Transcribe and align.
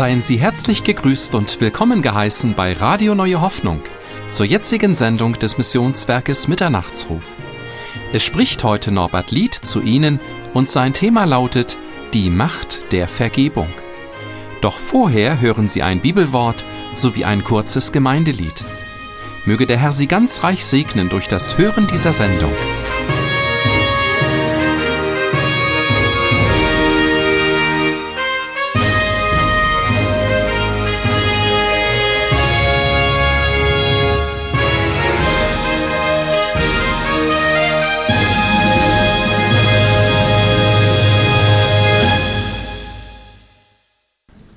Seien 0.00 0.22
Sie 0.22 0.38
herzlich 0.38 0.82
gegrüßt 0.82 1.34
und 1.34 1.60
willkommen 1.60 2.00
geheißen 2.00 2.54
bei 2.54 2.72
Radio 2.72 3.14
Neue 3.14 3.42
Hoffnung 3.42 3.82
zur 4.30 4.46
jetzigen 4.46 4.94
Sendung 4.94 5.34
des 5.34 5.58
Missionswerkes 5.58 6.48
Mitternachtsruf. 6.48 7.38
Es 8.10 8.22
spricht 8.22 8.64
heute 8.64 8.92
Norbert 8.92 9.30
Lied 9.30 9.52
zu 9.52 9.82
Ihnen 9.82 10.18
und 10.54 10.70
sein 10.70 10.94
Thema 10.94 11.26
lautet 11.26 11.76
Die 12.14 12.30
Macht 12.30 12.90
der 12.92 13.08
Vergebung. 13.08 13.68
Doch 14.62 14.78
vorher 14.78 15.38
hören 15.38 15.68
Sie 15.68 15.82
ein 15.82 16.00
Bibelwort 16.00 16.64
sowie 16.94 17.26
ein 17.26 17.44
kurzes 17.44 17.92
Gemeindelied. 17.92 18.64
Möge 19.44 19.66
der 19.66 19.76
Herr 19.76 19.92
Sie 19.92 20.06
ganz 20.06 20.42
reich 20.42 20.64
segnen 20.64 21.10
durch 21.10 21.28
das 21.28 21.58
Hören 21.58 21.86
dieser 21.88 22.14
Sendung. 22.14 22.54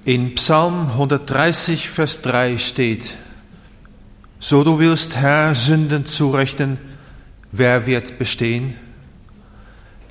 In 0.05 0.35
Psalm 0.35 0.89
130, 0.89 1.89
Vers 1.89 2.21
3 2.21 2.57
steht, 2.57 3.15
So 4.37 4.65
du 4.65 4.77
willst, 4.77 5.15
Herr, 5.15 5.55
Sünden 5.55 6.05
zurechnen, 6.05 6.77
wer 7.53 7.87
wird 7.87 8.19
bestehen? 8.19 8.75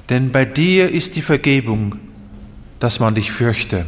Denn 0.09 0.33
bei 0.33 0.47
dir 0.47 0.91
ist 0.91 1.17
die 1.17 1.21
Vergebung, 1.21 1.97
dass 2.81 3.01
man 3.01 3.15
dich 3.15 3.33
fürchte. 3.33 3.85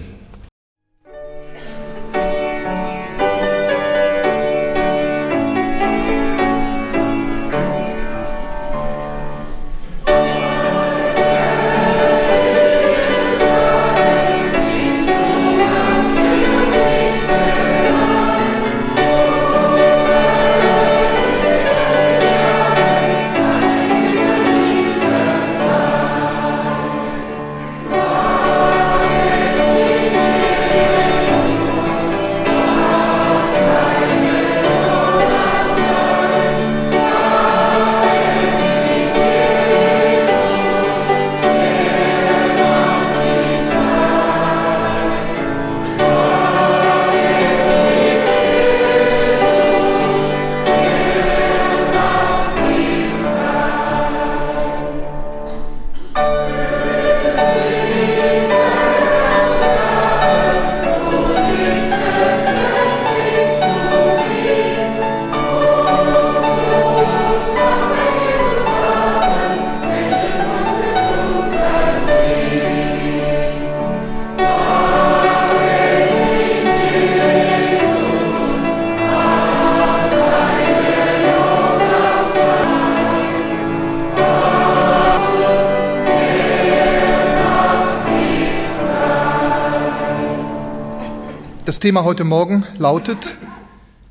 Thema 91.84 92.05
heute 92.05 92.24
Morgen 92.24 92.64
lautet 92.78 93.36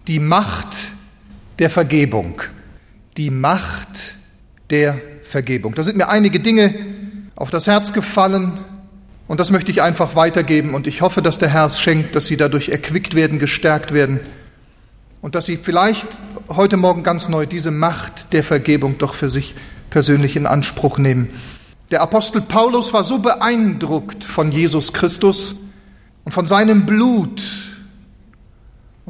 die 0.05 0.19
Macht 0.19 0.77
der 1.57 1.71
Vergebung. 1.71 2.39
Die 3.17 3.31
Macht 3.31 4.13
der 4.69 5.01
Vergebung. 5.23 5.73
Da 5.73 5.81
sind 5.81 5.97
mir 5.97 6.07
einige 6.07 6.39
Dinge 6.39 6.75
auf 7.35 7.49
das 7.49 7.65
Herz 7.65 7.91
gefallen 7.91 8.59
und 9.27 9.39
das 9.39 9.49
möchte 9.49 9.71
ich 9.71 9.81
einfach 9.81 10.15
weitergeben 10.15 10.75
und 10.75 10.85
ich 10.85 11.01
hoffe, 11.01 11.23
dass 11.23 11.39
der 11.39 11.49
Herr 11.49 11.65
es 11.65 11.79
schenkt, 11.79 12.15
dass 12.15 12.27
Sie 12.27 12.37
dadurch 12.37 12.69
erquickt 12.69 13.15
werden, 13.15 13.39
gestärkt 13.39 13.91
werden 13.91 14.19
und 15.23 15.33
dass 15.33 15.45
Sie 15.45 15.57
vielleicht 15.57 16.05
heute 16.49 16.77
Morgen 16.77 17.01
ganz 17.01 17.27
neu 17.27 17.47
diese 17.47 17.71
Macht 17.71 18.33
der 18.33 18.43
Vergebung 18.43 18.99
doch 18.99 19.15
für 19.15 19.29
sich 19.29 19.55
persönlich 19.89 20.35
in 20.35 20.45
Anspruch 20.45 20.99
nehmen. 20.99 21.27
Der 21.89 22.03
Apostel 22.03 22.41
Paulus 22.41 22.93
war 22.93 23.03
so 23.03 23.17
beeindruckt 23.17 24.23
von 24.25 24.51
Jesus 24.51 24.93
Christus, 24.93 25.55
und 26.25 26.31
von 26.31 26.47
seinem 26.47 26.85
Blut. 26.85 27.41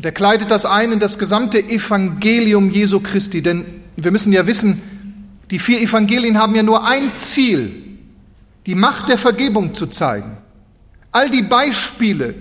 Und 0.03 0.07
er 0.07 0.11
kleidet 0.11 0.51
das 0.51 0.65
ein 0.65 0.91
in 0.91 0.99
das 0.99 1.17
gesamte 1.17 1.63
Evangelium 1.63 2.69
Jesu 2.69 2.99
Christi, 2.99 3.41
denn 3.41 3.63
wir 3.95 4.11
müssen 4.11 4.33
ja 4.33 4.45
wissen, 4.45 4.81
die 5.49 5.59
vier 5.59 5.79
Evangelien 5.79 6.39
haben 6.39 6.53
ja 6.55 6.61
nur 6.61 6.85
ein 6.85 7.15
Ziel, 7.15 7.71
die 8.65 8.75
Macht 8.75 9.07
der 9.07 9.17
Vergebung 9.17 9.73
zu 9.73 9.87
zeigen. 9.87 10.35
All 11.13 11.29
die 11.29 11.41
Beispiele, 11.41 12.35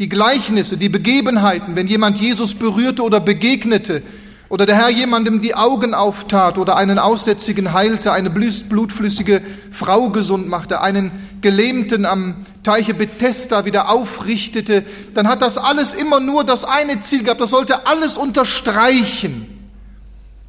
die 0.00 0.08
Gleichnisse, 0.08 0.76
die 0.76 0.88
Begebenheiten, 0.88 1.76
wenn 1.76 1.86
jemand 1.86 2.18
Jesus 2.18 2.52
berührte 2.52 3.04
oder 3.04 3.20
begegnete, 3.20 4.02
oder 4.48 4.64
der 4.64 4.76
Herr 4.76 4.88
jemandem 4.88 5.42
die 5.42 5.54
Augen 5.54 5.92
auftat 5.94 6.56
oder 6.56 6.76
einen 6.76 6.98
Aussätzigen 6.98 7.72
heilte, 7.74 8.12
eine 8.12 8.30
blutflüssige 8.30 9.42
Frau 9.70 10.08
gesund 10.08 10.48
machte, 10.48 10.80
einen 10.80 11.10
Gelähmten 11.40 12.06
am 12.06 12.46
Teiche 12.62 12.94
Bethesda 12.94 13.64
wieder 13.64 13.90
aufrichtete, 13.90 14.84
dann 15.14 15.28
hat 15.28 15.42
das 15.42 15.58
alles 15.58 15.92
immer 15.92 16.20
nur 16.20 16.44
das 16.44 16.64
eine 16.64 17.00
Ziel 17.00 17.24
gehabt, 17.24 17.40
das 17.40 17.50
sollte 17.50 17.86
alles 17.86 18.16
unterstreichen, 18.16 19.46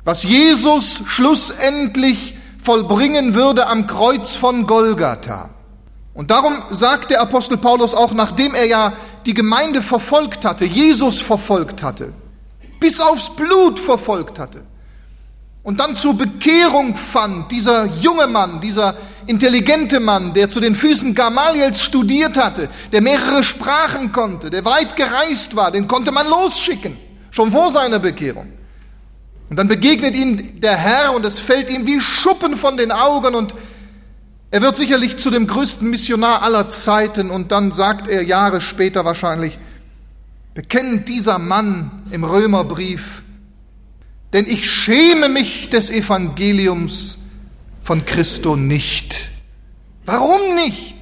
was 0.06 0.24
Jesus 0.24 1.02
schlussendlich 1.06 2.38
vollbringen 2.64 3.36
würde 3.36 3.68
am 3.68 3.86
Kreuz 3.86 4.36
von 4.36 4.66
Golgatha. 4.66 5.50
Und 6.14 6.32
darum 6.32 6.54
sagt 6.72 7.12
der 7.12 7.22
Apostel 7.22 7.58
Paulus 7.58 7.94
auch, 7.94 8.14
nachdem 8.14 8.56
er 8.56 8.66
ja 8.66 8.94
die 9.26 9.34
Gemeinde 9.34 9.82
verfolgt 9.82 10.44
hatte, 10.46 10.66
Jesus 10.66 11.20
verfolgt 11.20 11.84
hatte, 11.84 12.14
bis 12.80 13.00
aufs 13.00 13.30
Blut 13.36 13.80
verfolgt 13.80 14.40
hatte 14.40 14.64
und 15.64 15.80
dann 15.80 15.96
zur 15.96 16.16
Bekehrung 16.16 16.96
fand, 16.96 17.52
dieser 17.52 17.86
junge 17.86 18.28
Mann, 18.28 18.62
dieser 18.62 18.96
intelligente 19.28 20.00
Mann, 20.00 20.34
der 20.34 20.50
zu 20.50 20.60
den 20.60 20.74
Füßen 20.74 21.14
Gamaliels 21.14 21.82
studiert 21.82 22.38
hatte, 22.38 22.70
der 22.92 23.02
mehrere 23.02 23.44
Sprachen 23.44 24.12
konnte, 24.12 24.50
der 24.50 24.66
weit 24.66 24.96
gereist 24.96 25.56
war, 25.56 25.72
den 25.72 25.88
konnte 25.88 26.12
man 26.12 26.28
losschicken, 26.28 26.98
schon 27.30 27.52
vor 27.52 27.72
seiner 27.72 28.00
Bekehrung. 28.00 28.52
Und 29.50 29.58
dann 29.58 29.68
begegnet 29.68 30.16
ihm 30.16 30.60
der 30.62 30.76
Herr 30.76 31.14
und 31.14 31.26
es 31.26 31.40
fällt 31.40 31.70
ihm 31.70 31.86
wie 31.86 32.00
Schuppen 32.00 32.56
von 32.56 32.78
den 32.78 32.92
Augen 32.92 33.36
und 33.36 33.54
er 34.52 34.62
wird 34.64 34.76
sicherlich 34.76 35.18
zu 35.18 35.30
dem 35.30 35.46
größten 35.46 35.88
Missionar 35.88 36.42
aller 36.42 36.70
Zeiten 36.70 37.30
und 37.30 37.52
dann 37.52 37.72
sagt 37.72 38.08
er 38.08 38.24
Jahre 38.24 38.62
später 38.62 39.06
wahrscheinlich, 39.06 39.60
bekennt 40.60 41.08
dieser 41.08 41.40
Mann 41.40 42.06
im 42.12 42.26
Römerbrief, 42.26 43.24
denn 44.34 44.46
ich 44.46 44.70
schäme 44.70 45.30
mich 45.30 45.70
des 45.70 45.90
Evangeliums 45.90 47.18
von 47.82 48.04
Christo 48.04 48.58
nicht. 48.58 49.30
Warum 50.04 50.56
nicht? 50.56 50.98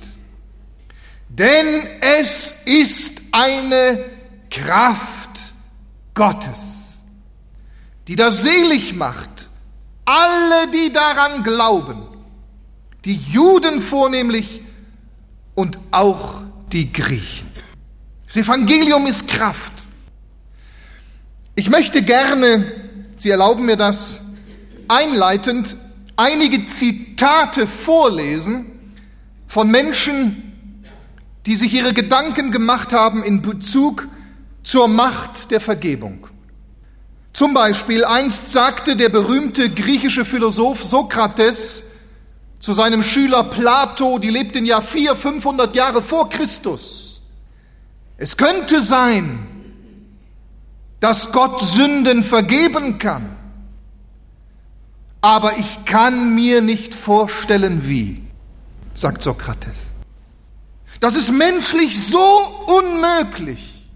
Denn 1.27 1.89
es 2.01 2.53
ist 2.65 3.19
eine 3.31 4.05
Kraft 4.51 5.39
Gottes, 6.13 6.99
die 8.07 8.15
das 8.15 8.43
selig 8.43 8.93
macht, 8.93 9.49
alle, 10.05 10.69
die 10.71 10.93
daran 10.93 11.41
glauben, 11.41 12.03
die 13.05 13.15
Juden 13.15 13.81
vornehmlich 13.81 14.61
und 15.55 15.79
auch 15.89 16.43
die 16.71 16.93
Griechen. 16.93 17.46
Das 18.27 18.35
Evangelium 18.35 19.07
ist 19.07 19.27
Kraft. 19.29 19.71
Ich 21.55 21.69
möchte 21.69 22.01
gerne, 22.01 22.71
Sie 23.15 23.29
erlauben 23.29 23.65
mir 23.65 23.77
das, 23.77 24.19
einleitend 24.89 25.77
einige 26.17 26.65
Zitate 26.65 27.67
vorlesen 27.67 28.93
von 29.47 29.71
Menschen, 29.71 30.83
die 31.45 31.55
sich 31.55 31.73
ihre 31.73 31.93
Gedanken 31.93 32.51
gemacht 32.51 32.91
haben 32.91 33.23
in 33.23 33.41
Bezug 33.41 34.09
zur 34.61 34.89
Macht 34.89 35.49
der 35.51 35.61
Vergebung. 35.61 36.27
Zum 37.31 37.53
Beispiel 37.53 38.03
einst 38.03 38.51
sagte 38.51 38.97
der 38.97 39.07
berühmte 39.07 39.69
griechische 39.69 40.25
Philosoph 40.25 40.83
Sokrates 40.83 41.83
zu 42.59 42.73
seinem 42.73 43.03
Schüler 43.03 43.45
Plato, 43.45 44.19
die 44.19 44.31
lebt 44.31 44.55
in 44.57 44.65
Jahr 44.65 44.81
400, 44.81 45.17
500 45.17 45.75
Jahre 45.75 46.01
vor 46.01 46.27
Christus. 46.27 47.06
Es 48.17 48.35
könnte 48.35 48.81
sein, 48.81 49.47
dass 50.99 51.31
Gott 51.31 51.61
Sünden 51.61 52.23
vergeben 52.23 52.97
kann, 52.97 53.35
aber 55.21 55.57
ich 55.57 55.85
kann 55.85 56.33
mir 56.33 56.61
nicht 56.61 56.95
vorstellen, 56.95 57.87
wie, 57.87 58.23
sagt 58.93 59.21
Sokrates. 59.21 59.77
Das 60.99 61.15
ist 61.15 61.31
menschlich 61.31 62.03
so 62.03 62.65
unmöglich, 62.79 63.87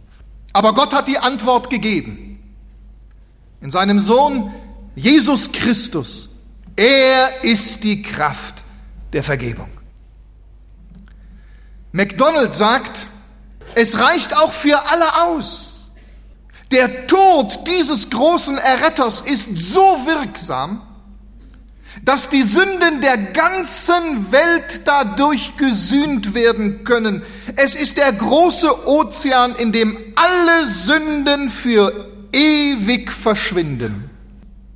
aber 0.53 0.73
Gott 0.73 0.93
hat 0.93 1.07
die 1.07 1.17
Antwort 1.17 1.71
gegeben 1.71 2.31
in 3.61 3.71
seinem 3.71 3.99
Sohn 3.99 4.53
Jesus 4.95 5.51
Christus. 5.51 6.29
Er 6.75 7.43
ist 7.43 7.83
die 7.83 8.01
Kraft 8.01 8.63
der 9.13 9.23
Vergebung. 9.23 9.69
McDonald 11.91 12.53
sagt, 12.53 13.07
es 13.75 13.97
reicht 13.97 14.35
auch 14.35 14.51
für 14.51 14.77
alle 14.89 15.27
aus. 15.27 15.89
Der 16.71 17.07
Tod 17.07 17.67
dieses 17.67 18.09
großen 18.09 18.57
Erretters 18.57 19.21
ist 19.21 19.57
so 19.57 19.81
wirksam, 20.05 20.81
dass 22.03 22.29
die 22.29 22.43
Sünden 22.43 23.01
der 23.01 23.17
ganzen 23.17 24.31
Welt 24.31 24.81
dadurch 24.85 25.57
gesühnt 25.57 26.33
werden 26.33 26.83
können. 26.85 27.23
Es 27.57 27.75
ist 27.75 27.97
der 27.97 28.13
große 28.13 28.87
Ozean, 28.87 29.55
in 29.55 29.71
dem 29.71 29.97
alle 30.15 30.65
Sünden 30.65 31.49
für 31.49 32.09
ewig 32.31 33.11
verschwinden. 33.11 34.09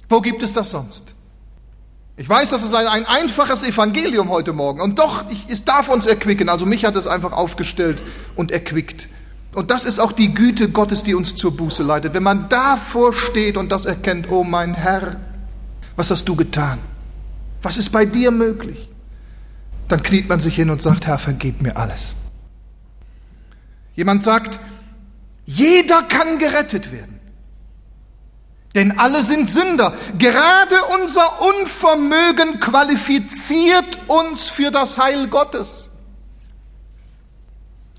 Wo 0.09 0.19
gibt 0.21 0.44
es 0.44 0.53
das 0.53 0.71
sonst? 0.71 1.14
Ich 2.17 2.29
weiß, 2.29 2.50
das 2.51 2.63
ist 2.63 2.73
ein, 2.73 2.88
ein 2.88 3.06
einfaches 3.06 3.63
Evangelium 3.63 4.29
heute 4.29 4.53
Morgen 4.53 4.79
und 4.79 5.00
doch, 5.00 5.29
ich, 5.29 5.47
es 5.50 5.65
darf 5.65 5.89
uns 5.89 6.06
erquicken. 6.06 6.47
Also 6.47 6.65
mich 6.65 6.85
hat 6.85 6.95
es 6.95 7.07
einfach 7.07 7.33
aufgestellt 7.33 8.03
und 8.35 8.51
erquickt. 8.51 9.09
Und 9.53 9.69
das 9.71 9.85
ist 9.85 10.00
auch 10.00 10.12
die 10.12 10.33
Güte 10.33 10.69
Gottes, 10.69 11.03
die 11.03 11.13
uns 11.13 11.35
zur 11.35 11.56
Buße 11.56 11.83
leitet. 11.83 12.13
Wenn 12.13 12.23
man 12.23 12.47
davor 12.50 13.13
steht 13.13 13.57
und 13.57 13.69
das 13.71 13.85
erkennt, 13.85 14.29
oh 14.29 14.44
mein 14.44 14.73
Herr, 14.73 15.19
was 15.95 16.12
hast 16.12 16.27
du 16.27 16.35
getan? 16.35 16.79
Was 17.62 17.77
ist 17.77 17.89
bei 17.89 18.06
dir 18.06 18.31
möglich? 18.31 18.89
Dann 19.88 20.01
kniet 20.01 20.29
man 20.29 20.39
sich 20.39 20.56
hin 20.56 20.69
und 20.69 20.81
sagt, 20.81 21.07
Herr, 21.07 21.19
vergib 21.19 21.62
mir 21.62 21.77
alles. 21.77 22.15
Jemand 23.95 24.23
sagt, 24.23 24.59
jeder 25.45 26.03
kann 26.03 26.38
gerettet 26.38 26.91
werden. 26.91 27.14
Denn 28.75 29.00
alle 29.00 29.24
sind 29.24 29.50
Sünder. 29.50 29.94
Gerade 30.18 30.75
unser 31.01 31.42
Unvermögen 31.42 32.60
qualifiziert 32.60 33.98
uns 34.07 34.50
für 34.50 34.69
das 34.69 34.98
Heil 34.98 35.27
Gottes. 35.30 35.89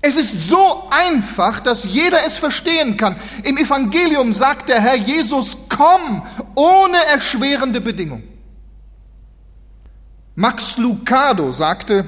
Es 0.01 0.15
ist 0.15 0.47
so 0.47 0.87
einfach, 0.91 1.59
dass 1.59 1.83
jeder 1.83 2.23
es 2.25 2.37
verstehen 2.37 2.95
kann. 2.95 3.19
Im 3.43 3.57
Evangelium 3.57 4.31
sagt 4.31 4.69
der 4.69 4.79
Herr 4.79 4.95
Jesus, 4.95 5.57
komm 5.67 6.21
ohne 6.53 6.97
erschwerende 7.11 7.81
Bedingung. 7.81 8.21
Max 10.35 10.77
Lucado 10.77 11.51
sagte, 11.51 12.05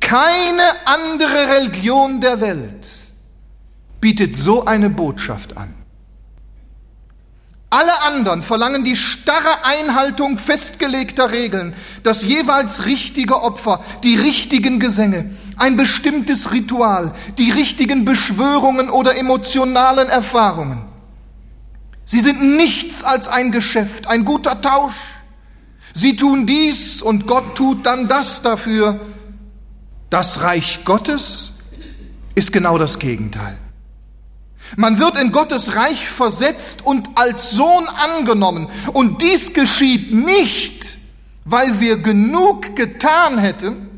keine 0.00 0.62
andere 0.84 1.56
Religion 1.56 2.20
der 2.20 2.40
Welt 2.40 2.88
bietet 4.00 4.34
so 4.34 4.64
eine 4.64 4.90
Botschaft 4.90 5.56
an. 5.56 5.77
Alle 7.70 8.00
anderen 8.02 8.42
verlangen 8.42 8.82
die 8.82 8.96
starre 8.96 9.64
Einhaltung 9.64 10.38
festgelegter 10.38 11.32
Regeln, 11.32 11.74
das 12.02 12.22
jeweils 12.22 12.86
richtige 12.86 13.42
Opfer, 13.42 13.84
die 14.02 14.16
richtigen 14.16 14.80
Gesänge, 14.80 15.36
ein 15.58 15.76
bestimmtes 15.76 16.50
Ritual, 16.52 17.12
die 17.36 17.50
richtigen 17.50 18.06
Beschwörungen 18.06 18.88
oder 18.88 19.18
emotionalen 19.18 20.08
Erfahrungen. 20.08 20.86
Sie 22.06 22.20
sind 22.20 22.56
nichts 22.56 23.04
als 23.04 23.28
ein 23.28 23.52
Geschäft, 23.52 24.06
ein 24.06 24.24
guter 24.24 24.62
Tausch. 24.62 24.94
Sie 25.92 26.16
tun 26.16 26.46
dies 26.46 27.02
und 27.02 27.26
Gott 27.26 27.54
tut 27.54 27.84
dann 27.84 28.08
das 28.08 28.40
dafür. 28.40 28.98
Das 30.08 30.40
Reich 30.40 30.86
Gottes 30.86 31.52
ist 32.34 32.50
genau 32.50 32.78
das 32.78 32.98
Gegenteil. 32.98 33.58
Man 34.76 34.98
wird 34.98 35.20
in 35.20 35.32
Gottes 35.32 35.76
Reich 35.76 36.08
versetzt 36.08 36.84
und 36.84 37.08
als 37.14 37.50
Sohn 37.52 37.86
angenommen. 37.88 38.68
Und 38.92 39.22
dies 39.22 39.52
geschieht 39.52 40.12
nicht, 40.12 40.98
weil 41.44 41.80
wir 41.80 41.98
genug 41.98 42.76
getan 42.76 43.38
hätten, 43.38 43.88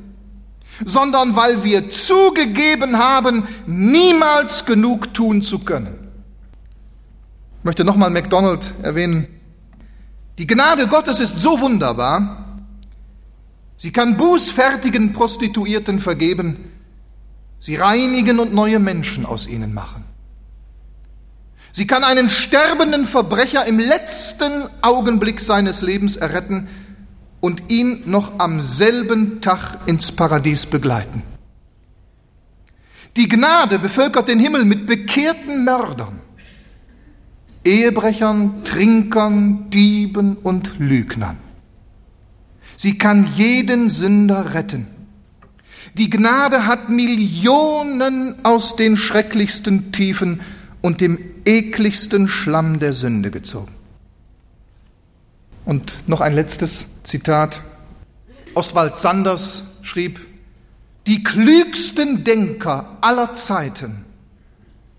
sondern 0.84 1.36
weil 1.36 1.64
wir 1.64 1.90
zugegeben 1.90 2.98
haben, 2.98 3.46
niemals 3.66 4.64
genug 4.64 5.12
tun 5.12 5.42
zu 5.42 5.58
können. 5.58 6.08
Ich 7.58 7.64
möchte 7.64 7.84
nochmal 7.84 8.10
McDonald 8.10 8.72
erwähnen. 8.82 9.26
Die 10.38 10.46
Gnade 10.46 10.86
Gottes 10.86 11.20
ist 11.20 11.38
so 11.38 11.60
wunderbar, 11.60 12.62
sie 13.76 13.92
kann 13.92 14.16
bußfertigen 14.16 15.12
Prostituierten 15.12 16.00
vergeben, 16.00 16.72
sie 17.58 17.76
reinigen 17.76 18.40
und 18.40 18.54
neue 18.54 18.78
Menschen 18.78 19.26
aus 19.26 19.46
ihnen 19.46 19.74
machen. 19.74 20.04
Sie 21.72 21.86
kann 21.86 22.04
einen 22.04 22.28
sterbenden 22.28 23.06
Verbrecher 23.06 23.64
im 23.66 23.78
letzten 23.78 24.68
Augenblick 24.82 25.40
seines 25.40 25.82
Lebens 25.82 26.16
erretten 26.16 26.68
und 27.40 27.70
ihn 27.70 28.02
noch 28.06 28.38
am 28.38 28.62
selben 28.62 29.40
Tag 29.40 29.78
ins 29.86 30.12
Paradies 30.12 30.66
begleiten. 30.66 31.22
Die 33.16 33.28
Gnade 33.28 33.78
bevölkert 33.78 34.28
den 34.28 34.38
Himmel 34.38 34.64
mit 34.64 34.86
bekehrten 34.86 35.64
Mördern, 35.64 36.20
Ehebrechern, 37.64 38.64
Trinkern, 38.64 39.70
Dieben 39.70 40.36
und 40.36 40.78
Lügnern. 40.78 41.36
Sie 42.76 42.96
kann 42.96 43.28
jeden 43.36 43.90
Sünder 43.90 44.54
retten. 44.54 44.86
Die 45.94 46.08
Gnade 46.08 46.66
hat 46.66 46.88
Millionen 46.88 48.44
aus 48.44 48.76
den 48.76 48.96
schrecklichsten 48.96 49.92
Tiefen 49.92 50.40
und 50.82 51.00
dem 51.00 51.18
ekligsten 51.44 52.28
Schlamm 52.28 52.78
der 52.78 52.92
Sünde 52.92 53.30
gezogen. 53.30 53.72
Und 55.64 56.08
noch 56.08 56.20
ein 56.20 56.34
letztes 56.34 56.88
Zitat. 57.02 57.62
Oswald 58.54 58.96
Sanders 58.96 59.64
schrieb, 59.82 60.20
die 61.06 61.22
klügsten 61.22 62.24
Denker 62.24 62.98
aller 63.00 63.34
Zeiten 63.34 64.04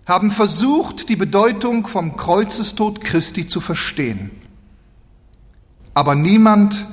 haben 0.06 0.30
versucht, 0.30 1.08
die 1.08 1.16
Bedeutung 1.16 1.86
vom 1.86 2.16
Kreuzestod 2.16 3.02
Christi 3.02 3.46
zu 3.46 3.60
verstehen. 3.60 4.30
Aber 5.94 6.14
niemand 6.14 6.86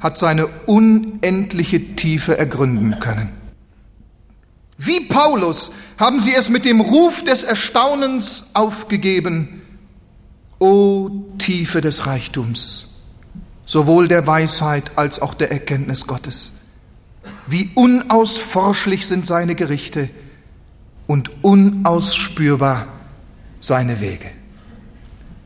hat 0.00 0.18
seine 0.18 0.46
unendliche 0.46 1.96
Tiefe 1.96 2.38
ergründen 2.38 3.00
können. 3.00 3.30
Wie 4.78 5.00
Paulus 5.00 5.72
haben 5.98 6.20
sie 6.20 6.34
es 6.34 6.50
mit 6.50 6.64
dem 6.64 6.80
Ruf 6.80 7.24
des 7.24 7.42
Erstaunens 7.42 8.46
aufgegeben. 8.52 9.62
O 10.58 11.10
Tiefe 11.38 11.80
des 11.80 12.06
Reichtums, 12.06 12.88
sowohl 13.66 14.08
der 14.08 14.26
Weisheit 14.26 14.92
als 14.96 15.20
auch 15.20 15.34
der 15.34 15.52
Erkenntnis 15.52 16.06
Gottes. 16.06 16.52
Wie 17.46 17.70
unausforschlich 17.74 19.06
sind 19.06 19.26
seine 19.26 19.54
Gerichte 19.54 20.08
und 21.06 21.44
unausspürbar 21.44 22.86
seine 23.60 24.00
Wege. 24.00 24.30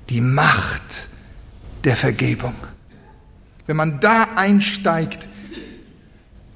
Die 0.09 0.21
Macht 0.21 1.09
der 1.85 1.97
Vergebung. 1.97 2.55
Wenn 3.67 3.77
man 3.77 4.01
da 4.01 4.29
einsteigt, 4.37 5.29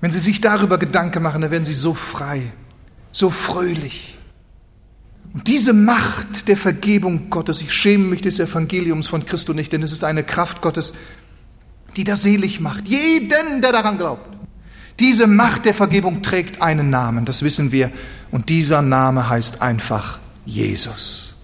wenn 0.00 0.10
Sie 0.10 0.20
sich 0.20 0.40
darüber 0.40 0.78
Gedanken 0.78 1.22
machen, 1.22 1.42
dann 1.42 1.50
werden 1.50 1.64
Sie 1.64 1.74
so 1.74 1.94
frei 1.94 2.52
so 3.14 3.30
fröhlich. 3.30 4.18
Und 5.32 5.48
diese 5.48 5.72
Macht 5.72 6.48
der 6.48 6.56
Vergebung 6.56 7.30
Gottes, 7.30 7.62
ich 7.62 7.72
schäme 7.72 8.04
mich 8.04 8.20
des 8.20 8.38
Evangeliums 8.38 9.08
von 9.08 9.24
Christo 9.24 9.52
nicht, 9.52 9.72
denn 9.72 9.82
es 9.82 9.92
ist 9.92 10.04
eine 10.04 10.24
Kraft 10.24 10.60
Gottes, 10.60 10.92
die 11.96 12.04
das 12.04 12.22
selig 12.22 12.60
macht. 12.60 12.88
Jeden, 12.88 13.62
der 13.62 13.72
daran 13.72 13.96
glaubt. 13.96 14.28
Diese 14.98 15.26
Macht 15.26 15.64
der 15.64 15.74
Vergebung 15.74 16.22
trägt 16.22 16.60
einen 16.60 16.90
Namen, 16.90 17.24
das 17.24 17.42
wissen 17.42 17.72
wir. 17.72 17.90
Und 18.30 18.48
dieser 18.48 18.82
Name 18.82 19.28
heißt 19.28 19.62
einfach 19.62 20.18
Jesus. 20.44 21.34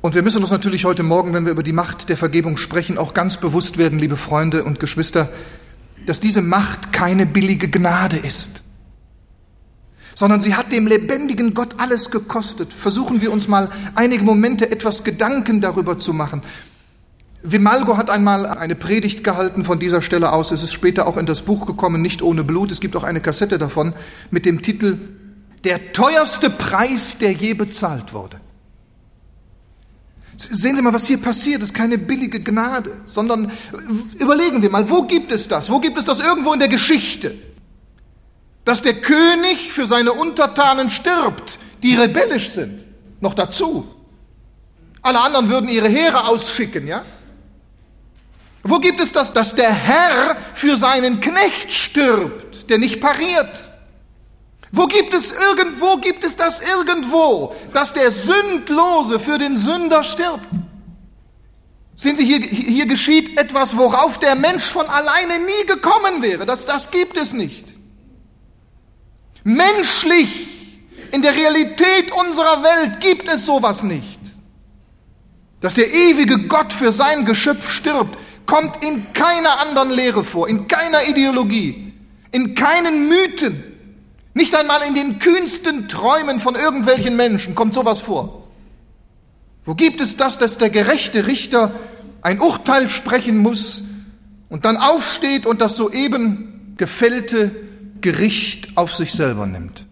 Und 0.00 0.14
wir 0.14 0.22
müssen 0.22 0.42
uns 0.42 0.50
natürlich 0.50 0.84
heute 0.84 1.02
Morgen, 1.02 1.34
wenn 1.34 1.44
wir 1.44 1.52
über 1.52 1.62
die 1.62 1.72
Macht 1.72 2.08
der 2.08 2.16
Vergebung 2.16 2.56
sprechen, 2.56 2.96
auch 2.96 3.14
ganz 3.14 3.36
bewusst 3.36 3.76
werden, 3.76 3.98
liebe 3.98 4.16
Freunde 4.16 4.64
und 4.64 4.80
Geschwister, 4.80 5.28
dass 6.06 6.20
diese 6.20 6.40
Macht 6.40 6.92
keine 6.92 7.26
billige 7.26 7.68
Gnade 7.68 8.16
ist, 8.16 8.62
sondern 10.18 10.40
sie 10.40 10.56
hat 10.56 10.72
dem 10.72 10.88
lebendigen 10.88 11.54
Gott 11.54 11.76
alles 11.78 12.10
gekostet. 12.10 12.72
Versuchen 12.72 13.20
wir 13.20 13.30
uns 13.30 13.46
mal 13.46 13.70
einige 13.94 14.24
Momente 14.24 14.68
etwas 14.68 15.04
Gedanken 15.04 15.60
darüber 15.60 15.96
zu 15.96 16.12
machen. 16.12 16.42
Vimalgo 17.44 17.96
hat 17.96 18.10
einmal 18.10 18.44
eine 18.44 18.74
Predigt 18.74 19.22
gehalten 19.22 19.64
von 19.64 19.78
dieser 19.78 20.02
Stelle 20.02 20.32
aus. 20.32 20.50
Es 20.50 20.64
ist 20.64 20.72
später 20.72 21.06
auch 21.06 21.18
in 21.18 21.26
das 21.26 21.42
Buch 21.42 21.66
gekommen, 21.66 22.02
nicht 22.02 22.20
ohne 22.20 22.42
Blut. 22.42 22.72
Es 22.72 22.80
gibt 22.80 22.96
auch 22.96 23.04
eine 23.04 23.20
Kassette 23.20 23.58
davon 23.58 23.94
mit 24.32 24.44
dem 24.44 24.60
Titel 24.60 24.98
Der 25.62 25.92
teuerste 25.92 26.50
Preis, 26.50 27.18
der 27.18 27.30
je 27.30 27.54
bezahlt 27.54 28.12
wurde. 28.12 28.40
Sehen 30.36 30.74
Sie 30.74 30.82
mal, 30.82 30.92
was 30.92 31.06
hier 31.06 31.18
passiert. 31.18 31.62
Das 31.62 31.68
ist 31.68 31.74
keine 31.76 31.96
billige 31.96 32.42
Gnade, 32.42 32.90
sondern 33.06 33.52
überlegen 34.18 34.62
wir 34.62 34.70
mal, 34.70 34.90
wo 34.90 35.02
gibt 35.02 35.30
es 35.30 35.46
das? 35.46 35.70
Wo 35.70 35.78
gibt 35.78 35.96
es 35.96 36.06
das 36.06 36.18
irgendwo 36.18 36.54
in 36.54 36.58
der 36.58 36.66
Geschichte? 36.66 37.36
Dass 38.68 38.82
der 38.82 39.00
König 39.00 39.72
für 39.72 39.86
seine 39.86 40.12
Untertanen 40.12 40.90
stirbt, 40.90 41.58
die 41.82 41.94
rebellisch 41.94 42.50
sind. 42.50 42.84
Noch 43.18 43.32
dazu. 43.32 43.88
Alle 45.00 45.20
anderen 45.20 45.48
würden 45.48 45.70
ihre 45.70 45.88
Heere 45.88 46.26
ausschicken, 46.26 46.86
ja? 46.86 47.02
Wo 48.62 48.78
gibt 48.78 49.00
es 49.00 49.10
das, 49.10 49.32
dass 49.32 49.54
der 49.54 49.72
Herr 49.72 50.36
für 50.52 50.76
seinen 50.76 51.20
Knecht 51.20 51.72
stirbt, 51.72 52.68
der 52.68 52.76
nicht 52.76 53.00
pariert? 53.00 53.64
Wo 54.70 54.84
gibt 54.84 55.14
es 55.14 55.30
irgendwo, 55.30 55.96
gibt 55.96 56.22
es 56.22 56.36
das 56.36 56.60
irgendwo, 56.60 57.54
dass 57.72 57.94
der 57.94 58.12
Sündlose 58.12 59.18
für 59.18 59.38
den 59.38 59.56
Sünder 59.56 60.04
stirbt? 60.04 60.44
Sehen 61.96 62.18
Sie, 62.18 62.26
hier, 62.26 62.40
hier 62.40 62.84
geschieht 62.84 63.40
etwas, 63.40 63.78
worauf 63.78 64.18
der 64.18 64.34
Mensch 64.34 64.64
von 64.64 64.84
alleine 64.84 65.38
nie 65.38 65.66
gekommen 65.66 66.20
wäre. 66.20 66.44
Das, 66.44 66.66
das 66.66 66.90
gibt 66.90 67.16
es 67.16 67.32
nicht. 67.32 67.77
Menschlich, 69.44 70.48
in 71.12 71.22
der 71.22 71.34
Realität 71.34 72.12
unserer 72.12 72.62
Welt 72.62 73.00
gibt 73.00 73.28
es 73.28 73.46
sowas 73.46 73.82
nicht. 73.82 74.18
Dass 75.60 75.74
der 75.74 75.92
ewige 75.92 76.46
Gott 76.46 76.72
für 76.72 76.92
sein 76.92 77.24
Geschöpf 77.24 77.70
stirbt, 77.70 78.18
kommt 78.46 78.84
in 78.84 79.12
keiner 79.12 79.60
anderen 79.60 79.90
Lehre 79.90 80.24
vor, 80.24 80.48
in 80.48 80.68
keiner 80.68 81.06
Ideologie, 81.06 81.92
in 82.30 82.54
keinen 82.54 83.08
Mythen. 83.08 83.64
Nicht 84.34 84.54
einmal 84.54 84.82
in 84.82 84.94
den 84.94 85.18
kühnsten 85.18 85.88
Träumen 85.88 86.40
von 86.40 86.54
irgendwelchen 86.54 87.16
Menschen 87.16 87.54
kommt 87.54 87.74
sowas 87.74 88.00
vor. 88.00 88.48
Wo 89.64 89.74
gibt 89.74 90.00
es 90.00 90.16
das, 90.16 90.38
dass 90.38 90.58
der 90.58 90.70
gerechte 90.70 91.26
Richter 91.26 91.72
ein 92.22 92.40
Urteil 92.40 92.88
sprechen 92.88 93.38
muss 93.38 93.82
und 94.48 94.64
dann 94.64 94.76
aufsteht 94.76 95.44
und 95.44 95.60
das 95.60 95.76
soeben 95.76 96.74
gefällte 96.76 97.67
Gericht 98.00 98.76
auf 98.76 98.94
sich 98.94 99.12
selber 99.12 99.46
nimmt 99.46 99.86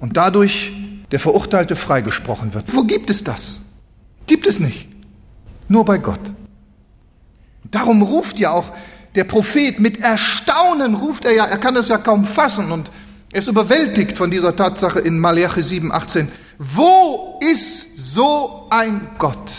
und 0.00 0.16
dadurch 0.16 0.72
der 1.10 1.20
Verurteilte 1.20 1.76
freigesprochen 1.76 2.54
wird? 2.54 2.74
Wo 2.74 2.84
gibt 2.84 3.10
es 3.10 3.24
das? 3.24 3.62
Gibt 4.26 4.46
es 4.46 4.60
nicht. 4.60 4.88
Nur 5.68 5.84
bei 5.84 5.98
Gott. 5.98 6.20
Darum 7.70 8.02
ruft 8.02 8.38
ja 8.38 8.50
auch 8.50 8.72
der 9.14 9.24
Prophet 9.24 9.80
mit 9.80 10.00
Erstaunen, 10.00 10.94
ruft 10.94 11.24
er 11.24 11.34
ja, 11.34 11.44
er 11.44 11.58
kann 11.58 11.76
es 11.76 11.88
ja 11.88 11.98
kaum 11.98 12.24
fassen 12.24 12.72
und 12.72 12.90
er 13.32 13.40
ist 13.40 13.48
überwältigt 13.48 14.16
von 14.16 14.30
dieser 14.30 14.54
Tatsache 14.54 15.00
in 15.00 15.18
Malachi 15.18 15.62
7, 15.62 15.92
18. 15.92 16.28
Wo 16.58 17.40
ist 17.40 17.96
so 17.96 18.66
ein 18.70 19.08
Gott, 19.18 19.52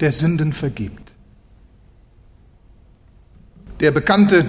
der 0.00 0.12
Sünden 0.12 0.52
vergibt? 0.52 1.12
Der 3.80 3.90
bekannte, 3.90 4.44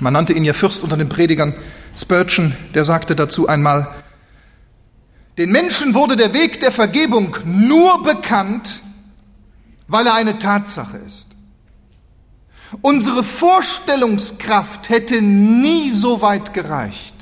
man 0.00 0.12
nannte 0.12 0.32
ihn 0.32 0.44
ja 0.44 0.52
Fürst 0.52 0.82
unter 0.82 0.96
den 0.96 1.08
Predigern, 1.08 1.54
Spurgeon, 1.96 2.54
der 2.74 2.84
sagte 2.84 3.16
dazu 3.16 3.48
einmal, 3.48 3.88
den 5.38 5.50
Menschen 5.50 5.94
wurde 5.94 6.16
der 6.16 6.32
Weg 6.32 6.60
der 6.60 6.72
Vergebung 6.72 7.36
nur 7.44 8.02
bekannt, 8.02 8.82
weil 9.88 10.06
er 10.06 10.14
eine 10.14 10.38
Tatsache 10.38 10.96
ist. 10.98 11.28
Unsere 12.82 13.22
Vorstellungskraft 13.22 14.88
hätte 14.88 15.22
nie 15.22 15.90
so 15.90 16.20
weit 16.22 16.52
gereicht. 16.52 17.14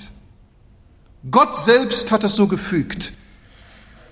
Gott 1.30 1.56
selbst 1.56 2.10
hat 2.10 2.24
es 2.24 2.34
so 2.34 2.46
gefügt. 2.46 3.12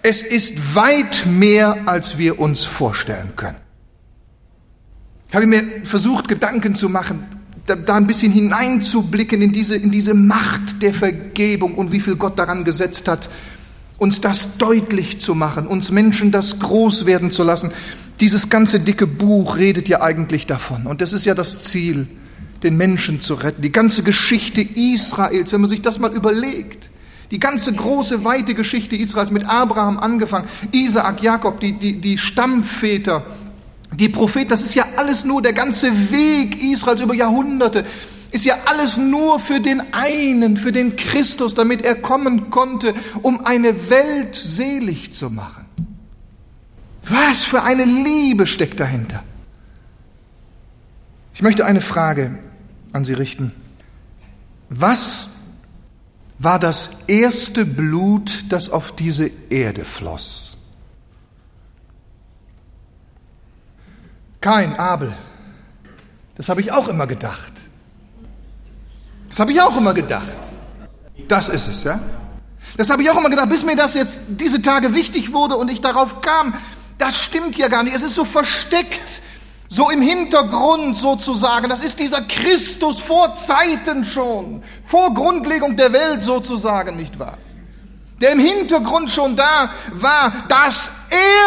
Es 0.02 0.22
ist 0.22 0.74
weit 0.74 1.26
mehr, 1.26 1.82
als 1.86 2.18
wir 2.18 2.40
uns 2.40 2.64
vorstellen 2.64 3.34
können. 3.36 3.58
Ich 5.28 5.34
habe 5.34 5.46
mir 5.46 5.84
versucht, 5.84 6.28
Gedanken 6.28 6.74
zu 6.74 6.88
machen, 6.88 7.41
da, 7.66 7.76
da, 7.76 7.96
ein 7.96 8.06
bisschen 8.06 8.32
hineinzublicken 8.32 9.40
in 9.40 9.52
diese, 9.52 9.76
in 9.76 9.90
diese 9.90 10.14
Macht 10.14 10.82
der 10.82 10.94
Vergebung 10.94 11.74
und 11.74 11.92
wie 11.92 12.00
viel 12.00 12.16
Gott 12.16 12.38
daran 12.38 12.64
gesetzt 12.64 13.08
hat, 13.08 13.28
uns 13.98 14.20
das 14.20 14.56
deutlich 14.58 15.20
zu 15.20 15.34
machen, 15.34 15.66
uns 15.66 15.90
Menschen 15.92 16.32
das 16.32 16.58
groß 16.58 17.06
werden 17.06 17.30
zu 17.30 17.44
lassen. 17.44 17.70
Dieses 18.20 18.48
ganze 18.48 18.80
dicke 18.80 19.06
Buch 19.06 19.56
redet 19.56 19.88
ja 19.88 20.00
eigentlich 20.00 20.46
davon. 20.46 20.86
Und 20.86 21.00
das 21.00 21.12
ist 21.12 21.24
ja 21.24 21.34
das 21.34 21.62
Ziel, 21.62 22.08
den 22.62 22.76
Menschen 22.76 23.20
zu 23.20 23.34
retten. 23.34 23.62
Die 23.62 23.72
ganze 23.72 24.02
Geschichte 24.02 24.60
Israels, 24.60 25.52
wenn 25.52 25.60
man 25.60 25.70
sich 25.70 25.82
das 25.82 25.98
mal 25.98 26.12
überlegt. 26.12 26.90
Die 27.30 27.38
ganze 27.38 27.72
große, 27.72 28.24
weite 28.24 28.54
Geschichte 28.54 28.94
Israels 28.94 29.30
mit 29.30 29.48
Abraham 29.48 29.98
angefangen, 29.98 30.46
Isaak, 30.70 31.22
Jakob, 31.22 31.60
die, 31.60 31.72
die, 31.72 32.00
die 32.00 32.18
Stammväter, 32.18 33.24
die 33.94 34.08
Propheten, 34.08 34.50
das 34.50 34.62
ist 34.62 34.74
ja 34.74 34.84
alles 34.96 35.24
nur 35.24 35.42
der 35.42 35.52
ganze 35.52 36.10
Weg 36.10 36.62
Israels 36.62 37.00
über 37.00 37.14
Jahrhunderte, 37.14 37.84
ist 38.30 38.44
ja 38.44 38.56
alles 38.64 38.96
nur 38.96 39.38
für 39.38 39.60
den 39.60 39.92
einen, 39.92 40.56
für 40.56 40.72
den 40.72 40.96
Christus, 40.96 41.54
damit 41.54 41.82
er 41.82 41.94
kommen 41.94 42.50
konnte, 42.50 42.94
um 43.20 43.44
eine 43.44 43.90
Welt 43.90 44.34
selig 44.34 45.12
zu 45.12 45.28
machen. 45.28 45.66
Was 47.04 47.44
für 47.44 47.62
eine 47.62 47.84
Liebe 47.84 48.46
steckt 48.46 48.80
dahinter? 48.80 49.22
Ich 51.34 51.42
möchte 51.42 51.66
eine 51.66 51.80
Frage 51.80 52.38
an 52.92 53.04
Sie 53.04 53.14
richten. 53.14 53.52
Was 54.70 55.28
war 56.42 56.58
das 56.58 56.90
erste 57.06 57.64
Blut, 57.64 58.46
das 58.48 58.68
auf 58.68 58.94
diese 58.96 59.30
Erde 59.48 59.84
floss. 59.84 60.51
Kein 64.42 64.78
Abel. 64.78 65.16
Das 66.36 66.48
habe 66.48 66.60
ich 66.60 66.70
auch 66.70 66.88
immer 66.88 67.06
gedacht. 67.06 67.52
Das 69.28 69.38
habe 69.38 69.52
ich 69.52 69.60
auch 69.62 69.76
immer 69.76 69.94
gedacht. 69.94 70.28
Das 71.28 71.48
ist 71.48 71.68
es, 71.68 71.84
ja? 71.84 72.00
Das 72.76 72.90
habe 72.90 73.02
ich 73.02 73.10
auch 73.10 73.16
immer 73.16 73.30
gedacht, 73.30 73.48
bis 73.48 73.64
mir 73.64 73.76
das 73.76 73.94
jetzt 73.94 74.20
diese 74.28 74.60
Tage 74.60 74.94
wichtig 74.94 75.32
wurde 75.32 75.56
und 75.56 75.70
ich 75.70 75.80
darauf 75.80 76.20
kam. 76.20 76.54
Das 76.98 77.18
stimmt 77.18 77.56
ja 77.56 77.68
gar 77.68 77.82
nicht. 77.82 77.94
Es 77.94 78.02
ist 78.02 78.14
so 78.14 78.24
versteckt 78.24 79.22
so 79.68 79.88
im 79.90 80.02
Hintergrund 80.02 80.96
sozusagen. 80.96 81.70
Das 81.70 81.82
ist 81.84 81.98
dieser 81.98 82.22
Christus 82.22 83.00
vor 83.00 83.36
Zeiten 83.36 84.04
schon, 84.04 84.62
vor 84.82 85.14
Grundlegung 85.14 85.76
der 85.76 85.92
Welt 85.92 86.22
sozusagen, 86.22 86.96
nicht 86.96 87.18
wahr? 87.18 87.38
Der 88.22 88.32
im 88.32 88.38
Hintergrund 88.38 89.10
schon 89.10 89.34
da 89.34 89.68
war, 89.94 90.32
das 90.48 90.92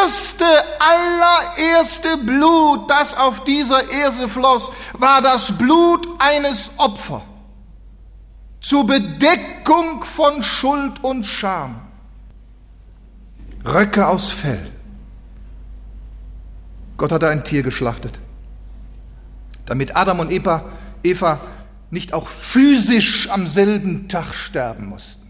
erste, 0.03 0.45
allererste 0.77 2.17
Blut, 2.17 2.89
das 2.89 3.15
auf 3.15 3.45
dieser 3.45 3.89
Erde 3.89 4.27
floss, 4.27 4.73
war 4.93 5.21
das 5.21 5.57
Blut 5.57 6.05
eines 6.19 6.71
Opfers 6.75 7.21
zur 8.59 8.85
Bedeckung 8.85 10.03
von 10.03 10.43
Schuld 10.43 11.01
und 11.01 11.23
Scham. 11.23 11.79
Röcke 13.63 14.07
aus 14.07 14.29
Fell. 14.29 14.71
Gott 16.97 17.11
hatte 17.11 17.29
ein 17.29 17.45
Tier 17.45 17.63
geschlachtet, 17.63 18.19
damit 19.65 19.95
Adam 19.95 20.19
und 20.19 20.31
Eva, 20.31 20.65
Eva 21.03 21.39
nicht 21.89 22.13
auch 22.13 22.27
physisch 22.27 23.29
am 23.29 23.47
selben 23.47 24.09
Tag 24.09 24.33
sterben 24.33 24.87
mussten. 24.87 25.24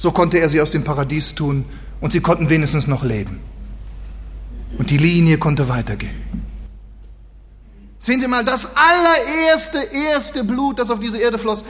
So 0.00 0.12
konnte 0.12 0.38
er 0.38 0.48
sie 0.48 0.62
aus 0.62 0.70
dem 0.70 0.82
Paradies 0.82 1.34
tun 1.34 1.66
und 2.00 2.12
sie 2.12 2.20
konnten 2.20 2.48
wenigstens 2.48 2.86
noch 2.86 3.04
leben. 3.04 3.38
Und 4.78 4.88
die 4.88 4.96
Linie 4.96 5.36
konnte 5.36 5.68
weitergehen. 5.68 6.14
Sehen 7.98 8.18
Sie 8.18 8.26
mal, 8.26 8.42
das 8.42 8.66
allererste, 8.74 9.78
erste 10.10 10.42
Blut, 10.42 10.78
das 10.78 10.90
auf 10.90 11.00
diese 11.00 11.18
Erde 11.18 11.38
floss, 11.38 11.66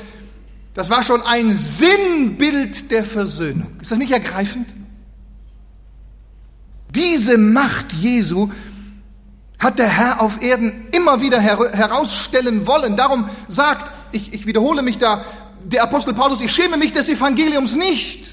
das 0.74 0.88
war 0.90 1.02
schon 1.02 1.22
ein 1.22 1.50
Sinnbild 1.50 2.92
der 2.92 3.04
Versöhnung. 3.04 3.72
Ist 3.80 3.90
das 3.90 3.98
nicht 3.98 4.12
ergreifend? 4.12 4.72
Diese 6.94 7.36
Macht 7.36 7.92
Jesu 7.92 8.50
hat 9.58 9.80
der 9.80 9.88
Herr 9.88 10.22
auf 10.22 10.40
Erden 10.40 10.86
immer 10.92 11.20
wieder 11.20 11.40
her 11.40 11.58
herausstellen 11.72 12.68
wollen. 12.68 12.96
Darum 12.96 13.28
sagt, 13.48 13.90
ich, 14.12 14.32
ich 14.32 14.46
wiederhole 14.46 14.82
mich 14.82 14.98
da, 14.98 15.24
der 15.64 15.82
Apostel 15.82 16.14
Paulus, 16.14 16.40
ich 16.40 16.52
schäme 16.52 16.76
mich 16.76 16.92
des 16.92 17.08
Evangeliums 17.08 17.74
nicht. 17.74 18.30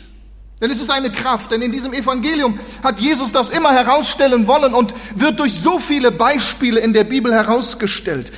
Denn 0.60 0.72
es 0.72 0.82
ist 0.82 0.90
eine 0.90 1.12
Kraft, 1.12 1.52
denn 1.52 1.62
in 1.62 1.72
diesem 1.72 1.94
Evangelium 1.94 2.60
hat 2.84 3.00
Jesus 3.00 3.32
das 3.32 3.52
immer 3.52 3.72
herausstellen 3.74 4.48
wollen 4.48 4.74
und 4.74 4.94
wird 5.14 5.40
durch 5.40 5.54
so 5.54 5.78
viele 5.78 6.12
Beispiele 6.12 6.80
in 6.80 6.94
der 6.94 7.04
Bibel 7.04 7.32
herausgestellt. 7.32 8.32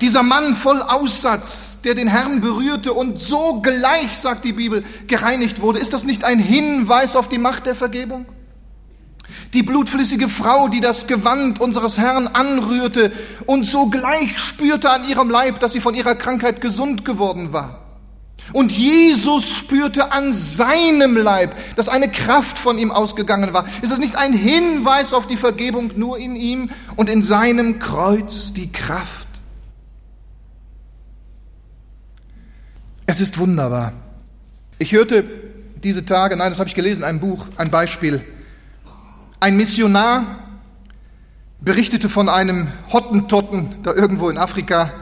Dieser 0.00 0.22
Mann 0.22 0.54
voll 0.54 0.80
Aussatz, 0.82 1.78
der 1.82 1.94
den 1.94 2.08
Herrn 2.08 2.40
berührte 2.40 2.92
und 2.92 3.20
so 3.20 3.60
gleich, 3.60 4.16
sagt 4.18 4.44
die 4.44 4.52
Bibel, 4.52 4.84
gereinigt 5.08 5.60
wurde, 5.60 5.80
ist 5.80 5.92
das 5.92 6.04
nicht 6.04 6.24
ein 6.24 6.38
Hinweis 6.38 7.16
auf 7.16 7.28
die 7.28 7.38
Macht 7.38 7.66
der 7.66 7.74
Vergebung? 7.74 8.26
Die 9.52 9.62
blutflüssige 9.62 10.28
Frau, 10.28 10.68
die 10.68 10.80
das 10.80 11.06
Gewand 11.06 11.60
unseres 11.60 11.98
Herrn 11.98 12.28
anrührte 12.28 13.12
und 13.46 13.64
sogleich 13.64 14.38
spürte 14.38 14.90
an 14.90 15.08
ihrem 15.08 15.30
Leib, 15.30 15.60
dass 15.60 15.72
sie 15.72 15.80
von 15.80 15.94
ihrer 15.94 16.14
Krankheit 16.14 16.60
gesund 16.60 17.04
geworden 17.04 17.52
war. 17.52 17.81
Und 18.52 18.72
Jesus 18.72 19.48
spürte 19.50 20.12
an 20.12 20.32
seinem 20.32 21.16
Leib, 21.16 21.54
dass 21.76 21.88
eine 21.88 22.10
Kraft 22.10 22.58
von 22.58 22.76
ihm 22.78 22.90
ausgegangen 22.90 23.54
war. 23.54 23.66
Ist 23.82 23.92
es 23.92 23.98
nicht 23.98 24.16
ein 24.16 24.32
Hinweis 24.32 25.12
auf 25.12 25.26
die 25.26 25.36
Vergebung 25.36 25.92
nur 25.96 26.18
in 26.18 26.36
ihm 26.36 26.70
und 26.96 27.08
in 27.08 27.22
seinem 27.22 27.78
Kreuz 27.78 28.52
die 28.52 28.70
Kraft? 28.70 29.28
Es 33.06 33.20
ist 33.20 33.38
wunderbar. 33.38 33.92
Ich 34.78 34.92
hörte 34.92 35.24
diese 35.82 36.04
Tage, 36.04 36.36
nein, 36.36 36.50
das 36.50 36.58
habe 36.58 36.68
ich 36.68 36.74
gelesen, 36.74 37.04
ein 37.04 37.20
Buch, 37.20 37.46
ein 37.56 37.70
Beispiel. 37.70 38.24
Ein 39.40 39.56
Missionar 39.56 40.38
berichtete 41.60 42.08
von 42.08 42.28
einem 42.28 42.68
Hottentotten 42.92 43.82
da 43.82 43.92
irgendwo 43.92 44.28
in 44.30 44.38
Afrika. 44.38 44.92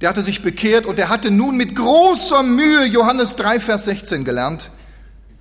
Der 0.00 0.08
hatte 0.08 0.22
sich 0.22 0.42
bekehrt 0.42 0.86
und 0.86 0.98
er 0.98 1.08
hatte 1.08 1.30
nun 1.30 1.56
mit 1.56 1.74
großer 1.74 2.42
Mühe 2.42 2.84
Johannes 2.84 3.34
3, 3.36 3.58
Vers 3.60 3.84
16 3.86 4.24
gelernt. 4.24 4.70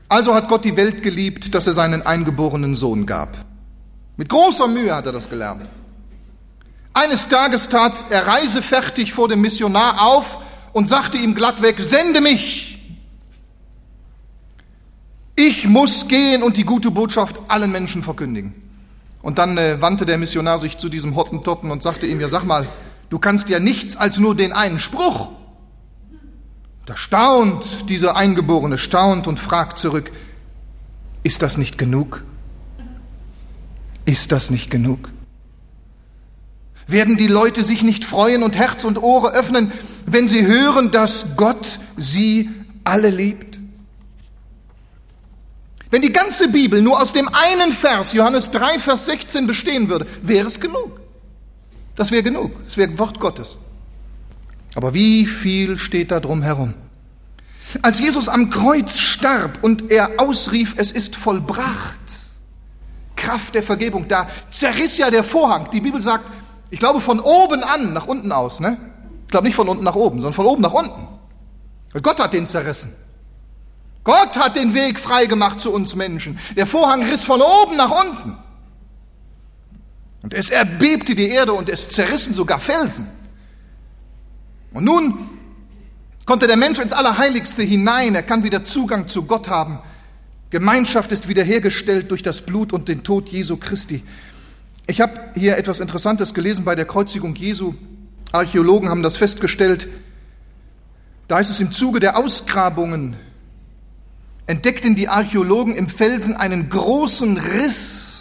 Also 0.10 0.34
hat 0.34 0.48
Gott 0.48 0.66
die 0.66 0.78
Welt 0.78 1.04
geliebt, 1.04 1.54
dass 1.54 1.68
er 1.68 1.74
seinen 1.74 2.02
eingeborenen 2.06 2.76
Sohn 2.76 3.06
gab. 3.06 3.38
Mit 4.16 4.30
großer 4.30 4.68
Mühe 4.68 4.96
hat 4.96 5.06
er 5.06 5.12
das 5.12 5.30
gelernt. 5.30 5.70
Eines 6.94 7.28
Tages 7.28 7.70
tat 7.70 8.06
er 8.10 8.26
reisefertig 8.26 9.14
vor 9.14 9.28
dem 9.28 9.42
Missionar 9.42 10.02
auf 10.02 10.40
und 10.74 10.90
sagte 10.90 11.18
ihm 11.18 11.36
glattweg, 11.36 11.80
sende 11.80 12.22
mich. 12.22 12.80
Ich 15.36 15.68
muss 15.68 16.08
gehen 16.08 16.42
und 16.42 16.58
die 16.58 16.64
gute 16.64 16.90
Botschaft 16.90 17.36
allen 17.48 17.72
Menschen 17.72 18.02
verkündigen. 18.02 18.56
Und 19.22 19.38
dann 19.38 19.58
äh, 19.60 19.80
wandte 19.80 20.08
der 20.08 20.18
Missionar 20.18 20.58
sich 20.58 20.80
zu 20.80 20.90
diesem 20.90 21.16
Hottentotten 21.16 21.70
und 21.70 21.84
sagte 21.84 22.08
ihm, 22.08 22.20
ja 22.20 22.30
sag 22.30 22.44
mal, 22.44 22.68
du 23.10 23.20
kannst 23.20 23.50
ja 23.50 23.60
nichts 23.60 23.96
als 23.96 24.20
nur 24.20 24.36
den 24.36 24.54
einen 24.54 24.80
Spruch. 24.80 25.30
Da 26.86 26.96
staunt 26.96 27.90
dieser 27.90 28.16
Eingeborene, 28.16 28.78
staunt 28.78 29.28
und 29.28 29.40
fragt 29.40 29.78
zurück, 29.78 30.12
ist 31.24 31.42
das 31.42 31.58
nicht 31.58 31.78
genug? 31.78 32.24
Ist 34.06 34.32
das 34.32 34.50
nicht 34.50 34.72
genug? 34.72 35.10
Werden 36.88 37.18
die 37.18 37.28
Leute 37.28 37.64
sich 37.64 37.84
nicht 37.84 38.06
freuen 38.06 38.44
und 38.44 38.56
Herz 38.56 38.86
und 38.86 38.98
Ohre 39.04 39.34
öffnen, 39.34 39.74
wenn 40.06 40.30
sie 40.30 40.48
hören, 40.48 40.92
dass 40.92 41.36
Gott 41.36 41.80
sie 41.98 42.50
alle 42.86 43.10
liebt? 43.10 43.60
Wenn 45.90 46.02
die 46.02 46.14
ganze 46.14 46.48
Bibel 46.48 46.82
nur 46.82 47.02
aus 47.02 47.12
dem 47.12 47.30
einen 47.30 47.74
Vers, 47.74 48.14
Johannes 48.14 48.52
3, 48.52 48.80
Vers 48.80 49.06
16, 49.06 49.48
bestehen 49.48 49.90
würde, 49.90 50.08
wäre 50.22 50.48
es 50.48 50.60
genug. 50.60 51.02
Das 51.98 52.12
wäre 52.12 52.24
genug. 52.24 52.64
Das 52.64 52.78
wäre 52.78 52.98
Wort 52.98 53.20
Gottes. 53.20 53.58
Aber 54.76 54.94
wie 54.94 55.26
viel 55.26 55.78
steht 55.78 56.12
da 56.12 56.22
drum 56.22 56.44
herum? 56.44 56.74
Als 57.82 58.00
Jesus 58.00 58.30
am 58.30 58.50
Kreuz 58.50 58.98
starb 58.98 59.60
und 59.62 59.92
er 59.92 60.12
ausrief, 60.20 60.76
es 60.78 60.92
ist 60.92 61.16
vollbracht, 61.18 62.00
Kraft 63.18 63.56
der 63.56 63.64
Vergebung, 63.64 64.08
da 64.08 64.28
zerriss 64.50 64.98
ja 64.98 65.10
der 65.10 65.24
Vorhang. 65.24 65.70
Die 65.72 65.82
Bibel 65.82 66.02
sagt, 66.02 66.26
ich 66.70 66.80
glaube 66.80 67.02
von 67.02 67.20
oben 67.20 67.64
an 67.64 67.92
nach 67.92 68.08
unten 68.08 68.32
aus. 68.32 68.60
Ne? 68.60 68.78
Ich 69.26 69.32
glaube 69.32 69.48
nicht 69.48 69.56
von 69.56 69.68
unten 69.68 69.84
nach 69.84 69.96
oben, 69.96 70.18
sondern 70.18 70.34
von 70.34 70.46
oben 70.46 70.62
nach 70.62 70.74
unten. 70.74 71.08
Gott 72.02 72.20
hat 72.20 72.34
den 72.34 72.48
zerrissen. 72.48 72.94
Gott 74.04 74.38
hat 74.38 74.56
den 74.56 74.74
Weg 74.74 75.00
freigemacht 75.00 75.60
zu 75.60 75.74
uns 75.74 75.96
Menschen. 75.96 76.40
Der 76.56 76.68
Vorhang 76.68 77.04
riss 77.04 77.24
von 77.24 77.42
oben 77.42 77.76
nach 77.76 77.92
unten. 77.92 78.38
Und 80.28 80.34
es 80.34 80.50
erbebte 80.50 81.16
die 81.16 81.30
Erde 81.30 81.54
und 81.54 81.70
es 81.70 81.88
zerrissen 81.88 82.34
sogar 82.34 82.60
Felsen. 82.60 83.08
Und 84.74 84.84
nun 84.84 85.30
konnte 86.26 86.48
der 86.48 86.58
Mensch 86.58 86.80
ins 86.80 86.92
Allerheiligste 86.92 87.64
hinein. 87.64 88.14
Er 88.14 88.24
kann 88.24 88.44
wieder 88.44 88.66
Zugang 88.66 89.08
zu 89.08 89.24
Gott 89.24 89.48
haben. 89.48 89.80
Gemeinschaft 90.50 91.14
ist 91.14 91.30
wiederhergestellt 91.30 92.12
durch 92.12 92.24
das 92.24 92.42
Blut 92.42 92.74
und 92.74 92.90
den 92.90 93.06
Tod 93.06 93.30
Jesu 93.30 93.56
Christi. 93.56 94.04
Ich 94.86 95.00
habe 95.00 95.14
hier 95.34 95.56
etwas 95.56 95.80
Interessantes 95.80 96.34
gelesen 96.34 96.66
bei 96.66 96.76
der 96.76 96.84
Kreuzigung 96.84 97.34
Jesu. 97.34 97.76
Archäologen 98.34 98.90
haben 98.90 99.04
das 99.04 99.16
festgestellt. 99.16 99.88
Da 101.30 101.40
ist 101.40 101.50
es 101.50 101.62
im 101.62 101.72
Zuge 101.72 102.02
der 102.02 102.18
Ausgrabungen 102.18 103.16
entdeckten 104.46 104.96
die 104.96 105.10
Archäologen 105.10 105.76
im 105.76 105.90
Felsen 105.90 106.36
einen 106.36 106.70
großen 106.70 107.38
Riss, 107.38 108.17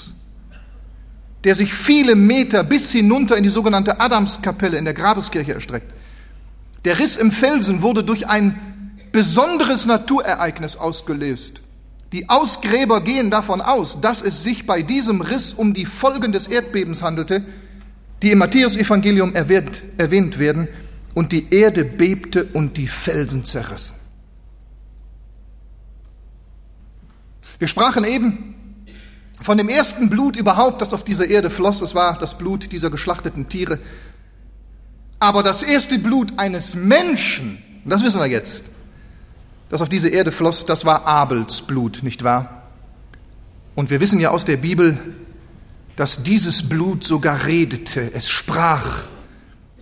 der 1.46 1.54
sich 1.54 1.72
viele 1.72 2.16
Meter 2.16 2.64
bis 2.64 2.90
hinunter 2.90 3.36
in 3.36 3.44
die 3.44 3.50
sogenannte 3.50 4.00
Adamskapelle 4.00 4.78
in 4.78 4.84
der 4.84 4.94
Grabeskirche 4.94 5.54
erstreckt. 5.54 5.94
Der 6.84 6.98
Riss 6.98 7.16
im 7.16 7.30
Felsen 7.30 7.82
wurde 7.82 8.02
durch 8.02 8.26
ein 8.26 8.98
besonderes 9.12 9.86
Naturereignis 9.86 10.76
ausgelöst. 10.76 11.60
Die 12.12 12.28
Ausgräber 12.28 13.00
gehen 13.00 13.30
davon 13.30 13.60
aus, 13.60 14.00
dass 14.00 14.22
es 14.22 14.42
sich 14.42 14.66
bei 14.66 14.82
diesem 14.82 15.20
Riss 15.20 15.54
um 15.54 15.72
die 15.72 15.86
Folgen 15.86 16.32
des 16.32 16.48
Erdbebens 16.48 17.02
handelte, 17.02 17.44
die 18.22 18.32
im 18.32 18.38
Matthäusevangelium 18.38 19.36
erwähnt, 19.36 19.82
erwähnt 19.98 20.40
werden, 20.40 20.66
und 21.14 21.30
die 21.30 21.54
Erde 21.54 21.84
bebte 21.84 22.42
und 22.42 22.76
die 22.76 22.88
Felsen 22.88 23.44
zerrissen. 23.44 23.94
Wir 27.60 27.68
sprachen 27.68 28.02
eben 28.02 28.55
von 29.40 29.58
dem 29.58 29.68
ersten 29.68 30.08
Blut 30.08 30.36
überhaupt, 30.36 30.80
das 30.80 30.94
auf 30.94 31.04
dieser 31.04 31.28
Erde 31.28 31.50
floss. 31.50 31.80
Es 31.82 31.94
war 31.94 32.18
das 32.18 32.38
Blut 32.38 32.72
dieser 32.72 32.90
geschlachteten 32.90 33.48
Tiere. 33.48 33.78
Aber 35.18 35.42
das 35.42 35.62
erste 35.62 35.98
Blut 35.98 36.32
eines 36.36 36.74
Menschen, 36.74 37.58
das 37.84 38.02
wissen 38.02 38.20
wir 38.20 38.26
jetzt, 38.26 38.64
das 39.68 39.82
auf 39.82 39.88
diese 39.88 40.08
Erde 40.08 40.32
floss, 40.32 40.66
das 40.66 40.84
war 40.84 41.06
Abels 41.06 41.62
Blut, 41.62 42.00
nicht 42.02 42.22
wahr? 42.22 42.62
Und 43.74 43.90
wir 43.90 44.00
wissen 44.00 44.20
ja 44.20 44.30
aus 44.30 44.44
der 44.44 44.56
Bibel, 44.56 44.98
dass 45.96 46.22
dieses 46.22 46.68
Blut 46.68 47.04
sogar 47.04 47.46
redete, 47.46 48.12
es 48.14 48.28
sprach, 48.28 49.06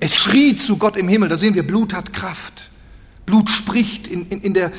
es 0.01 0.17
schrie 0.17 0.57
zu 0.57 0.77
Gott 0.77 0.97
im 0.97 1.09
Himmel. 1.09 1.29
Da 1.29 1.37
sehen 1.37 1.55
wir, 1.55 1.67
Blut 1.67 1.95
hat 1.95 2.12
Kraft. 2.12 2.71
Blut 3.27 3.49
spricht 3.49 4.07
in, 4.07 4.29
in, 4.29 4.40
in, 4.43 4.55
der, 4.55 4.71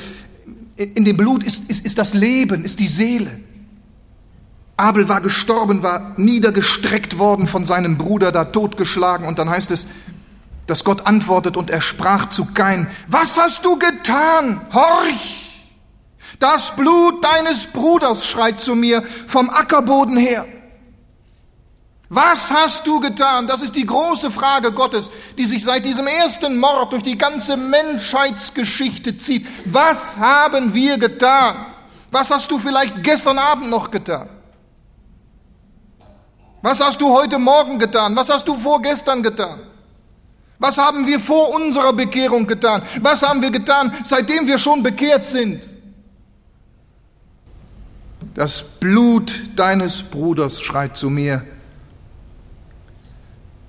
in 0.76 1.04
dem 1.04 1.16
Blut 1.16 1.42
ist, 1.42 1.68
ist, 1.68 1.84
ist 1.84 1.98
das 1.98 2.14
Leben, 2.14 2.64
ist 2.64 2.78
die 2.78 2.88
Seele. 2.88 3.40
Abel 4.76 5.08
war 5.08 5.20
gestorben, 5.20 5.82
war 5.82 6.12
niedergestreckt 6.16 7.18
worden 7.18 7.46
von 7.48 7.64
seinem 7.64 7.96
Bruder, 7.96 8.30
da 8.30 8.44
totgeschlagen. 8.44 9.26
Und 9.26 9.38
dann 9.38 9.48
heißt 9.48 9.70
es, 9.70 9.86
dass 10.66 10.84
Gott 10.84 11.06
antwortet 11.06 11.56
und 11.56 11.70
er 11.70 11.80
sprach 11.80 12.28
zu 12.28 12.46
Kain, 12.46 12.88
was 13.08 13.38
hast 13.38 13.64
du 13.64 13.78
getan? 13.78 14.60
Horch! 14.72 15.42
Das 16.38 16.76
Blut 16.76 17.24
deines 17.24 17.66
Bruders 17.66 18.26
schreit 18.26 18.60
zu 18.60 18.74
mir 18.74 19.02
vom 19.26 19.48
Ackerboden 19.48 20.18
her. 20.18 20.46
Was 22.08 22.50
hast 22.50 22.86
du 22.86 23.00
getan? 23.00 23.46
Das 23.46 23.62
ist 23.62 23.74
die 23.74 23.86
große 23.86 24.30
Frage 24.30 24.72
Gottes, 24.72 25.10
die 25.38 25.46
sich 25.46 25.64
seit 25.64 25.84
diesem 25.84 26.06
ersten 26.06 26.58
Mord 26.58 26.92
durch 26.92 27.02
die 27.02 27.18
ganze 27.18 27.56
Menschheitsgeschichte 27.56 29.16
zieht. 29.16 29.46
Was 29.64 30.16
haben 30.16 30.74
wir 30.74 30.98
getan? 30.98 31.66
Was 32.12 32.30
hast 32.30 32.50
du 32.50 32.58
vielleicht 32.58 33.02
gestern 33.02 33.38
Abend 33.38 33.70
noch 33.70 33.90
getan? 33.90 34.28
Was 36.66 36.80
hast 36.80 37.00
du 37.00 37.12
heute 37.12 37.38
Morgen 37.38 37.78
getan? 37.78 38.16
Was 38.16 38.28
hast 38.28 38.48
du 38.48 38.56
vorgestern 38.56 39.22
getan? 39.22 39.60
Was 40.58 40.76
haben 40.78 41.06
wir 41.06 41.20
vor 41.20 41.54
unserer 41.54 41.92
Bekehrung 41.92 42.44
getan? 42.44 42.82
Was 43.02 43.22
haben 43.22 43.40
wir 43.40 43.52
getan, 43.52 43.94
seitdem 44.02 44.48
wir 44.48 44.58
schon 44.58 44.82
bekehrt 44.82 45.26
sind? 45.26 45.60
Das 48.34 48.64
Blut 48.64 49.32
deines 49.54 50.02
Bruders 50.02 50.60
schreit 50.60 50.96
zu 50.96 51.08
mir, 51.08 51.46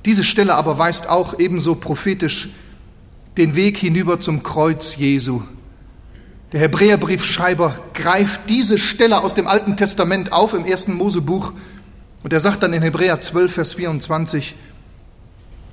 diese 0.04 0.24
Stelle 0.24 0.56
aber 0.56 0.80
weist 0.80 1.08
auch 1.08 1.38
ebenso 1.38 1.76
prophetisch 1.76 2.50
den 3.38 3.54
Weg 3.54 3.78
hinüber 3.78 4.20
zum 4.20 4.42
Kreuz 4.42 4.96
Jesu. 4.96 5.44
Der 6.52 6.62
Hebräerbriefschreiber 6.62 7.78
greift 7.94 8.50
diese 8.50 8.80
Stelle 8.80 9.22
aus 9.24 9.36
dem 9.36 9.46
Alten 9.46 9.78
Testament 9.78 10.34
auf 10.34 10.56
im 10.56 10.66
ersten 10.66 10.96
Mosebuch 10.96 11.54
und 12.28 12.34
er 12.34 12.42
sagt 12.42 12.62
dann 12.62 12.74
in 12.74 12.82
Hebräer 12.82 13.22
12, 13.22 13.54
Vers 13.54 13.74
24, 13.76 14.54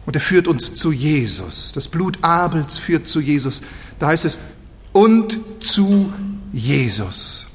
und 0.06 0.14
er 0.14 0.20
führt 0.20 0.46
uns 0.46 0.72
zu 0.72 0.92
Jesus. 0.92 1.72
Das 1.72 1.88
Blut 1.88 2.22
Abels 2.22 2.78
führt 2.78 3.08
zu 3.08 3.18
Jesus. 3.18 3.60
Da 3.98 4.06
heißt 4.06 4.24
es, 4.24 4.38
und 4.92 5.40
zu 5.58 6.12
Jesus, 6.52 7.48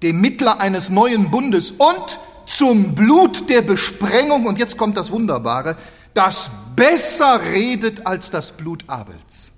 dem 0.00 0.20
Mittler 0.20 0.60
eines 0.60 0.90
neuen 0.90 1.32
Bundes 1.32 1.72
und 1.72 2.20
zum 2.46 2.94
Blut 2.94 3.50
der 3.50 3.62
Besprengung, 3.62 4.46
und 4.46 4.60
jetzt 4.60 4.76
kommt 4.76 4.96
das 4.96 5.10
Wunderbare, 5.10 5.76
das 6.14 6.48
besser 6.76 7.40
redet 7.50 8.06
als 8.06 8.30
das 8.30 8.52
Blut 8.52 8.84
Abels. 8.86 9.50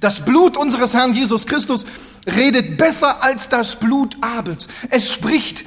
Das 0.00 0.24
Blut 0.24 0.56
unseres 0.56 0.92
Herrn 0.92 1.14
Jesus 1.14 1.46
Christus 1.46 1.86
redet 2.26 2.78
besser 2.78 3.22
als 3.22 3.48
das 3.48 3.76
Blut 3.76 4.16
Abels. 4.22 4.66
Es 4.90 5.12
spricht 5.12 5.64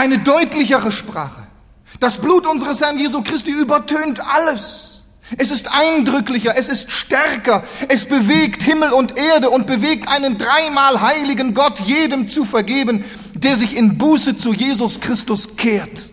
eine 0.00 0.18
deutlichere 0.18 0.92
Sprache. 0.92 1.46
Das 2.00 2.18
Blut 2.18 2.46
unseres 2.46 2.80
Herrn 2.80 2.98
Jesu 2.98 3.22
Christi 3.22 3.50
übertönt 3.50 4.26
alles. 4.26 5.04
Es 5.36 5.50
ist 5.50 5.70
eindrücklicher, 5.70 6.56
es 6.56 6.68
ist 6.68 6.90
stärker, 6.90 7.62
es 7.88 8.06
bewegt 8.06 8.62
Himmel 8.62 8.92
und 8.92 9.18
Erde 9.18 9.50
und 9.50 9.66
bewegt 9.66 10.08
einen 10.08 10.38
dreimal 10.38 11.02
heiligen 11.02 11.52
Gott 11.52 11.80
jedem 11.80 12.30
zu 12.30 12.46
vergeben, 12.46 13.04
der 13.34 13.58
sich 13.58 13.76
in 13.76 13.98
Buße 13.98 14.38
zu 14.38 14.54
Jesus 14.54 15.00
Christus 15.00 15.56
kehrt. 15.56 16.10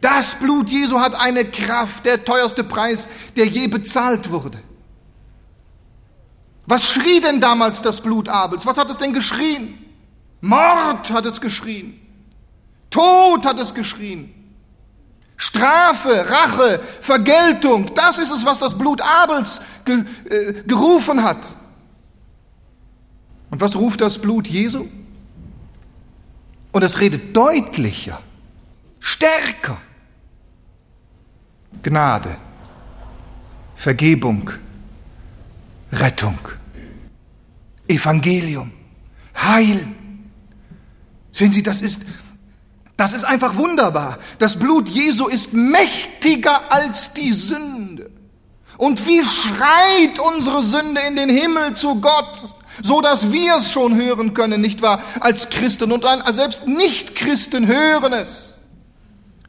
Das 0.00 0.36
Blut 0.36 0.70
Jesu 0.70 1.00
hat 1.00 1.20
eine 1.20 1.44
Kraft, 1.44 2.04
der 2.04 2.24
teuerste 2.24 2.62
Preis, 2.62 3.08
der 3.34 3.46
je 3.46 3.66
bezahlt 3.66 4.30
wurde. 4.30 4.58
Was 6.66 6.92
schrie 6.92 7.20
denn 7.20 7.40
damals 7.40 7.82
das 7.82 8.00
Blut 8.00 8.28
Abels? 8.28 8.64
Was 8.64 8.78
hat 8.78 8.88
es 8.88 8.98
denn 8.98 9.12
geschrien? 9.12 9.78
Mord 10.40 11.10
hat 11.10 11.26
es 11.26 11.40
geschrien. 11.40 12.03
Tod 12.94 13.44
hat 13.44 13.58
es 13.58 13.74
geschrien. 13.74 14.32
Strafe, 15.36 16.30
Rache, 16.30 16.80
Vergeltung, 17.00 17.92
das 17.92 18.18
ist 18.18 18.30
es, 18.30 18.46
was 18.46 18.60
das 18.60 18.78
Blut 18.78 19.00
Abels 19.00 19.60
ge, 19.84 20.04
äh, 20.30 20.62
gerufen 20.62 21.24
hat. 21.24 21.44
Und 23.50 23.60
was 23.60 23.74
ruft 23.74 24.00
das 24.00 24.16
Blut 24.16 24.46
Jesu? 24.46 24.86
Und 26.70 26.82
es 26.84 27.00
redet 27.00 27.36
deutlicher, 27.36 28.22
stärker. 29.00 29.78
Gnade, 31.82 32.36
Vergebung, 33.74 34.50
Rettung, 35.90 36.38
Evangelium, 37.88 38.70
Heil. 39.36 39.88
Sehen 41.32 41.50
Sie, 41.50 41.64
das 41.64 41.82
ist, 41.82 42.02
das 42.96 43.12
ist 43.12 43.24
einfach 43.24 43.56
wunderbar. 43.56 44.18
Das 44.38 44.56
Blut 44.58 44.88
Jesu 44.88 45.26
ist 45.26 45.52
mächtiger 45.52 46.72
als 46.72 47.12
die 47.12 47.32
Sünde. 47.32 48.10
Und 48.76 49.04
wie 49.06 49.24
schreit 49.24 50.18
unsere 50.18 50.62
Sünde 50.62 51.00
in 51.02 51.16
den 51.16 51.28
Himmel 51.28 51.74
zu 51.74 52.00
Gott, 52.00 52.54
so 52.82 53.00
dass 53.00 53.30
wir 53.30 53.56
es 53.56 53.70
schon 53.70 53.94
hören 53.96 54.34
können, 54.34 54.60
nicht 54.60 54.82
wahr? 54.82 55.02
Als 55.20 55.48
Christen 55.48 55.92
und 55.92 56.04
selbst 56.32 56.66
Nicht-Christen 56.66 57.66
hören 57.66 58.12
es. 58.12 58.53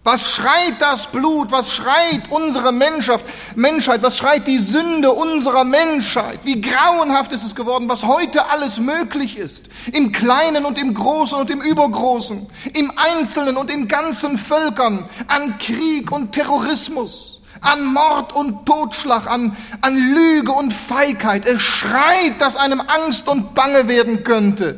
Was 0.05 0.29
schreit 0.33 0.79
das 0.79 1.07
Blut? 1.07 1.51
Was 1.51 1.73
schreit 1.73 2.29
unsere 2.29 2.71
Menschheit? 2.71 3.23
Menschheit? 3.55 4.03
Was 4.03 4.17
schreit 4.17 4.45
die 4.45 4.59
Sünde 4.59 5.11
unserer 5.11 5.63
Menschheit? 5.63 6.41
Wie 6.43 6.61
grauenhaft 6.61 7.31
ist 7.31 7.43
es 7.43 7.55
geworden, 7.55 7.89
was 7.89 8.03
heute 8.03 8.51
alles 8.51 8.79
möglich 8.79 9.35
ist. 9.35 9.65
Im 9.91 10.11
Kleinen 10.11 10.63
und 10.63 10.77
im 10.77 10.93
Großen 10.93 11.35
und 11.39 11.49
im 11.49 11.59
Übergroßen. 11.59 12.45
Im 12.73 12.91
Einzelnen 12.95 13.57
und 13.57 13.71
in 13.71 13.87
ganzen 13.87 14.37
Völkern. 14.37 15.09
An 15.25 15.57
Krieg 15.57 16.11
und 16.11 16.33
Terrorismus. 16.33 17.41
An 17.61 17.91
Mord 17.91 18.31
und 18.31 18.63
Totschlag. 18.63 19.25
An, 19.25 19.57
an 19.81 19.97
Lüge 19.97 20.51
und 20.51 20.71
Feigheit. 20.71 21.47
Es 21.47 21.63
schreit, 21.63 22.39
dass 22.39 22.57
einem 22.57 22.79
Angst 22.79 23.27
und 23.27 23.55
Bange 23.55 23.87
werden 23.87 24.23
könnte. 24.23 24.77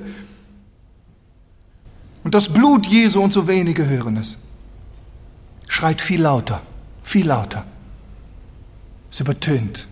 Und 2.23 2.33
das 2.33 2.47
Blut 2.47 2.85
Jesu 2.85 3.21
und 3.21 3.33
so 3.33 3.45
wenige 3.45 3.85
hören 3.85 4.15
es 4.15 4.37
schreit 5.67 6.01
viel 6.01 6.21
lauter, 6.21 6.62
viel 7.03 7.27
lauter. 7.27 7.65
Es 9.12 9.19
übertönt. 9.19 9.88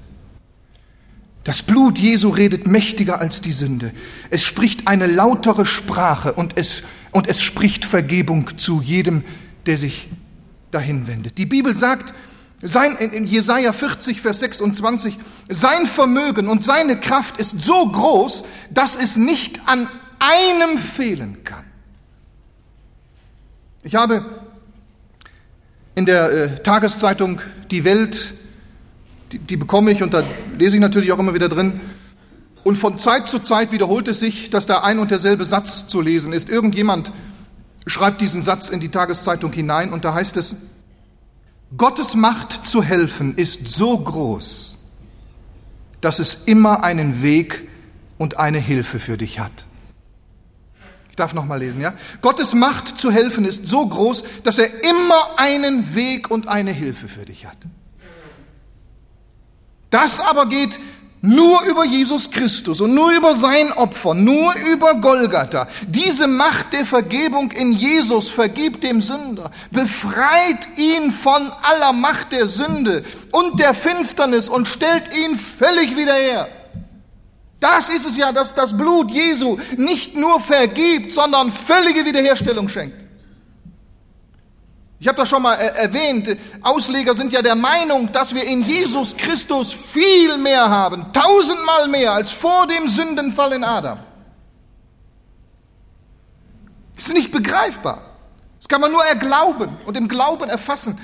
Das 1.43 1.61
Blut 1.61 1.99
Jesu 1.99 2.29
redet 2.29 2.65
mächtiger 2.65 3.19
als 3.19 3.39
die 3.39 3.51
Sünde. 3.51 3.93
Es 4.31 4.43
spricht 4.43 4.87
eine 4.87 5.05
lautere 5.05 5.65
Sprache 5.65 6.33
und 6.33 6.57
es, 6.57 6.81
und 7.11 7.27
es 7.27 7.41
spricht 7.41 7.85
Vergebung 7.85 8.57
zu 8.57 8.81
jedem, 8.81 9.23
der 9.67 9.77
sich 9.77 10.09
dahin 10.71 11.07
wendet. 11.07 11.37
Die 11.37 11.45
Bibel 11.45 11.77
sagt, 11.77 12.13
sein, 12.61 12.95
in 12.95 13.27
Jesaja 13.27 13.73
40, 13.73 14.21
Vers 14.21 14.39
26, 14.39 15.17
sein 15.49 15.85
Vermögen 15.85 16.47
und 16.47 16.63
seine 16.63 16.99
Kraft 16.99 17.37
ist 17.37 17.61
so 17.61 17.89
groß, 17.89 18.43
dass 18.71 18.95
es 18.95 19.17
nicht 19.17 19.61
an 19.67 19.87
einem 20.19 20.79
fehlen 20.79 21.43
kann. 21.43 21.63
Ich 23.83 23.93
habe 23.95 24.25
in 25.95 26.05
der 26.05 26.31
äh, 26.31 26.55
Tageszeitung 26.59 27.41
Die 27.71 27.83
Welt, 27.83 28.33
die, 29.31 29.39
die 29.39 29.57
bekomme 29.57 29.91
ich 29.91 30.03
und 30.03 30.13
da 30.13 30.23
lese 30.57 30.75
ich 30.75 30.81
natürlich 30.81 31.11
auch 31.11 31.19
immer 31.19 31.33
wieder 31.33 31.49
drin. 31.49 31.79
Und 32.63 32.77
von 32.77 32.97
Zeit 32.97 33.27
zu 33.27 33.39
Zeit 33.39 33.71
wiederholt 33.71 34.07
es 34.07 34.19
sich, 34.19 34.49
dass 34.49 34.65
da 34.65 34.79
ein 34.79 34.99
und 34.99 35.11
derselbe 35.11 35.45
Satz 35.45 35.87
zu 35.87 36.01
lesen 36.01 36.33
ist. 36.33 36.49
Irgendjemand 36.49 37.11
schreibt 37.87 38.21
diesen 38.21 38.41
Satz 38.41 38.69
in 38.69 38.79
die 38.79 38.89
Tageszeitung 38.89 39.51
hinein 39.53 39.93
und 39.93 40.05
da 40.05 40.13
heißt 40.13 40.37
es, 40.37 40.55
Gottes 41.77 42.15
Macht 42.15 42.65
zu 42.65 42.83
helfen 42.83 43.35
ist 43.35 43.67
so 43.67 43.97
groß, 43.97 44.77
dass 46.01 46.19
es 46.19 46.39
immer 46.45 46.83
einen 46.83 47.21
Weg 47.21 47.67
und 48.17 48.39
eine 48.39 48.59
Hilfe 48.59 48.99
für 48.99 49.17
dich 49.17 49.39
hat. 49.39 49.64
Ich 51.15 51.17
darf 51.17 51.33
noch 51.33 51.45
mal 51.45 51.59
lesen, 51.59 51.79
ja? 51.79 51.93
Gottes 52.21 52.53
Macht 52.53 52.99
zu 52.99 53.09
helfen 53.09 53.45
ist 53.45 53.65
so 53.67 53.87
groß, 53.87 54.25
dass 54.43 54.57
er 54.57 54.83
immer 54.83 55.15
einen 55.37 55.95
Weg 55.95 56.29
und 56.29 56.49
eine 56.49 56.73
Hilfe 56.73 57.07
für 57.07 57.23
dich 57.23 57.45
hat. 57.45 57.55
Das 59.91 60.19
aber 60.19 60.47
geht 60.47 60.77
nur 61.21 61.63
über 61.63 61.85
Jesus 61.85 62.29
Christus 62.29 62.81
und 62.81 62.93
nur 62.93 63.13
über 63.13 63.33
sein 63.33 63.71
Opfer, 63.71 64.13
nur 64.13 64.55
über 64.73 64.95
Golgatha. 64.95 65.69
Diese 65.87 66.27
Macht 66.27 66.73
der 66.73 66.85
Vergebung 66.85 67.49
in 67.51 67.71
Jesus 67.71 68.29
vergibt 68.29 68.83
dem 68.83 68.99
Sünder, 68.99 69.51
befreit 69.71 70.67
ihn 70.75 71.11
von 71.11 71.49
aller 71.61 71.93
Macht 71.93 72.33
der 72.33 72.49
Sünde 72.49 73.05
und 73.31 73.57
der 73.61 73.73
Finsternis 73.73 74.49
und 74.49 74.67
stellt 74.67 75.17
ihn 75.17 75.37
völlig 75.37 75.95
wieder 75.95 76.15
her. 76.15 76.49
Das 77.59 77.89
ist 77.89 78.05
es 78.05 78.17
ja, 78.17 78.31
dass 78.31 78.53
das 78.53 78.75
Blut 78.75 79.11
Jesu 79.11 79.57
nicht 79.77 80.15
nur 80.15 80.39
vergibt, 80.39 81.13
sondern 81.13 81.51
völlige 81.51 82.05
Wiederherstellung 82.05 82.69
schenkt. 82.69 83.05
Ich 84.99 85.07
habe 85.07 85.17
das 85.17 85.29
schon 85.29 85.43
mal 85.43 85.53
erwähnt. 85.53 86.37
Ausleger 86.61 87.13
sind 87.15 87.31
ja 87.31 87.41
der 87.41 87.55
Meinung, 87.55 88.11
dass 88.11 88.33
wir 88.33 88.43
in 88.43 88.63
Jesus 88.63 89.15
Christus 89.15 89.71
viel 89.71 90.37
mehr 90.37 90.69
haben, 90.69 91.11
tausendmal 91.13 91.87
mehr 91.87 92.13
als 92.13 92.31
vor 92.31 92.65
dem 92.67 92.87
Sündenfall 92.87 93.53
in 93.53 93.63
Adam. 93.63 93.99
Das 96.95 97.07
ist 97.07 97.13
nicht 97.13 97.31
begreifbar. 97.31 98.01
Das 98.57 98.67
kann 98.67 98.81
man 98.81 98.91
nur 98.91 99.05
erglauben 99.05 99.77
und 99.85 99.95
im 99.95 100.07
Glauben 100.07 100.49
erfassen. 100.49 100.97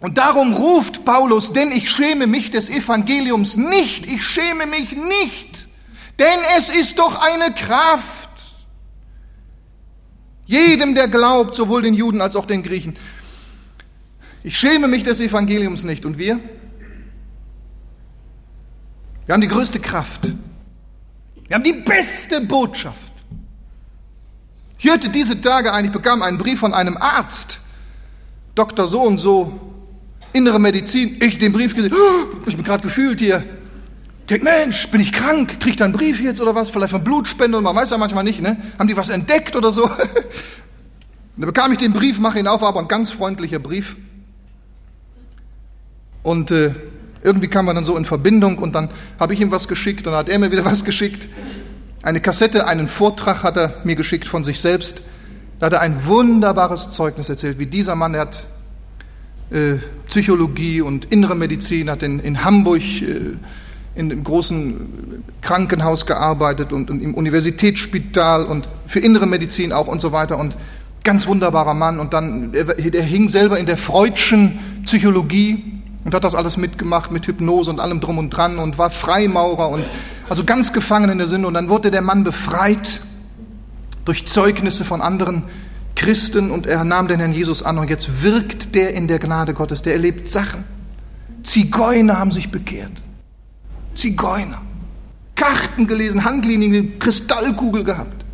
Und 0.00 0.18
darum 0.18 0.52
ruft 0.52 1.04
Paulus, 1.04 1.52
denn 1.52 1.72
ich 1.72 1.90
schäme 1.90 2.26
mich 2.26 2.50
des 2.50 2.68
Evangeliums 2.68 3.56
nicht, 3.56 4.06
ich 4.06 4.26
schäme 4.26 4.66
mich 4.66 4.92
nicht, 4.92 5.68
denn 6.18 6.38
es 6.58 6.68
ist 6.68 6.98
doch 6.98 7.20
eine 7.20 7.54
Kraft. 7.54 8.28
Jedem, 10.44 10.94
der 10.94 11.08
glaubt, 11.08 11.56
sowohl 11.56 11.82
den 11.82 11.94
Juden 11.94 12.20
als 12.20 12.36
auch 12.36 12.46
den 12.46 12.62
Griechen. 12.62 12.96
Ich 14.44 14.58
schäme 14.58 14.86
mich 14.86 15.02
des 15.02 15.20
Evangeliums 15.20 15.82
nicht. 15.82 16.06
Und 16.06 16.18
wir? 16.18 16.38
Wir 19.26 19.32
haben 19.32 19.40
die 19.40 19.48
größte 19.48 19.80
Kraft. 19.80 20.32
Wir 21.48 21.54
haben 21.54 21.64
die 21.64 21.72
beste 21.72 22.40
Botschaft. 22.40 23.12
Ich 24.78 24.88
hörte 24.88 25.08
diese 25.08 25.40
Tage 25.40 25.72
ein, 25.72 25.86
ich 25.86 25.90
bekam 25.90 26.22
einen 26.22 26.38
Brief 26.38 26.60
von 26.60 26.74
einem 26.74 26.96
Arzt, 26.96 27.60
Dr. 28.54 28.86
So 28.86 29.02
und 29.02 29.18
so, 29.18 29.65
innere 30.36 30.58
Medizin, 30.58 31.16
ich 31.20 31.38
den 31.38 31.52
Brief 31.52 31.74
gesehen, 31.74 31.92
oh, 31.94 32.36
ich 32.46 32.56
bin 32.56 32.64
gerade 32.64 32.82
gefühlt 32.82 33.20
hier. 33.20 33.42
Ich 34.20 34.26
denke, 34.26 34.44
Mensch, 34.44 34.90
bin 34.90 35.00
ich 35.00 35.12
krank? 35.12 35.60
Krieg 35.60 35.70
ich 35.70 35.76
da 35.76 35.84
einen 35.84 35.94
Brief 35.94 36.20
jetzt 36.20 36.40
oder 36.40 36.54
was? 36.54 36.70
Vielleicht 36.70 36.90
von 36.90 37.04
Blutspende 37.04 37.56
und 37.56 37.64
man 37.64 37.76
weiß 37.76 37.90
ja 37.90 37.98
manchmal 37.98 38.24
nicht, 38.24 38.42
ne? 38.42 38.56
Haben 38.78 38.88
die 38.88 38.96
was 38.96 39.08
entdeckt 39.08 39.54
oder 39.56 39.70
so? 39.70 39.84
Und 39.84 39.92
da 41.36 41.46
bekam 41.46 41.72
ich 41.72 41.78
den 41.78 41.92
Brief, 41.92 42.18
mache 42.18 42.38
ihn 42.38 42.48
auf, 42.48 42.62
aber 42.62 42.80
ein 42.80 42.88
ganz 42.88 43.10
freundlicher 43.10 43.60
Brief. 43.60 43.96
Und 46.22 46.50
äh, 46.50 46.74
irgendwie 47.22 47.48
kam 47.48 47.66
man 47.66 47.76
dann 47.76 47.84
so 47.84 47.96
in 47.96 48.04
Verbindung 48.04 48.58
und 48.58 48.74
dann 48.74 48.90
habe 49.20 49.32
ich 49.32 49.40
ihm 49.40 49.52
was 49.52 49.68
geschickt 49.68 50.06
und 50.06 50.12
dann 50.12 50.18
hat 50.18 50.28
er 50.28 50.38
mir 50.40 50.50
wieder 50.50 50.64
was 50.66 50.84
geschickt. 50.84 51.28
Eine 52.02 52.20
Kassette, 52.20 52.66
einen 52.66 52.88
Vortrag 52.88 53.42
hat 53.42 53.56
er 53.56 53.74
mir 53.84 53.94
geschickt 53.94 54.26
von 54.26 54.44
sich 54.44 54.60
selbst. 54.60 55.02
Da 55.60 55.66
hat 55.66 55.72
er 55.72 55.80
ein 55.80 56.04
wunderbares 56.04 56.90
Zeugnis 56.90 57.28
erzählt, 57.28 57.58
wie 57.58 57.66
dieser 57.66 57.94
Mann, 57.94 58.12
der 58.12 58.22
hat 58.22 58.46
Psychologie 60.08 60.80
und 60.80 61.06
innere 61.06 61.34
Medizin, 61.34 61.90
hat 61.90 62.02
in, 62.02 62.20
in 62.20 62.44
Hamburg 62.44 62.82
äh, 62.82 63.36
in 63.94 64.12
einem 64.12 64.24
großen 64.24 65.22
Krankenhaus 65.40 66.04
gearbeitet 66.04 66.72
und, 66.72 66.90
und, 66.90 67.02
im 67.02 67.14
Universitätsspital 67.14 68.44
und 68.44 68.68
für 68.84 69.00
innere 69.00 69.26
Medizin 69.26 69.72
auch 69.72 69.86
und 69.86 70.02
so 70.02 70.12
weiter 70.12 70.38
und 70.38 70.56
Ganz 71.06 71.28
wunderbarer 71.28 71.74
Mann. 71.74 72.00
Und 72.00 72.14
dann, 72.14 72.52
er, 72.52 72.76
er 72.76 73.04
hing 73.04 73.28
selber 73.28 73.60
in 73.60 73.66
der 73.66 73.76
Freudschen 73.76 74.58
Psychologie 74.84 75.80
und 76.04 76.12
hat 76.12 76.24
das 76.24 76.34
alles 76.34 76.56
mitgemacht 76.56 77.12
mit 77.12 77.28
Hypnose 77.28 77.70
und 77.70 77.78
allem 77.78 78.00
drum 78.00 78.18
und 78.18 78.30
dran 78.30 78.58
und 78.58 78.76
war 78.76 78.90
Freimaurer 78.90 79.68
und 79.68 79.84
also 80.28 80.42
ganz 80.42 80.72
gefangen 80.72 81.08
in 81.08 81.18
der 81.18 81.28
Sünde. 81.28 81.46
Und 81.46 81.54
dann 81.54 81.68
wurde 81.68 81.92
der 81.92 82.02
Mann 82.02 82.24
befreit 82.24 83.02
durch 84.04 84.26
Zeugnisse 84.26 84.84
von 84.84 85.00
anderen 85.00 85.44
Christen 85.96 86.50
und 86.50 86.66
er 86.66 86.84
nahm 86.84 87.08
den 87.08 87.18
Herrn 87.18 87.32
Jesus 87.32 87.62
an 87.62 87.78
und 87.78 87.90
jetzt 87.90 88.22
wirkt 88.22 88.74
der 88.74 88.94
in 88.94 89.08
der 89.08 89.18
Gnade 89.18 89.54
Gottes, 89.54 89.82
der 89.82 89.94
erlebt 89.94 90.28
Sachen. 90.28 90.64
Zigeuner 91.42 92.18
haben 92.18 92.32
sich 92.32 92.50
bekehrt. 92.50 92.92
Zigeuner. 93.94 94.62
Karten 95.34 95.86
gelesen, 95.86 96.24
Handlinien, 96.24 96.98
Kristallkugel 96.98 97.84
gehabt. 97.84 98.24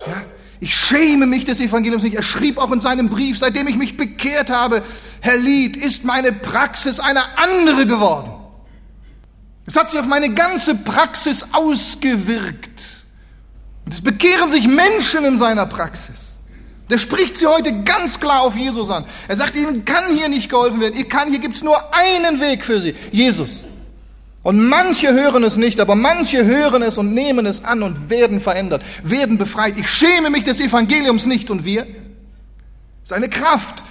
Ja? 0.00 0.22
Ich 0.60 0.74
schäme 0.74 1.26
mich 1.26 1.44
des 1.44 1.60
Evangeliums 1.60 2.02
nicht. 2.02 2.16
Er 2.16 2.22
schrieb 2.22 2.58
auch 2.58 2.72
in 2.72 2.80
seinem 2.80 3.08
Brief, 3.08 3.38
seitdem 3.38 3.68
ich 3.68 3.76
mich 3.76 3.96
bekehrt 3.96 4.50
habe, 4.50 4.82
Herr 5.20 5.36
Lied, 5.36 5.76
ist 5.76 6.04
meine 6.04 6.32
Praxis 6.32 6.98
eine 6.98 7.38
andere 7.38 7.86
geworden. 7.86 8.30
Es 9.66 9.76
hat 9.76 9.90
sich 9.90 10.00
auf 10.00 10.06
meine 10.06 10.32
ganze 10.32 10.74
Praxis 10.74 11.44
ausgewirkt. 11.52 13.04
Und 13.84 13.92
es 13.92 14.00
bekehren 14.00 14.48
sich 14.48 14.66
Menschen 14.66 15.24
in 15.24 15.36
seiner 15.36 15.66
Praxis. 15.66 16.35
Der 16.88 16.98
spricht 16.98 17.36
sie 17.36 17.46
heute 17.46 17.82
ganz 17.82 18.20
klar 18.20 18.42
auf 18.42 18.56
Jesus 18.56 18.90
an. 18.90 19.04
Er 19.26 19.36
sagt, 19.36 19.56
ihnen 19.56 19.84
kann 19.84 20.16
hier 20.16 20.28
nicht 20.28 20.48
geholfen 20.48 20.80
werden. 20.80 20.94
Ihr 20.96 21.08
kann, 21.08 21.30
hier 21.30 21.40
gibt's 21.40 21.62
nur 21.62 21.76
einen 21.92 22.40
Weg 22.40 22.64
für 22.64 22.80
sie. 22.80 22.94
Jesus. 23.10 23.64
Und 24.44 24.68
manche 24.68 25.12
hören 25.12 25.42
es 25.42 25.56
nicht, 25.56 25.80
aber 25.80 25.96
manche 25.96 26.44
hören 26.44 26.82
es 26.82 26.98
und 26.98 27.12
nehmen 27.12 27.46
es 27.46 27.64
an 27.64 27.82
und 27.82 28.08
werden 28.08 28.40
verändert, 28.40 28.82
werden 29.02 29.38
befreit. 29.38 29.74
Ich 29.76 29.90
schäme 29.90 30.30
mich 30.30 30.44
des 30.44 30.60
Evangeliums 30.60 31.26
nicht 31.26 31.50
und 31.50 31.64
wir? 31.64 31.84
Seine 33.02 33.28
Kraft. 33.28 33.82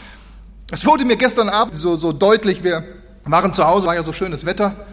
Es 0.72 0.86
wurde 0.86 1.04
mir 1.04 1.18
gestern 1.18 1.50
Abend 1.50 1.76
so, 1.76 1.98
so 1.98 2.14
deutlich, 2.14 2.64
wir 2.64 2.86
waren 3.26 3.54
zu 3.54 3.68
Hause, 3.68 3.88
war 3.88 3.96
ja 3.96 4.06
so 4.06 4.14
schönes 4.14 4.46
Wetter 4.46 4.86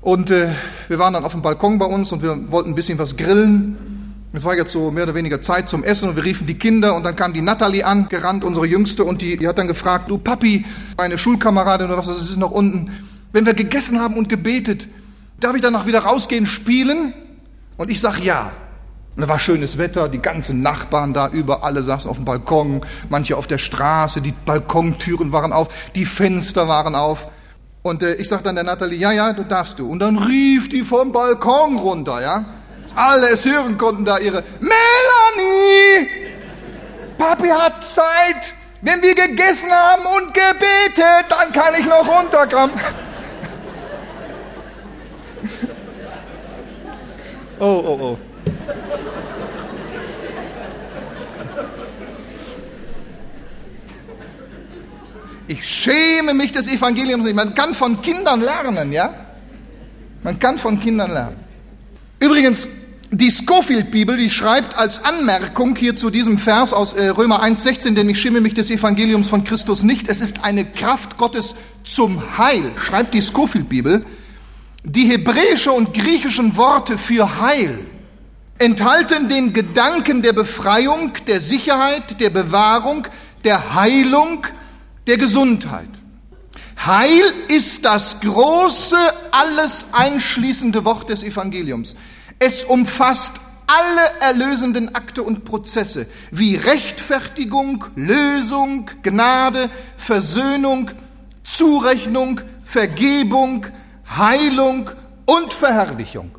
und 0.00 0.30
äh, 0.30 0.48
wir 0.88 0.98
waren 0.98 1.12
dann 1.12 1.26
auf 1.26 1.32
dem 1.32 1.42
Balkon 1.42 1.78
bei 1.78 1.84
uns 1.84 2.12
und 2.12 2.22
wir 2.22 2.50
wollten 2.50 2.70
ein 2.70 2.74
bisschen 2.74 2.98
was 2.98 3.14
grillen. 3.14 3.99
Es 4.32 4.44
war 4.44 4.56
jetzt 4.56 4.70
so 4.70 4.92
mehr 4.92 5.04
oder 5.04 5.16
weniger 5.16 5.42
Zeit 5.42 5.68
zum 5.68 5.82
Essen 5.82 6.08
und 6.08 6.14
wir 6.14 6.22
riefen 6.22 6.46
die 6.46 6.54
Kinder 6.54 6.94
und 6.94 7.02
dann 7.02 7.16
kam 7.16 7.32
die 7.32 7.42
Natalie 7.42 7.84
an, 7.84 8.08
gerannt, 8.08 8.44
unsere 8.44 8.64
Jüngste, 8.64 9.02
und 9.02 9.22
die, 9.22 9.36
die 9.36 9.48
hat 9.48 9.58
dann 9.58 9.66
gefragt, 9.66 10.08
du 10.08 10.18
Papi, 10.18 10.64
meine 10.96 11.18
Schulkameradin 11.18 11.88
oder 11.88 11.98
was, 11.98 12.06
das 12.06 12.22
ist 12.22 12.36
noch 12.36 12.52
unten, 12.52 12.92
wenn 13.32 13.44
wir 13.44 13.54
gegessen 13.54 13.98
haben 13.98 14.16
und 14.16 14.28
gebetet, 14.28 14.88
darf 15.40 15.56
ich 15.56 15.62
danach 15.62 15.86
wieder 15.86 16.00
rausgehen, 16.00 16.46
spielen? 16.46 17.12
Und 17.76 17.90
ich 17.90 18.00
sag 18.00 18.20
ja. 18.20 18.52
Und 19.16 19.22
da 19.22 19.28
war 19.28 19.40
schönes 19.40 19.78
Wetter, 19.78 20.08
die 20.08 20.20
ganzen 20.20 20.62
Nachbarn 20.62 21.12
da 21.12 21.28
über, 21.28 21.64
alle 21.64 21.82
saßen 21.82 22.08
auf 22.08 22.16
dem 22.16 22.24
Balkon, 22.24 22.82
manche 23.08 23.36
auf 23.36 23.48
der 23.48 23.58
Straße, 23.58 24.20
die 24.20 24.32
Balkontüren 24.32 25.32
waren 25.32 25.52
auf, 25.52 25.68
die 25.96 26.04
Fenster 26.04 26.68
waren 26.68 26.94
auf. 26.94 27.26
Und 27.82 28.04
äh, 28.04 28.14
ich 28.14 28.28
sag 28.28 28.44
dann 28.44 28.54
der 28.54 28.62
Natalie, 28.62 28.96
ja, 28.96 29.10
ja, 29.10 29.32
du 29.32 29.42
darfst 29.42 29.80
du. 29.80 29.90
Und 29.90 29.98
dann 29.98 30.18
rief 30.18 30.68
die 30.68 30.82
vom 30.82 31.10
Balkon 31.10 31.78
runter, 31.78 32.22
ja 32.22 32.44
alle 32.96 33.28
es 33.28 33.44
hören 33.44 33.76
konnten, 33.78 34.04
da 34.04 34.18
ihre 34.18 34.42
Melanie! 34.60 36.08
Papi 37.18 37.48
hat 37.48 37.84
Zeit. 37.84 38.54
Wenn 38.82 39.02
wir 39.02 39.14
gegessen 39.14 39.70
haben 39.70 40.02
und 40.16 40.32
gebetet, 40.32 41.26
dann 41.28 41.52
kann 41.52 41.74
ich 41.78 41.86
noch 41.86 42.06
runterkommen. 42.06 42.74
Oh, 47.62 47.84
oh, 47.86 47.98
oh. 48.00 48.18
Ich 55.46 55.68
schäme 55.68 56.32
mich 56.32 56.52
des 56.52 56.68
Evangeliums 56.68 57.26
nicht. 57.26 57.34
Man 57.34 57.54
kann 57.54 57.74
von 57.74 58.00
Kindern 58.00 58.40
lernen, 58.40 58.92
ja? 58.92 59.12
Man 60.22 60.38
kann 60.38 60.56
von 60.56 60.80
Kindern 60.80 61.12
lernen. 61.12 61.36
Übrigens, 62.18 62.66
die 63.12 63.30
Scofield-Bibel, 63.30 64.16
die 64.16 64.30
schreibt 64.30 64.78
als 64.78 65.04
Anmerkung 65.04 65.74
hier 65.74 65.96
zu 65.96 66.10
diesem 66.10 66.38
Vers 66.38 66.72
aus 66.72 66.92
äh, 66.92 67.08
Römer 67.08 67.42
1,16, 67.42 67.94
denn 67.94 68.08
ich 68.08 68.20
schimme 68.20 68.40
mich 68.40 68.54
des 68.54 68.70
Evangeliums 68.70 69.28
von 69.28 69.42
Christus 69.42 69.82
nicht, 69.82 70.08
es 70.08 70.20
ist 70.20 70.44
eine 70.44 70.64
Kraft 70.64 71.16
Gottes 71.16 71.56
zum 71.82 72.38
Heil, 72.38 72.72
schreibt 72.76 73.14
die 73.14 73.20
Scofield-Bibel. 73.20 74.04
Die 74.84 75.06
hebräische 75.06 75.72
und 75.72 75.92
griechischen 75.92 76.56
Worte 76.56 76.98
für 76.98 77.40
Heil 77.40 77.80
enthalten 78.58 79.28
den 79.28 79.52
Gedanken 79.52 80.22
der 80.22 80.32
Befreiung, 80.32 81.12
der 81.26 81.40
Sicherheit, 81.40 82.20
der 82.20 82.30
Bewahrung, 82.30 83.06
der 83.42 83.74
Heilung, 83.74 84.46
der 85.06 85.18
Gesundheit. 85.18 85.88
Heil 86.86 87.24
ist 87.48 87.84
das 87.84 88.20
große, 88.20 88.96
alles 89.32 89.86
einschließende 89.92 90.84
Wort 90.84 91.08
des 91.10 91.22
Evangeliums. 91.22 91.94
Es 92.42 92.64
umfasst 92.64 93.34
alle 93.66 94.20
erlösenden 94.20 94.94
Akte 94.94 95.22
und 95.22 95.44
Prozesse 95.44 96.06
wie 96.30 96.56
Rechtfertigung, 96.56 97.84
Lösung, 97.94 98.90
Gnade, 99.02 99.68
Versöhnung, 99.98 100.90
Zurechnung, 101.44 102.40
Vergebung, 102.64 103.66
Heilung 104.08 104.90
und 105.26 105.52
Verherrlichung. 105.52 106.38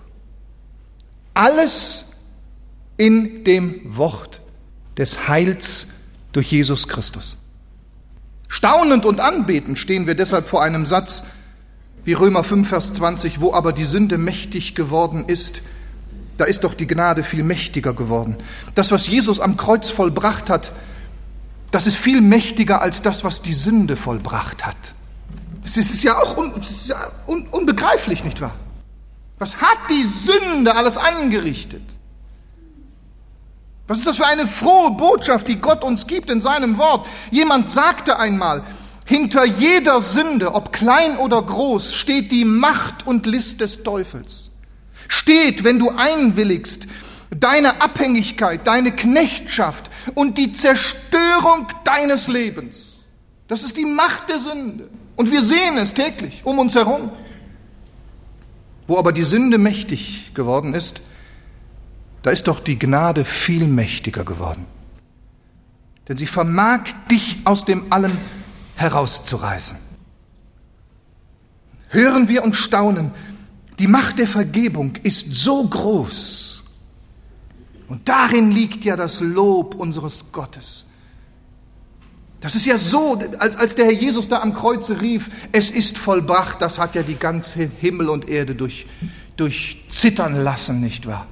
Alles 1.35 2.05
in 2.97 3.43
dem 3.43 3.95
Wort 3.95 4.41
des 4.97 5.27
Heils 5.27 5.85
durch 6.31 6.51
Jesus 6.51 6.87
Christus. 6.87 7.37
Staunend 8.47 9.05
und 9.05 9.19
anbetend 9.19 9.77
stehen 9.77 10.07
wir 10.07 10.15
deshalb 10.15 10.47
vor 10.47 10.63
einem 10.63 10.87
Satz 10.87 11.23
wie 12.03 12.13
Römer 12.13 12.43
5, 12.43 12.67
Vers 12.67 12.91
20, 12.93 13.39
wo 13.39 13.53
aber 13.53 13.71
die 13.71 13.85
Sünde 13.85 14.17
mächtig 14.17 14.73
geworden 14.73 15.25
ist, 15.27 15.61
da 16.41 16.45
ist 16.47 16.63
doch 16.63 16.73
die 16.73 16.87
Gnade 16.87 17.23
viel 17.23 17.43
mächtiger 17.43 17.93
geworden. 17.93 18.35
Das, 18.73 18.91
was 18.91 19.05
Jesus 19.05 19.39
am 19.39 19.57
Kreuz 19.57 19.91
vollbracht 19.91 20.49
hat, 20.49 20.71
das 21.69 21.85
ist 21.85 21.97
viel 21.97 22.19
mächtiger 22.19 22.81
als 22.81 23.03
das, 23.03 23.23
was 23.23 23.43
die 23.43 23.53
Sünde 23.53 23.95
vollbracht 23.95 24.65
hat. 24.65 24.75
Das 25.63 25.77
ist 25.77 26.01
ja 26.01 26.17
auch 26.17 26.37
un, 26.37 26.51
ist 26.55 26.89
ja 26.89 26.95
un, 27.27 27.45
unbegreiflich, 27.51 28.23
nicht 28.23 28.41
wahr? 28.41 28.55
Was 29.37 29.57
hat 29.57 29.77
die 29.91 30.03
Sünde 30.03 30.75
alles 30.75 30.97
angerichtet? 30.97 31.83
Was 33.85 33.99
ist 33.99 34.07
das 34.07 34.17
für 34.17 34.25
eine 34.25 34.47
frohe 34.47 34.89
Botschaft, 34.89 35.47
die 35.47 35.57
Gott 35.57 35.83
uns 35.83 36.07
gibt 36.07 36.31
in 36.31 36.41
seinem 36.41 36.79
Wort? 36.79 37.05
Jemand 37.29 37.69
sagte 37.69 38.17
einmal, 38.17 38.63
hinter 39.05 39.45
jeder 39.45 40.01
Sünde, 40.01 40.55
ob 40.55 40.73
klein 40.73 41.17
oder 41.17 41.39
groß, 41.39 41.93
steht 41.93 42.31
die 42.31 42.45
Macht 42.45 43.05
und 43.05 43.27
List 43.27 43.61
des 43.61 43.83
Teufels 43.83 44.50
steht, 45.11 45.63
wenn 45.63 45.77
du 45.77 45.89
einwilligst, 45.89 46.87
deine 47.29 47.81
Abhängigkeit, 47.81 48.65
deine 48.65 48.95
Knechtschaft 48.95 49.91
und 50.15 50.37
die 50.37 50.53
Zerstörung 50.53 51.67
deines 51.83 52.27
Lebens. 52.27 52.99
Das 53.47 53.63
ist 53.63 53.77
die 53.77 53.85
Macht 53.85 54.29
der 54.29 54.39
Sünde. 54.39 54.89
Und 55.17 55.29
wir 55.29 55.43
sehen 55.43 55.77
es 55.77 55.93
täglich 55.93 56.41
um 56.45 56.59
uns 56.59 56.75
herum. 56.75 57.11
Wo 58.87 58.97
aber 58.97 59.11
die 59.11 59.23
Sünde 59.23 59.57
mächtig 59.57 60.31
geworden 60.33 60.73
ist, 60.73 61.01
da 62.23 62.31
ist 62.31 62.47
doch 62.47 62.61
die 62.61 62.79
Gnade 62.79 63.25
viel 63.25 63.67
mächtiger 63.67 64.23
geworden. 64.23 64.65
Denn 66.07 66.17
sie 66.17 66.27
vermag 66.27 66.83
dich 67.09 67.39
aus 67.43 67.65
dem 67.65 67.91
Allen 67.91 68.17
herauszureißen. 68.75 69.77
Hören 71.89 72.29
wir 72.29 72.43
und 72.43 72.55
staunen, 72.55 73.11
die 73.81 73.87
Macht 73.87 74.19
der 74.19 74.27
Vergebung 74.27 74.95
ist 75.01 75.33
so 75.33 75.67
groß. 75.67 76.63
Und 77.87 78.07
darin 78.07 78.51
liegt 78.51 78.85
ja 78.85 78.95
das 78.95 79.21
Lob 79.21 79.73
unseres 79.73 80.25
Gottes. 80.31 80.85
Das 82.41 82.53
ist 82.53 82.67
ja 82.67 82.77
so, 82.77 83.17
als, 83.39 83.55
als 83.55 83.73
der 83.73 83.85
Herr 83.85 83.93
Jesus 83.93 84.29
da 84.29 84.41
am 84.41 84.53
Kreuze 84.53 85.01
rief, 85.01 85.31
es 85.51 85.71
ist 85.71 85.97
vollbracht, 85.97 86.61
das 86.61 86.77
hat 86.77 86.93
ja 86.93 87.01
die 87.01 87.15
ganze 87.15 87.63
Himmel 87.63 88.09
und 88.09 88.29
Erde 88.29 88.53
durch, 88.53 88.85
durchzittern 89.35 90.43
lassen, 90.43 90.79
nicht 90.79 91.07
wahr? 91.07 91.25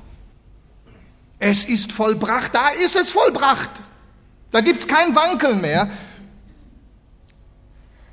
Es 1.37 1.63
ist 1.63 1.91
vollbracht, 1.91 2.55
da 2.55 2.69
ist 2.83 2.95
es 2.95 3.11
vollbracht. 3.11 3.69
Da 4.49 4.61
gibt 4.61 4.79
es 4.79 4.87
kein 4.87 5.15
Wankeln 5.15 5.61
mehr. 5.61 5.87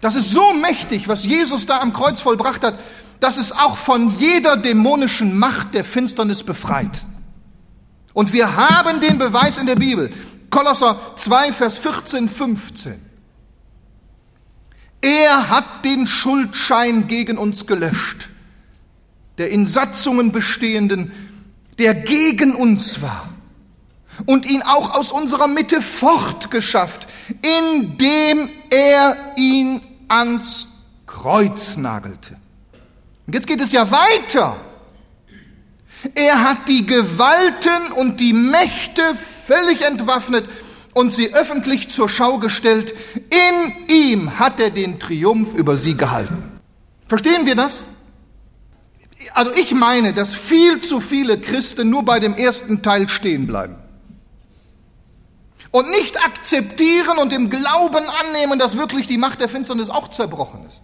Das 0.02 0.14
ist 0.14 0.30
so 0.30 0.52
mächtig, 0.52 1.08
was 1.08 1.24
Jesus 1.24 1.64
da 1.64 1.80
am 1.80 1.94
Kreuz 1.94 2.20
vollbracht 2.20 2.62
hat 2.62 2.78
dass 3.20 3.36
es 3.36 3.52
auch 3.52 3.76
von 3.76 4.16
jeder 4.18 4.56
dämonischen 4.56 5.38
Macht 5.38 5.74
der 5.74 5.84
Finsternis 5.84 6.42
befreit. 6.42 7.04
Und 8.12 8.32
wir 8.32 8.56
haben 8.56 9.00
den 9.00 9.18
Beweis 9.18 9.58
in 9.58 9.66
der 9.66 9.76
Bibel. 9.76 10.10
Kolosser 10.50 10.98
2, 11.16 11.52
Vers 11.52 11.78
14, 11.78 12.28
15. 12.28 13.06
Er 15.02 15.50
hat 15.50 15.84
den 15.84 16.06
Schuldschein 16.06 17.06
gegen 17.06 17.38
uns 17.38 17.66
gelöscht, 17.66 18.30
der 19.38 19.50
in 19.50 19.66
Satzungen 19.66 20.32
bestehenden, 20.32 21.12
der 21.78 21.94
gegen 21.94 22.54
uns 22.54 23.02
war, 23.02 23.28
und 24.24 24.46
ihn 24.46 24.62
auch 24.62 24.94
aus 24.94 25.12
unserer 25.12 25.46
Mitte 25.46 25.82
fortgeschafft, 25.82 27.06
indem 27.42 28.48
er 28.70 29.34
ihn 29.36 29.82
ans 30.08 30.68
Kreuz 31.06 31.76
nagelte. 31.76 32.38
Und 33.26 33.34
jetzt 33.34 33.46
geht 33.46 33.60
es 33.60 33.72
ja 33.72 33.90
weiter. 33.90 34.56
Er 36.14 36.42
hat 36.42 36.68
die 36.68 36.86
Gewalten 36.86 37.92
und 37.96 38.20
die 38.20 38.32
Mächte 38.32 39.02
völlig 39.46 39.82
entwaffnet 39.82 40.48
und 40.94 41.12
sie 41.12 41.34
öffentlich 41.34 41.90
zur 41.90 42.08
Schau 42.08 42.38
gestellt. 42.38 42.94
In 43.14 43.94
ihm 43.94 44.38
hat 44.38 44.60
er 44.60 44.70
den 44.70 44.98
Triumph 44.98 45.54
über 45.54 45.76
sie 45.76 45.96
gehalten. 45.96 46.60
Verstehen 47.08 47.46
wir 47.46 47.54
das? 47.54 47.86
Also 49.34 49.52
ich 49.54 49.72
meine, 49.74 50.12
dass 50.12 50.34
viel 50.34 50.80
zu 50.80 51.00
viele 51.00 51.40
Christen 51.40 51.90
nur 51.90 52.04
bei 52.04 52.20
dem 52.20 52.34
ersten 52.34 52.82
Teil 52.82 53.08
stehen 53.08 53.46
bleiben 53.46 53.76
und 55.70 55.90
nicht 55.90 56.22
akzeptieren 56.24 57.18
und 57.18 57.32
im 57.32 57.50
Glauben 57.50 58.04
annehmen, 58.08 58.58
dass 58.58 58.76
wirklich 58.76 59.06
die 59.06 59.18
Macht 59.18 59.40
der 59.40 59.48
Finsternis 59.48 59.90
auch 59.90 60.08
zerbrochen 60.08 60.60
ist. 60.68 60.82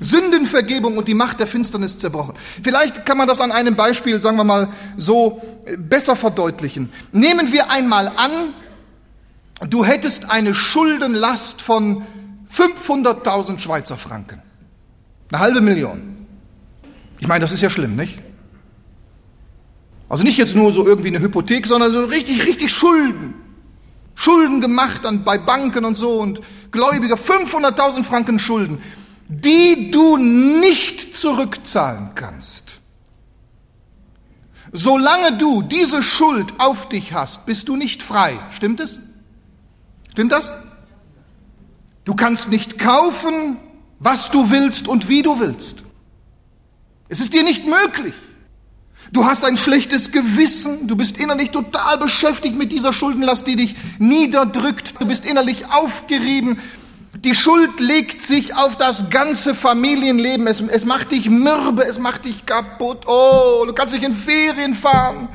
Sündenvergebung 0.00 0.96
und 0.96 1.06
die 1.06 1.14
Macht 1.14 1.40
der 1.40 1.46
Finsternis 1.46 1.98
zerbrochen. 1.98 2.34
Vielleicht 2.62 3.04
kann 3.04 3.18
man 3.18 3.28
das 3.28 3.40
an 3.40 3.52
einem 3.52 3.76
Beispiel, 3.76 4.20
sagen 4.20 4.38
wir 4.38 4.44
mal, 4.44 4.68
so 4.96 5.42
äh, 5.66 5.76
besser 5.76 6.16
verdeutlichen. 6.16 6.90
Nehmen 7.12 7.52
wir 7.52 7.70
einmal 7.70 8.08
an, 8.08 8.54
du 9.68 9.84
hättest 9.84 10.30
eine 10.30 10.54
Schuldenlast 10.54 11.60
von 11.60 12.06
500.000 12.50 13.58
Schweizer 13.58 13.98
Franken. 13.98 14.42
Eine 15.30 15.40
halbe 15.40 15.60
Million. 15.60 16.26
Ich 17.20 17.28
meine, 17.28 17.42
das 17.42 17.52
ist 17.52 17.60
ja 17.60 17.70
schlimm, 17.70 17.94
nicht? 17.94 18.18
Also 20.08 20.24
nicht 20.24 20.38
jetzt 20.38 20.56
nur 20.56 20.72
so 20.72 20.86
irgendwie 20.86 21.08
eine 21.08 21.20
Hypothek, 21.20 21.66
sondern 21.66 21.92
so 21.92 22.04
richtig, 22.04 22.46
richtig 22.46 22.72
Schulden. 22.72 23.34
Schulden 24.14 24.60
gemacht 24.60 25.04
dann 25.04 25.24
bei 25.24 25.38
Banken 25.38 25.84
und 25.84 25.94
so 25.94 26.14
und 26.14 26.40
Gläubiger, 26.72 27.16
500.000 27.16 28.02
Franken 28.02 28.38
Schulden 28.38 28.82
die 29.30 29.92
du 29.92 30.16
nicht 30.16 31.14
zurückzahlen 31.14 32.10
kannst. 32.16 32.80
Solange 34.72 35.38
du 35.38 35.62
diese 35.62 36.02
Schuld 36.02 36.52
auf 36.58 36.88
dich 36.88 37.12
hast, 37.12 37.46
bist 37.46 37.68
du 37.68 37.76
nicht 37.76 38.02
frei. 38.02 38.40
Stimmt 38.50 38.80
es? 38.80 38.98
Stimmt 40.10 40.32
das? 40.32 40.52
Du 42.04 42.14
kannst 42.14 42.48
nicht 42.48 42.78
kaufen, 42.78 43.56
was 44.00 44.30
du 44.30 44.50
willst 44.50 44.88
und 44.88 45.08
wie 45.08 45.22
du 45.22 45.38
willst. 45.38 45.84
Es 47.08 47.20
ist 47.20 47.32
dir 47.32 47.44
nicht 47.44 47.64
möglich. 47.66 48.14
Du 49.12 49.24
hast 49.24 49.44
ein 49.44 49.56
schlechtes 49.56 50.10
Gewissen, 50.10 50.88
du 50.88 50.96
bist 50.96 51.18
innerlich 51.18 51.50
total 51.50 51.98
beschäftigt 51.98 52.56
mit 52.56 52.72
dieser 52.72 52.92
Schuldenlast, 52.92 53.46
die 53.46 53.56
dich 53.56 53.76
niederdrückt, 53.98 55.00
du 55.00 55.06
bist 55.06 55.24
innerlich 55.24 55.72
aufgerieben, 55.72 56.58
die 57.24 57.34
Schuld 57.34 57.80
legt 57.80 58.22
sich 58.22 58.56
auf 58.56 58.76
das 58.76 59.10
ganze 59.10 59.54
Familienleben. 59.54 60.46
Es, 60.46 60.60
es, 60.60 60.86
macht 60.86 61.12
dich 61.12 61.28
mürbe, 61.28 61.84
es 61.84 61.98
macht 61.98 62.24
dich 62.24 62.46
kaputt. 62.46 63.06
Oh, 63.06 63.64
du 63.66 63.74
kannst 63.74 63.92
nicht 63.92 64.04
in 64.04 64.14
Ferien 64.14 64.74
fahren. 64.74 65.28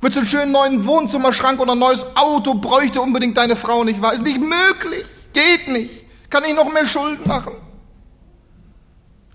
Willst 0.00 0.18
einen 0.18 0.26
schönen 0.26 0.50
neuen 0.50 0.84
Wohnzimmerschrank 0.84 1.60
oder 1.60 1.72
ein 1.72 1.78
neues 1.78 2.04
Auto, 2.16 2.54
bräuchte 2.54 3.00
unbedingt 3.00 3.36
deine 3.36 3.54
Frau 3.54 3.84
nicht 3.84 4.02
wahr? 4.02 4.14
Ist 4.14 4.24
nicht 4.24 4.40
möglich. 4.40 5.04
Geht 5.32 5.68
nicht. 5.68 5.90
Kann 6.28 6.42
ich 6.44 6.56
noch 6.56 6.72
mehr 6.72 6.88
Schulden 6.88 7.28
machen. 7.28 7.52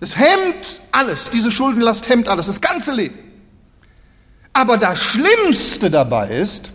Das 0.02 0.18
hemmt 0.18 0.82
alles. 0.92 1.30
Diese 1.30 1.52
Schuldenlast 1.52 2.10
hemmt 2.10 2.28
alles. 2.28 2.48
Das 2.48 2.60
ganze 2.60 2.94
Leben. 2.94 3.18
Aber 4.52 4.76
das 4.76 5.00
Schlimmste 5.00 5.90
dabei 5.90 6.32
ist, 6.32 6.70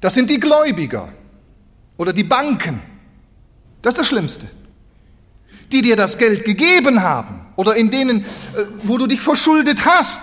das 0.00 0.14
sind 0.14 0.28
die 0.30 0.40
Gläubiger 0.40 1.12
oder 1.96 2.12
die 2.12 2.24
Banken. 2.24 2.82
Das 3.84 3.92
ist 3.92 3.98
das 3.98 4.06
Schlimmste. 4.08 4.48
Die 5.70 5.82
dir 5.82 5.94
das 5.94 6.16
Geld 6.16 6.46
gegeben 6.46 7.02
haben 7.02 7.44
oder 7.54 7.76
in 7.76 7.90
denen, 7.90 8.22
äh, 8.22 8.24
wo 8.82 8.96
du 8.96 9.06
dich 9.06 9.20
verschuldet 9.20 9.84
hast, 9.84 10.20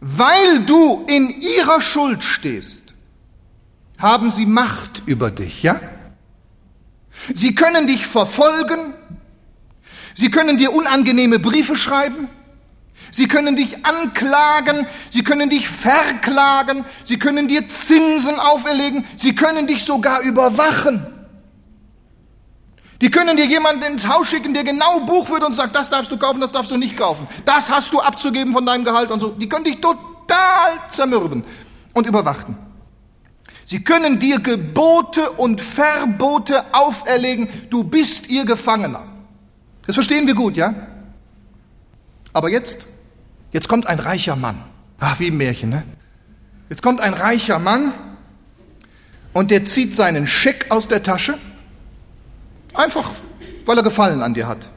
weil 0.00 0.60
du 0.60 1.04
in 1.08 1.28
ihrer 1.40 1.80
Schuld 1.80 2.22
stehst, 2.22 2.94
haben 3.98 4.30
sie 4.30 4.46
Macht 4.46 5.02
über 5.06 5.32
dich, 5.32 5.64
ja? 5.64 5.80
Sie 7.34 7.56
können 7.56 7.88
dich 7.88 8.06
verfolgen, 8.06 8.94
sie 10.14 10.30
können 10.30 10.56
dir 10.56 10.72
unangenehme 10.72 11.40
Briefe 11.40 11.74
schreiben, 11.74 12.28
sie 13.10 13.26
können 13.26 13.56
dich 13.56 13.84
anklagen, 13.84 14.86
sie 15.10 15.24
können 15.24 15.50
dich 15.50 15.68
verklagen, 15.68 16.84
sie 17.02 17.18
können 17.18 17.48
dir 17.48 17.66
Zinsen 17.66 18.38
auferlegen, 18.38 19.04
sie 19.16 19.34
können 19.34 19.66
dich 19.66 19.82
sogar 19.82 20.20
überwachen. 20.20 21.15
Die 23.00 23.10
können 23.10 23.36
dir 23.36 23.46
jemanden 23.46 23.82
ins 23.82 24.06
Haus 24.08 24.28
schicken, 24.28 24.54
der 24.54 24.64
genau 24.64 25.00
Buch 25.00 25.26
führt 25.26 25.44
und 25.44 25.54
sagt, 25.54 25.76
das 25.76 25.90
darfst 25.90 26.10
du 26.10 26.16
kaufen, 26.16 26.40
das 26.40 26.52
darfst 26.52 26.70
du 26.70 26.76
nicht 26.76 26.96
kaufen. 26.96 27.28
Das 27.44 27.70
hast 27.70 27.92
du 27.92 28.00
abzugeben 28.00 28.52
von 28.52 28.64
deinem 28.64 28.84
Gehalt 28.84 29.10
und 29.10 29.20
so. 29.20 29.28
Die 29.28 29.48
können 29.48 29.64
dich 29.64 29.80
total 29.80 30.80
zermürben 30.88 31.44
und 31.92 32.06
überwachen. 32.06 32.56
Sie 33.64 33.82
können 33.82 34.18
dir 34.18 34.38
Gebote 34.38 35.30
und 35.32 35.60
Verbote 35.60 36.64
auferlegen. 36.72 37.48
Du 37.68 37.84
bist 37.84 38.28
ihr 38.28 38.44
Gefangener. 38.44 39.04
Das 39.86 39.96
verstehen 39.96 40.26
wir 40.26 40.34
gut, 40.34 40.56
ja? 40.56 40.74
Aber 42.32 42.48
jetzt, 42.48 42.86
jetzt 43.52 43.68
kommt 43.68 43.88
ein 43.88 43.98
reicher 43.98 44.36
Mann. 44.36 44.62
Ach, 45.00 45.18
wie 45.20 45.28
ein 45.28 45.36
Märchen, 45.36 45.70
ne? 45.70 45.82
Jetzt 46.68 46.82
kommt 46.82 47.00
ein 47.00 47.14
reicher 47.14 47.58
Mann 47.58 47.92
und 49.32 49.50
der 49.50 49.64
zieht 49.64 49.94
seinen 49.94 50.26
Scheck 50.26 50.66
aus 50.70 50.88
der 50.88 51.02
Tasche 51.02 51.38
Einfach, 52.76 53.10
weil 53.64 53.78
er 53.78 53.82
Gefallen 53.82 54.22
an 54.22 54.34
dir 54.34 54.46
hat. 54.46 54.68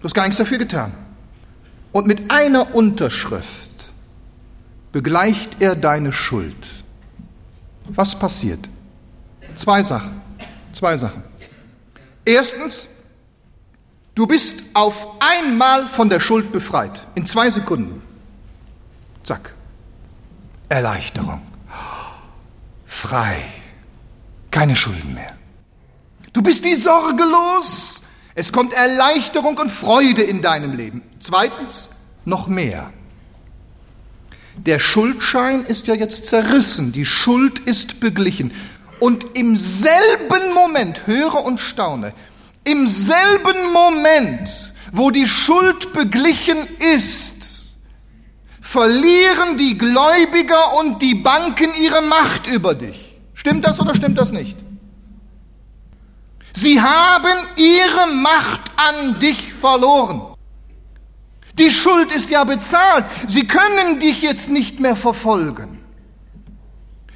Du 0.00 0.04
hast 0.04 0.14
gar 0.14 0.22
nichts 0.22 0.38
dafür 0.38 0.58
getan. 0.58 0.94
Und 1.92 2.06
mit 2.06 2.32
einer 2.32 2.74
Unterschrift 2.74 3.68
begleicht 4.90 5.60
er 5.60 5.76
deine 5.76 6.12
Schuld. 6.12 6.66
Was 7.88 8.18
passiert? 8.18 8.68
Zwei 9.54 9.82
Sachen. 9.82 10.22
Zwei 10.72 10.96
Sachen. 10.96 11.22
Erstens, 12.24 12.88
du 14.14 14.26
bist 14.26 14.62
auf 14.72 15.06
einmal 15.20 15.88
von 15.88 16.08
der 16.08 16.20
Schuld 16.20 16.52
befreit. 16.52 17.06
In 17.14 17.26
zwei 17.26 17.50
Sekunden. 17.50 18.00
Zack. 19.22 19.52
Erleichterung. 20.68 21.42
Frei. 22.86 23.44
Keine 24.50 24.74
Schulden 24.74 25.14
mehr. 25.14 25.34
Du 26.32 26.42
bist 26.42 26.64
die 26.64 26.74
Sorge 26.74 27.24
los. 27.24 28.00
Es 28.34 28.52
kommt 28.52 28.72
Erleichterung 28.72 29.58
und 29.58 29.70
Freude 29.70 30.22
in 30.22 30.40
deinem 30.40 30.72
Leben. 30.72 31.02
Zweitens, 31.20 31.90
noch 32.24 32.46
mehr. 32.46 32.92
Der 34.56 34.78
Schuldschein 34.78 35.64
ist 35.64 35.86
ja 35.86 35.94
jetzt 35.94 36.26
zerrissen, 36.26 36.92
die 36.92 37.06
Schuld 37.06 37.58
ist 37.60 38.00
beglichen. 38.00 38.52
Und 39.00 39.26
im 39.34 39.56
selben 39.56 40.54
Moment, 40.54 41.06
höre 41.06 41.44
und 41.44 41.60
staune, 41.60 42.14
im 42.64 42.86
selben 42.86 43.72
Moment, 43.72 44.72
wo 44.92 45.10
die 45.10 45.26
Schuld 45.26 45.92
beglichen 45.92 46.58
ist, 46.94 47.64
verlieren 48.60 49.56
die 49.58 49.76
Gläubiger 49.76 50.78
und 50.80 51.02
die 51.02 51.16
Banken 51.16 51.70
ihre 51.80 52.02
Macht 52.02 52.46
über 52.46 52.74
dich. 52.74 53.18
Stimmt 53.34 53.64
das 53.64 53.80
oder 53.80 53.94
stimmt 53.94 54.18
das 54.18 54.30
nicht? 54.30 54.56
Sie 56.54 56.80
haben 56.80 57.46
ihre 57.56 58.14
Macht 58.14 58.60
an 58.76 59.18
dich 59.18 59.52
verloren. 59.52 60.22
Die 61.58 61.70
Schuld 61.70 62.12
ist 62.12 62.30
ja 62.30 62.44
bezahlt. 62.44 63.04
Sie 63.26 63.46
können 63.46 63.98
dich 63.98 64.22
jetzt 64.22 64.48
nicht 64.48 64.80
mehr 64.80 64.96
verfolgen. 64.96 65.80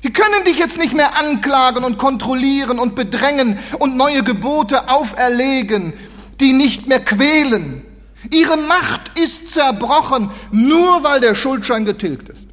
Sie 0.02 0.12
können 0.12 0.44
dich 0.44 0.58
jetzt 0.58 0.78
nicht 0.78 0.94
mehr 0.94 1.18
anklagen 1.18 1.82
und 1.84 1.98
kontrollieren 1.98 2.78
und 2.78 2.94
bedrängen 2.94 3.58
und 3.78 3.96
neue 3.96 4.22
Gebote 4.22 4.88
auferlegen, 4.88 5.94
die 6.38 6.52
nicht 6.52 6.86
mehr 6.86 7.00
quälen. 7.00 7.82
Ihre 8.30 8.56
Macht 8.56 9.18
ist 9.18 9.50
zerbrochen, 9.50 10.30
nur 10.52 11.02
weil 11.02 11.20
der 11.20 11.34
Schuldschein 11.34 11.84
getilgt 11.84 12.28
ist. 12.28 12.48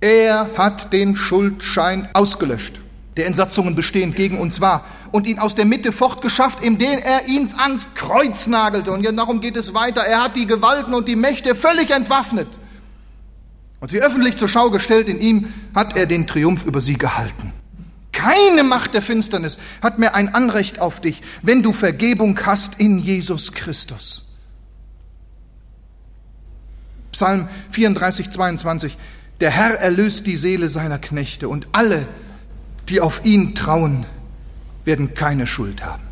Er 0.00 0.50
hat 0.56 0.92
den 0.92 1.16
Schuldschein 1.16 2.08
ausgelöscht 2.12 2.80
der 3.16 3.26
in 3.26 3.34
Satzungen 3.34 3.74
bestehend 3.74 4.14
gegen 4.14 4.38
uns 4.38 4.60
war 4.60 4.84
und 5.10 5.26
ihn 5.26 5.38
aus 5.38 5.54
der 5.54 5.64
Mitte 5.64 5.92
fortgeschafft, 5.92 6.62
indem 6.62 6.98
er 6.98 7.26
ihn 7.26 7.48
ans 7.56 7.88
Kreuz 7.94 8.46
nagelte. 8.46 8.92
Und 8.92 9.04
darum 9.16 9.40
geht 9.40 9.56
es 9.56 9.72
weiter. 9.72 10.02
Er 10.02 10.22
hat 10.22 10.36
die 10.36 10.46
Gewalten 10.46 10.92
und 10.92 11.08
die 11.08 11.16
Mächte 11.16 11.54
völlig 11.54 11.90
entwaffnet. 11.90 12.48
Und 13.80 13.90
sie 13.90 14.02
öffentlich 14.02 14.36
zur 14.36 14.48
Schau 14.48 14.70
gestellt, 14.70 15.08
in 15.08 15.20
ihm 15.20 15.52
hat 15.74 15.96
er 15.96 16.06
den 16.06 16.26
Triumph 16.26 16.64
über 16.64 16.80
sie 16.80 16.98
gehalten. 16.98 17.52
Keine 18.12 18.64
Macht 18.64 18.94
der 18.94 19.02
Finsternis 19.02 19.58
hat 19.82 19.98
mehr 19.98 20.14
ein 20.14 20.34
Anrecht 20.34 20.78
auf 20.80 21.00
dich, 21.00 21.22
wenn 21.42 21.62
du 21.62 21.72
Vergebung 21.72 22.38
hast 22.44 22.76
in 22.78 22.98
Jesus 22.98 23.52
Christus. 23.52 24.24
Psalm 27.12 27.48
34, 27.70 28.30
22. 28.30 28.96
Der 29.40 29.50
Herr 29.50 29.78
erlöst 29.78 30.26
die 30.26 30.36
Seele 30.36 30.68
seiner 30.68 30.98
Knechte 30.98 31.48
und 31.48 31.68
alle, 31.72 32.06
die 32.88 33.00
auf 33.00 33.24
ihn 33.24 33.54
trauen, 33.54 34.06
werden 34.84 35.14
keine 35.14 35.46
Schuld 35.46 35.84
haben. 35.84 36.02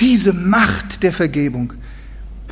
Diese 0.00 0.32
Macht 0.32 1.02
der 1.02 1.12
Vergebung, 1.12 1.72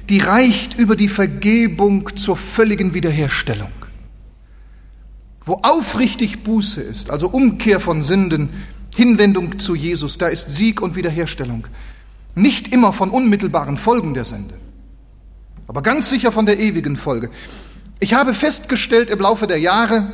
die 0.08 0.18
reicht 0.18 0.74
über 0.74 0.96
die 0.96 1.08
Vergebung 1.08 2.16
zur 2.16 2.36
völligen 2.36 2.94
Wiederherstellung. 2.94 3.72
Wo 5.44 5.54
aufrichtig 5.62 6.44
Buße 6.44 6.80
ist, 6.80 7.10
also 7.10 7.28
Umkehr 7.28 7.80
von 7.80 8.02
Sünden, 8.02 8.50
Hinwendung 8.94 9.58
zu 9.58 9.74
Jesus, 9.74 10.18
da 10.18 10.28
ist 10.28 10.50
Sieg 10.50 10.80
und 10.80 10.94
Wiederherstellung. 10.94 11.66
Nicht 12.34 12.68
immer 12.68 12.92
von 12.92 13.10
unmittelbaren 13.10 13.76
Folgen 13.76 14.14
der 14.14 14.24
Sünde, 14.24 14.54
aber 15.66 15.82
ganz 15.82 16.10
sicher 16.10 16.32
von 16.32 16.46
der 16.46 16.58
ewigen 16.58 16.96
Folge. 16.96 17.30
Ich 18.00 18.14
habe 18.14 18.34
festgestellt 18.34 19.10
im 19.10 19.20
Laufe 19.20 19.46
der 19.46 19.58
Jahre, 19.58 20.06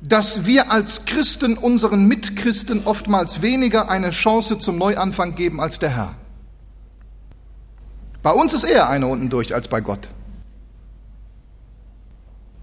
dass 0.00 0.46
wir 0.46 0.70
als 0.70 1.04
Christen 1.04 1.58
unseren 1.58 2.06
Mitchristen 2.06 2.86
oftmals 2.86 3.42
weniger 3.42 3.90
eine 3.90 4.10
Chance 4.10 4.58
zum 4.58 4.78
Neuanfang 4.78 5.34
geben 5.34 5.60
als 5.60 5.78
der 5.78 5.90
Herr. 5.90 6.14
Bei 8.22 8.30
uns 8.30 8.52
ist 8.52 8.64
eher 8.64 8.88
einer 8.88 9.08
unten 9.08 9.30
durch 9.30 9.54
als 9.54 9.68
bei 9.68 9.80
Gott. 9.80 10.08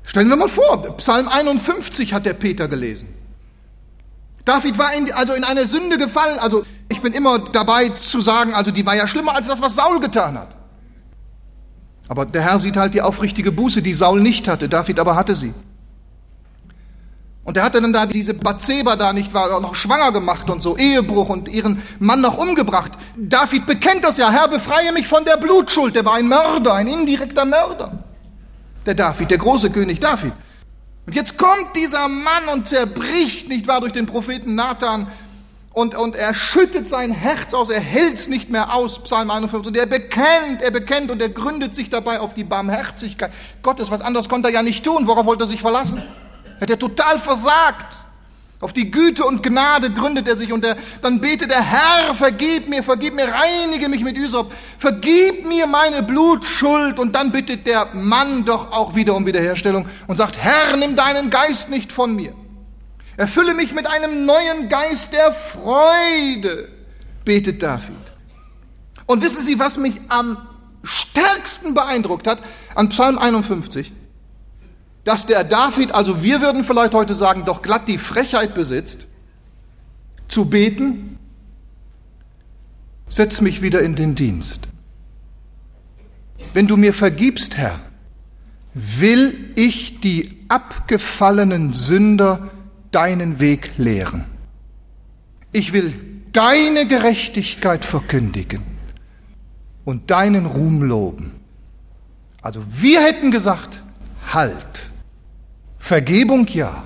Stellen 0.03 0.29
wir 0.29 0.35
mal 0.35 0.49
vor, 0.49 0.95
Psalm 0.97 1.27
51 1.27 2.13
hat 2.13 2.25
der 2.25 2.33
Peter 2.33 2.67
gelesen. 2.67 3.09
David 4.45 4.77
war 4.77 4.93
in, 4.93 5.11
also 5.11 5.33
in 5.33 5.43
eine 5.43 5.65
Sünde 5.65 5.97
gefallen. 5.97 6.37
Also 6.39 6.63
ich 6.87 7.01
bin 7.01 7.13
immer 7.13 7.39
dabei 7.39 7.89
zu 7.89 8.21
sagen, 8.21 8.53
also 8.53 8.69
die 8.69 8.85
war 8.85 8.95
ja 8.95 9.07
schlimmer 9.07 9.35
als 9.35 9.47
das, 9.47 9.61
was 9.61 9.75
Saul 9.75 9.99
getan 9.99 10.37
hat. 10.37 10.55
Aber 12.07 12.25
der 12.25 12.43
Herr 12.43 12.59
sieht 12.59 12.77
halt 12.77 12.93
die 12.93 13.01
aufrichtige 13.01 13.51
Buße, 13.51 13.81
die 13.81 13.95
Saul 13.95 14.21
nicht 14.21 14.47
hatte, 14.47 14.69
David 14.69 14.99
aber 14.99 15.15
hatte 15.15 15.33
sie. 15.33 15.53
Und 17.45 17.57
er 17.57 17.63
hatte 17.63 17.79
dann 17.79 17.93
da 17.93 18.07
diese 18.07 18.33
Bathseba 18.33 18.95
da 18.95 19.13
nicht 19.13 19.33
auch 19.35 19.61
noch 19.61 19.75
schwanger 19.75 20.11
gemacht 20.11 20.49
und 20.49 20.63
so, 20.63 20.75
Ehebruch 20.75 21.29
und 21.29 21.47
ihren 21.47 21.81
Mann 21.99 22.19
noch 22.19 22.37
umgebracht. 22.37 22.91
David 23.15 23.67
bekennt 23.67 24.03
das 24.03 24.17
ja, 24.17 24.31
Herr, 24.31 24.47
befreie 24.47 24.91
mich 24.91 25.07
von 25.07 25.23
der 25.23 25.37
Blutschuld. 25.37 25.95
Der 25.95 26.03
war 26.03 26.15
ein 26.15 26.27
Mörder, 26.27 26.73
ein 26.73 26.87
indirekter 26.87 27.45
Mörder. 27.45 28.03
Der 28.87 28.95
David, 28.95 29.29
der 29.29 29.37
große 29.37 29.69
König 29.69 29.99
David. 29.99 30.33
Und 31.05 31.15
jetzt 31.15 31.37
kommt 31.37 31.75
dieser 31.75 32.07
Mann 32.07 32.47
und 32.51 32.67
zerbricht, 32.67 33.47
nicht 33.47 33.67
wahr, 33.67 33.79
durch 33.79 33.93
den 33.93 34.07
Propheten 34.07 34.55
Nathan 34.55 35.07
und, 35.71 35.93
und 35.93 36.15
er 36.15 36.33
schüttet 36.33 36.89
sein 36.89 37.11
Herz 37.11 37.53
aus, 37.53 37.69
er 37.69 37.79
hält 37.79 38.15
es 38.15 38.27
nicht 38.27 38.49
mehr 38.49 38.73
aus, 38.73 39.03
Psalm 39.03 39.29
51, 39.29 39.67
und 39.67 39.77
er 39.77 39.85
bekennt, 39.85 40.63
er 40.63 40.71
bekennt 40.71 41.11
und 41.11 41.21
er 41.21 41.29
gründet 41.29 41.75
sich 41.75 41.91
dabei 41.91 42.21
auf 42.21 42.33
die 42.33 42.43
Barmherzigkeit 42.43 43.31
Gottes. 43.61 43.91
Was 43.91 44.01
anderes 44.01 44.29
konnte 44.29 44.47
er 44.47 44.53
ja 44.53 44.63
nicht 44.63 44.83
tun, 44.83 45.05
worauf 45.05 45.25
wollte 45.27 45.43
er 45.43 45.47
sich 45.47 45.61
verlassen? 45.61 46.01
Hat 46.59 46.69
er 46.69 46.79
total 46.79 47.19
versagt. 47.19 47.97
Auf 48.61 48.71
die 48.71 48.89
Güte 48.89 49.25
und 49.25 49.43
Gnade 49.43 49.91
gründet 49.91 50.27
er 50.27 50.37
sich 50.37 50.53
und 50.53 50.63
er, 50.63 50.77
dann 51.01 51.19
betet 51.19 51.51
der 51.51 51.61
Herr, 51.61 52.15
vergib 52.15 52.69
mir, 52.69 52.83
vergib 52.83 53.13
mir, 53.13 53.27
reinige 53.27 53.89
mich 53.89 54.01
mit 54.01 54.17
Üsop, 54.17 54.51
vergib 54.79 55.45
mir 55.45 55.67
meine 55.67 56.01
Blutschuld. 56.01 56.97
Und 56.97 57.13
dann 57.13 57.31
bittet 57.31 57.67
der 57.67 57.89
Mann 57.93 58.45
doch 58.45 58.71
auch 58.71 58.95
wieder 58.95 59.13
um 59.13 59.25
Wiederherstellung 59.25 59.87
und 60.07 60.17
sagt, 60.17 60.37
Herr, 60.37 60.77
nimm 60.77 60.95
deinen 60.95 61.29
Geist 61.29 61.69
nicht 61.69 61.91
von 61.91 62.15
mir. 62.15 62.33
Erfülle 63.17 63.53
mich 63.53 63.73
mit 63.73 63.87
einem 63.87 64.25
neuen 64.25 64.69
Geist 64.69 65.13
der 65.13 65.33
Freude, 65.33 66.69
betet 67.23 67.61
David. 67.61 67.95
Und 69.05 69.21
wissen 69.21 69.43
Sie, 69.43 69.59
was 69.59 69.77
mich 69.77 69.99
am 70.09 70.37
stärksten 70.83 71.73
beeindruckt 71.73 72.25
hat 72.25 72.39
an 72.73 72.89
Psalm 72.89 73.17
51? 73.17 73.91
Dass 75.05 75.25
der 75.27 75.43
David, 75.43 75.93
also 75.93 76.21
wir 76.23 76.41
würden 76.41 76.65
vielleicht 76.65 76.93
heute 76.93 77.13
sagen, 77.13 77.45
doch 77.45 77.61
glatt 77.61 77.87
die 77.87 77.99
Frechheit 77.99 78.53
besitzt, 78.53 79.05
zu 80.27 80.45
beten, 80.45 81.17
setz 83.07 83.39
mich 83.39 83.61
wieder 83.61 83.81
in 83.81 83.95
den 83.95 84.15
Dienst. 84.15 84.67
Wenn 86.53 86.67
du 86.67 86.75
mir 86.75 86.93
vergibst, 86.93 87.55
Herr, 87.55 87.79
will 88.73 89.51
ich 89.55 89.99
die 90.01 90.43
abgefallenen 90.49 91.71
Sünder 91.71 92.49
deinen 92.91 93.39
Weg 93.39 93.77
lehren. 93.77 94.25
Ich 95.51 95.71
will 95.71 95.93
deine 96.33 96.87
Gerechtigkeit 96.87 97.85
verkündigen 97.85 98.63
und 99.85 100.11
deinen 100.11 100.45
Ruhm 100.45 100.81
loben. 100.81 101.31
Also 102.41 102.63
wir 102.69 103.01
hätten 103.01 103.31
gesagt, 103.31 103.83
halt. 104.33 104.89
Vergebung 105.85 106.47
ja, 106.47 106.83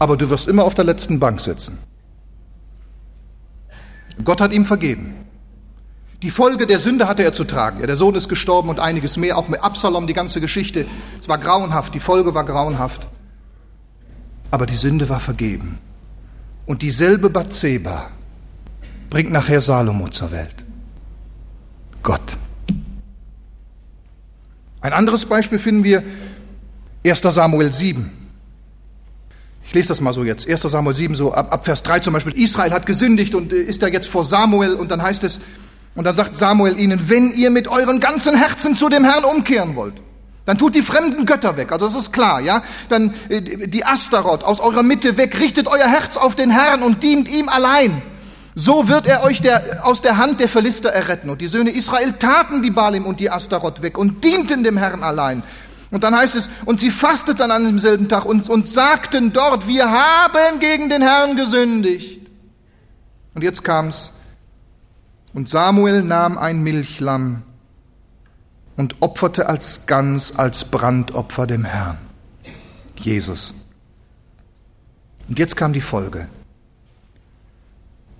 aber 0.00 0.16
du 0.16 0.28
wirst 0.30 0.48
immer 0.48 0.64
auf 0.64 0.74
der 0.74 0.84
letzten 0.84 1.20
Bank 1.20 1.40
sitzen. 1.40 1.78
Gott 4.24 4.40
hat 4.40 4.52
ihm 4.52 4.64
vergeben. 4.64 5.14
Die 6.22 6.30
Folge 6.30 6.66
der 6.66 6.80
Sünde 6.80 7.06
hatte 7.06 7.22
er 7.22 7.32
zu 7.32 7.44
tragen. 7.44 7.78
Ja, 7.78 7.86
der 7.86 7.94
Sohn 7.94 8.16
ist 8.16 8.28
gestorben 8.28 8.68
und 8.68 8.80
einiges 8.80 9.16
mehr, 9.16 9.38
auch 9.38 9.48
mit 9.48 9.62
Absalom, 9.62 10.08
die 10.08 10.12
ganze 10.12 10.40
Geschichte. 10.40 10.86
Es 11.20 11.28
war 11.28 11.38
grauenhaft, 11.38 11.94
die 11.94 12.00
Folge 12.00 12.34
war 12.34 12.44
grauenhaft. 12.44 13.06
Aber 14.50 14.66
die 14.66 14.74
Sünde 14.74 15.08
war 15.08 15.20
vergeben. 15.20 15.78
Und 16.66 16.82
dieselbe 16.82 17.30
Bathseba 17.30 18.10
bringt 19.08 19.30
nachher 19.30 19.60
Salomo 19.60 20.08
zur 20.08 20.32
Welt. 20.32 20.64
Gott. 22.02 22.36
Ein 24.80 24.92
anderes 24.92 25.26
Beispiel 25.26 25.60
finden 25.60 25.84
wir 25.84 26.02
1. 27.04 27.20
Samuel 27.20 27.72
7. 27.72 28.10
Ich 29.64 29.74
lese 29.74 29.88
das 29.88 30.00
mal 30.00 30.12
so 30.12 30.24
jetzt. 30.24 30.48
1. 30.48 30.62
Samuel 30.62 30.94
7, 30.94 31.14
so 31.14 31.32
ab, 31.32 31.52
ab 31.52 31.64
Vers 31.64 31.82
3 31.82 32.00
zum 32.00 32.12
Beispiel. 32.12 32.34
Israel 32.34 32.72
hat 32.72 32.86
gesündigt 32.86 33.34
und 33.34 33.52
äh, 33.52 33.56
ist 33.56 33.82
da 33.82 33.88
jetzt 33.88 34.08
vor 34.08 34.24
Samuel 34.24 34.74
und 34.74 34.90
dann 34.90 35.02
heißt 35.02 35.24
es, 35.24 35.40
und 35.94 36.04
dann 36.04 36.14
sagt 36.14 36.36
Samuel 36.36 36.78
ihnen, 36.78 37.08
wenn 37.10 37.32
ihr 37.32 37.50
mit 37.50 37.68
euren 37.68 38.00
ganzen 38.00 38.36
Herzen 38.36 38.76
zu 38.76 38.88
dem 38.88 39.04
Herrn 39.04 39.24
umkehren 39.24 39.76
wollt, 39.76 39.94
dann 40.46 40.58
tut 40.58 40.74
die 40.74 40.82
fremden 40.82 41.26
Götter 41.26 41.56
weg. 41.56 41.70
Also 41.70 41.86
das 41.86 41.94
ist 41.94 42.12
klar, 42.12 42.40
ja. 42.40 42.62
Dann 42.88 43.14
äh, 43.28 43.68
die 43.68 43.84
Astaroth 43.84 44.44
aus 44.44 44.60
eurer 44.60 44.82
Mitte 44.82 45.16
weg, 45.16 45.38
richtet 45.40 45.68
euer 45.68 45.88
Herz 45.88 46.16
auf 46.16 46.34
den 46.34 46.50
Herrn 46.50 46.82
und 46.82 47.02
dient 47.02 47.28
ihm 47.28 47.48
allein. 47.48 48.02
So 48.54 48.88
wird 48.88 49.06
er 49.06 49.24
euch 49.24 49.40
der, 49.40 49.86
aus 49.86 50.02
der 50.02 50.18
Hand 50.18 50.38
der 50.40 50.48
Philister 50.48 50.90
erretten. 50.90 51.30
Und 51.30 51.40
die 51.40 51.46
Söhne 51.46 51.70
Israel 51.70 52.12
taten 52.12 52.62
die 52.62 52.70
Balim 52.70 53.06
und 53.06 53.18
die 53.18 53.30
Astaroth 53.30 53.80
weg 53.80 53.96
und 53.96 54.22
dienten 54.24 54.62
dem 54.62 54.76
Herrn 54.76 55.02
allein. 55.02 55.42
Und 55.92 56.02
dann 56.04 56.16
heißt 56.16 56.34
es, 56.34 56.48
und 56.64 56.80
sie 56.80 56.90
fasteten 56.90 57.50
an 57.50 57.64
demselben 57.64 58.08
Tag 58.08 58.24
und, 58.24 58.48
und 58.48 58.66
sagten 58.66 59.32
dort, 59.32 59.68
wir 59.68 59.90
haben 59.90 60.58
gegen 60.58 60.88
den 60.88 61.02
Herrn 61.02 61.36
gesündigt. 61.36 62.28
Und 63.34 63.42
jetzt 63.42 63.62
kam's. 63.62 64.12
Und 65.34 65.50
Samuel 65.50 66.02
nahm 66.02 66.38
ein 66.38 66.62
Milchlamm 66.62 67.42
und 68.76 68.96
opferte 69.00 69.50
als 69.50 69.86
Gans, 69.86 70.34
als 70.36 70.64
Brandopfer 70.64 71.46
dem 71.46 71.64
Herrn. 71.64 71.98
Jesus. 72.96 73.54
Und 75.28 75.38
jetzt 75.38 75.56
kam 75.56 75.74
die 75.74 75.82
Folge. 75.82 76.26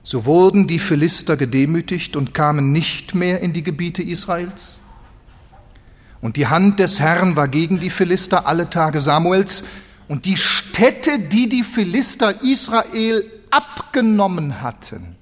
So 0.03 0.27
wurden 0.27 0.67
die 0.67 0.79
Philister 0.79 1.39
gedemütigt 1.39 2.17
und 2.17 2.35
kamen 2.35 2.71
nicht 2.71 3.15
mehr 3.15 3.41
in 3.41 3.55
die 3.55 3.63
Gebiete 3.63 4.03
Israels. 4.03 4.79
Und 6.23 6.37
die 6.37 6.47
Hand 6.47 6.79
des 6.79 7.01
Herrn 7.01 7.37
war 7.37 7.49
gegen 7.49 7.81
die 7.81 7.91
Philister 7.91 8.47
alle 8.47 8.71
Tage 8.71 9.03
Samuels. 9.03 9.65
Und 10.09 10.25
die 10.25 10.37
Städte, 10.37 11.19
die 11.19 11.49
die 11.49 11.65
Philister 11.65 12.43
Israel 12.43 13.25
abgenommen 13.51 14.63
hatten, 14.63 15.17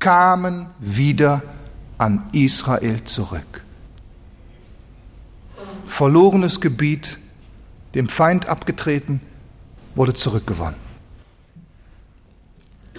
kamen 0.00 0.66
wieder 0.80 1.42
an 1.96 2.28
Israel 2.32 3.04
zurück. 3.04 3.62
Verlorenes 5.86 6.60
Gebiet, 6.60 7.18
dem 7.94 8.08
Feind 8.08 8.46
abgetreten, 8.46 9.20
wurde 9.94 10.14
zurückgewonnen. 10.14 10.80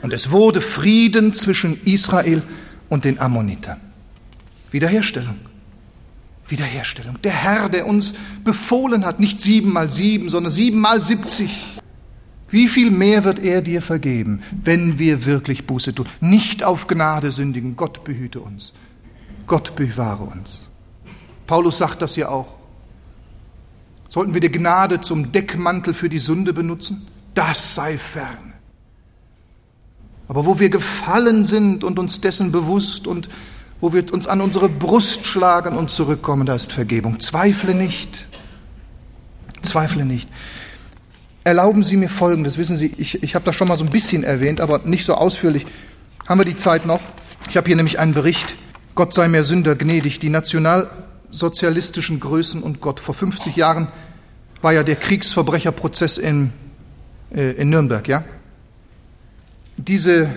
Und 0.02 0.14
es 0.14 0.32
wurde 0.32 0.62
Frieden 0.62 1.34
zwischen 1.34 1.82
Israel 1.84 2.42
und 2.90 3.04
den 3.04 3.20
Ammonitern. 3.20 3.82
Wiederherstellung. 4.72 5.51
Wiederherstellung. 6.52 7.22
Der 7.24 7.32
Herr, 7.32 7.70
der 7.70 7.88
uns 7.88 8.14
befohlen 8.44 9.06
hat, 9.06 9.20
nicht 9.20 9.40
sieben 9.40 9.74
mal 9.74 9.90
sieben, 9.90 10.30
sondern 10.30 10.52
sieben 10.52 10.80
mal 10.80 11.02
siebzig. 11.02 11.80
Wie 12.50 12.68
viel 12.68 12.92
mehr 12.92 13.24
wird 13.24 13.40
er 13.40 13.62
dir 13.62 13.82
vergeben, 13.82 14.44
wenn 14.64 15.00
wir 15.00 15.26
wirklich 15.26 15.66
Buße 15.66 15.96
tun? 15.96 16.06
Nicht 16.20 16.64
auf 16.64 16.88
Gnade 16.88 17.32
sündigen. 17.32 17.78
Gott 17.78 18.04
behüte 18.04 18.42
uns. 18.42 18.74
Gott 19.48 19.76
bewahre 19.76 20.26
uns. 20.26 20.60
Paulus 21.48 21.78
sagt 21.78 22.02
das 22.02 22.18
ja 22.18 22.28
auch. 22.28 22.48
Sollten 24.10 24.34
wir 24.34 24.42
die 24.42 24.52
Gnade 24.52 25.00
zum 25.00 25.32
Deckmantel 25.32 25.94
für 25.94 26.10
die 26.10 26.20
Sünde 26.20 26.52
benutzen? 26.52 27.08
Das 27.34 27.76
sei 27.76 27.98
fern. 27.98 28.54
Aber 30.28 30.46
wo 30.46 30.60
wir 30.60 30.70
gefallen 30.70 31.46
sind 31.46 31.86
und 31.86 32.00
uns 32.00 32.20
dessen 32.20 32.52
bewusst 32.52 33.08
und 33.08 33.30
wo 33.82 33.92
wir 33.94 34.14
uns 34.14 34.28
an 34.28 34.40
unsere 34.42 34.70
Brust 34.70 35.26
schlagen 35.26 35.76
und 35.76 35.90
zurückkommen, 35.90 36.46
da 36.46 36.56
ist 36.56 36.72
Vergebung. 36.72 37.20
Zweifle 37.20 37.74
nicht. 37.74 38.28
bezweifle 39.60 40.06
nicht. 40.06 40.30
Erlauben 41.44 41.84
Sie 41.84 41.98
mir 41.98 42.10
Folgendes. 42.10 42.60
Wissen 42.60 42.78
Sie, 42.78 42.94
ich, 42.98 43.24
ich 43.24 43.34
habe 43.34 43.44
das 43.44 43.56
schon 43.56 43.68
mal 43.68 43.80
so 43.80 43.84
ein 43.84 43.90
bisschen 43.90 44.24
erwähnt, 44.24 44.62
aber 44.62 44.82
nicht 44.86 45.06
so 45.06 45.16
ausführlich. 45.16 45.66
Haben 46.30 46.40
wir 46.40 46.46
die 46.46 46.56
Zeit 46.56 46.86
noch? 46.86 47.02
Ich 47.50 47.58
habe 47.58 47.66
hier 47.68 47.76
nämlich 47.76 47.98
einen 47.98 48.14
Bericht. 48.14 48.56
Gott 48.94 49.14
sei 49.16 49.28
mir 49.28 49.44
Sünder 49.44 49.76
gnädig. 49.76 50.20
Die 50.20 50.30
nationalsozialistischen 50.30 52.20
Größen 52.20 52.62
und 52.62 52.82
Gott. 52.82 53.00
Vor 53.00 53.16
50 53.16 53.56
Jahren 53.56 53.88
war 54.62 54.74
ja 54.74 54.84
der 54.84 54.98
Kriegsverbrecherprozess 54.98 56.20
in, 56.20 56.54
äh, 57.34 57.54
in 57.54 57.72
Nürnberg, 57.72 58.08
ja? 58.08 58.24
Diese 59.78 60.30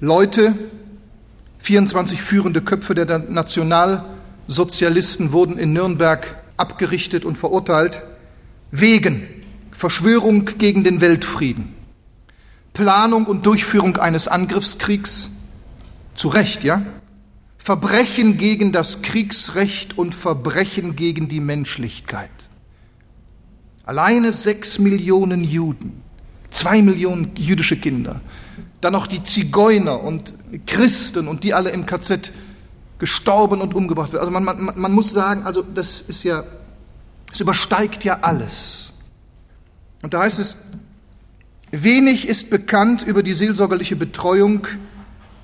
Leute, 0.00 0.54
24 1.62 2.20
führende 2.20 2.60
Köpfe 2.60 2.94
der 2.94 3.20
Nationalsozialisten 3.20 5.32
wurden 5.32 5.56
in 5.58 5.72
Nürnberg 5.72 6.42
abgerichtet 6.56 7.24
und 7.24 7.38
verurteilt 7.38 8.02
wegen 8.72 9.28
Verschwörung 9.70 10.46
gegen 10.58 10.82
den 10.82 11.00
Weltfrieden, 11.00 11.72
Planung 12.72 13.26
und 13.26 13.46
Durchführung 13.46 13.96
eines 13.96 14.26
Angriffskriegs, 14.28 15.30
zu 16.14 16.28
Recht, 16.28 16.64
ja? 16.64 16.82
Verbrechen 17.58 18.38
gegen 18.38 18.72
das 18.72 19.02
Kriegsrecht 19.02 19.96
und 19.96 20.16
Verbrechen 20.16 20.96
gegen 20.96 21.28
die 21.28 21.40
Menschlichkeit. 21.40 22.30
Alleine 23.84 24.32
sechs 24.32 24.80
Millionen 24.80 25.44
Juden, 25.44 26.02
zwei 26.50 26.82
Millionen 26.82 27.36
jüdische 27.36 27.76
Kinder, 27.76 28.20
dann 28.82 28.92
noch 28.92 29.06
die 29.06 29.22
Zigeuner 29.22 30.02
und 30.02 30.34
Christen 30.66 31.28
und 31.28 31.44
die 31.44 31.54
alle 31.54 31.70
im 31.70 31.86
KZ 31.86 32.32
gestorben 32.98 33.60
und 33.60 33.74
umgebracht 33.74 34.12
werden. 34.12 34.20
Also 34.22 34.32
man, 34.32 34.44
man, 34.44 34.72
man 34.74 34.92
muss 34.92 35.12
sagen, 35.12 35.44
also 35.44 35.62
das 35.62 36.02
ist 36.02 36.24
ja, 36.24 36.44
es 37.32 37.40
übersteigt 37.40 38.04
ja 38.04 38.18
alles. 38.22 38.92
Und 40.02 40.14
da 40.14 40.22
heißt 40.22 40.40
es, 40.40 40.56
wenig 41.70 42.26
ist 42.26 42.50
bekannt 42.50 43.02
über 43.02 43.22
die 43.22 43.34
seelsorgerliche 43.34 43.94
Betreuung 43.94 44.66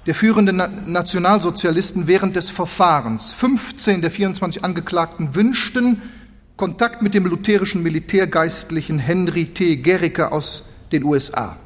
der 0.06 0.16
führenden 0.16 0.60
Nationalsozialisten 0.86 2.08
während 2.08 2.34
des 2.34 2.50
Verfahrens. 2.50 3.32
15 3.32 4.02
der 4.02 4.10
24 4.10 4.64
Angeklagten 4.64 5.36
wünschten 5.36 6.02
Kontakt 6.56 7.02
mit 7.02 7.14
dem 7.14 7.24
lutherischen 7.24 7.84
Militärgeistlichen 7.84 8.98
Henry 8.98 9.46
T. 9.46 9.76
Gericke 9.76 10.32
aus 10.32 10.64
den 10.90 11.04
USA. 11.04 11.56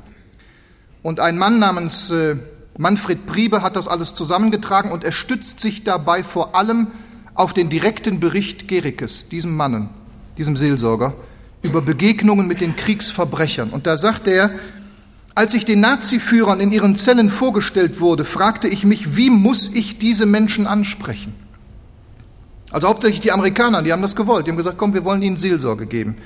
Und 1.02 1.20
ein 1.20 1.36
Mann 1.36 1.58
namens 1.58 2.10
äh, 2.10 2.36
Manfred 2.78 3.26
Priebe 3.26 3.62
hat 3.62 3.76
das 3.76 3.88
alles 3.88 4.14
zusammengetragen 4.14 4.90
und 4.90 5.04
er 5.04 5.12
stützt 5.12 5.60
sich 5.60 5.84
dabei 5.84 6.24
vor 6.24 6.54
allem 6.54 6.88
auf 7.34 7.52
den 7.52 7.68
direkten 7.68 8.20
Bericht 8.20 8.68
Gerikes, 8.68 9.28
diesem 9.28 9.56
Mannen, 9.56 9.88
diesem 10.38 10.56
Seelsorger, 10.56 11.14
über 11.62 11.82
Begegnungen 11.82 12.46
mit 12.46 12.60
den 12.60 12.76
Kriegsverbrechern. 12.76 13.70
Und 13.70 13.86
da 13.86 13.96
sagt 13.96 14.26
er, 14.28 14.50
als 15.34 15.54
ich 15.54 15.64
den 15.64 15.80
Naziführern 15.80 16.60
in 16.60 16.72
ihren 16.72 16.94
Zellen 16.94 17.30
vorgestellt 17.30 18.00
wurde, 18.00 18.24
fragte 18.24 18.68
ich 18.68 18.84
mich, 18.84 19.16
wie 19.16 19.30
muss 19.30 19.68
ich 19.72 19.98
diese 19.98 20.26
Menschen 20.26 20.66
ansprechen? 20.66 21.34
Also 22.70 22.88
hauptsächlich 22.88 23.20
die 23.20 23.32
Amerikaner, 23.32 23.82
die 23.82 23.92
haben 23.92 24.02
das 24.02 24.16
gewollt. 24.16 24.46
Die 24.46 24.50
haben 24.50 24.56
gesagt, 24.56 24.78
komm, 24.78 24.94
wir 24.94 25.04
wollen 25.04 25.22
ihnen 25.22 25.36
Seelsorge 25.36 25.86
geben. 25.86 26.16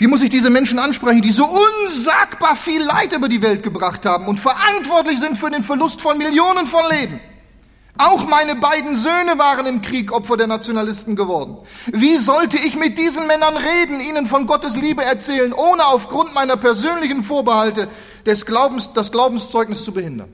Wie 0.00 0.06
muss 0.06 0.22
ich 0.22 0.30
diese 0.30 0.48
Menschen 0.48 0.78
ansprechen, 0.78 1.20
die 1.20 1.30
so 1.30 1.46
unsagbar 1.46 2.56
viel 2.56 2.82
Leid 2.82 3.14
über 3.14 3.28
die 3.28 3.42
Welt 3.42 3.62
gebracht 3.62 4.06
haben 4.06 4.28
und 4.28 4.40
verantwortlich 4.40 5.20
sind 5.20 5.36
für 5.36 5.50
den 5.50 5.62
Verlust 5.62 6.00
von 6.00 6.16
Millionen 6.16 6.66
von 6.66 6.80
Leben? 6.90 7.20
Auch 7.98 8.26
meine 8.26 8.56
beiden 8.56 8.96
Söhne 8.96 9.36
waren 9.36 9.66
im 9.66 9.82
Krieg 9.82 10.10
Opfer 10.10 10.38
der 10.38 10.46
Nationalisten 10.46 11.16
geworden. 11.16 11.58
Wie 11.92 12.16
sollte 12.16 12.56
ich 12.56 12.76
mit 12.76 12.96
diesen 12.96 13.26
Männern 13.26 13.58
reden, 13.58 14.00
ihnen 14.00 14.24
von 14.24 14.46
Gottes 14.46 14.74
Liebe 14.74 15.04
erzählen, 15.04 15.52
ohne 15.52 15.84
aufgrund 15.84 16.34
meiner 16.34 16.56
persönlichen 16.56 17.22
Vorbehalte 17.22 17.86
des 18.24 18.46
Glaubens, 18.46 18.94
das 18.94 19.12
Glaubenszeugnis 19.12 19.84
zu 19.84 19.92
behindern? 19.92 20.32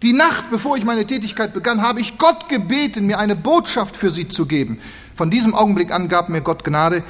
Die 0.00 0.14
Nacht, 0.14 0.44
bevor 0.50 0.78
ich 0.78 0.86
meine 0.86 1.06
Tätigkeit 1.06 1.52
begann, 1.52 1.82
habe 1.82 2.00
ich 2.00 2.16
Gott 2.16 2.48
gebeten, 2.48 3.04
mir 3.04 3.18
eine 3.18 3.36
Botschaft 3.36 3.98
für 3.98 4.10
sie 4.10 4.28
zu 4.28 4.46
geben. 4.46 4.80
Von 5.14 5.30
diesem 5.30 5.54
Augenblick 5.54 5.92
an 5.92 6.08
gab 6.08 6.30
mir 6.30 6.40
Gott 6.40 6.64
Gnade, 6.64 7.04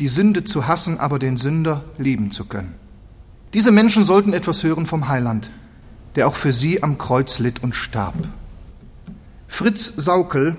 die 0.00 0.08
Sünde 0.08 0.44
zu 0.44 0.66
hassen, 0.66 0.98
aber 0.98 1.18
den 1.18 1.36
Sünder 1.36 1.84
lieben 1.98 2.30
zu 2.30 2.44
können. 2.44 2.74
Diese 3.52 3.70
Menschen 3.70 4.02
sollten 4.02 4.32
etwas 4.32 4.64
hören 4.64 4.86
vom 4.86 5.08
Heiland, 5.08 5.50
der 6.16 6.26
auch 6.26 6.34
für 6.34 6.52
sie 6.52 6.82
am 6.82 6.98
Kreuz 6.98 7.38
litt 7.38 7.62
und 7.62 7.74
starb. 7.74 8.14
Fritz 9.46 9.86
Saukel 9.96 10.56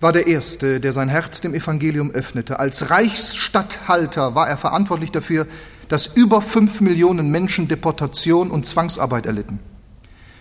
war 0.00 0.12
der 0.12 0.26
Erste, 0.26 0.80
der 0.80 0.92
sein 0.92 1.08
Herz 1.08 1.42
dem 1.42 1.54
Evangelium 1.54 2.10
öffnete. 2.10 2.58
Als 2.58 2.90
Reichsstatthalter 2.90 4.34
war 4.34 4.48
er 4.48 4.56
verantwortlich 4.56 5.12
dafür, 5.12 5.46
dass 5.88 6.06
über 6.06 6.40
fünf 6.40 6.80
Millionen 6.80 7.30
Menschen 7.30 7.68
Deportation 7.68 8.50
und 8.50 8.66
Zwangsarbeit 8.66 9.26
erlitten. 9.26 9.60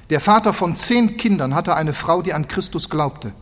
Der 0.10 0.22
Vater 0.22 0.54
von 0.54 0.76
zehn 0.76 1.18
Kindern 1.18 1.54
hatte 1.54 1.76
eine 1.76 1.94
Frau, 1.94 2.22
die 2.22 2.34
an 2.34 2.48
Christus 2.48 2.90
glaubte. 2.90 3.34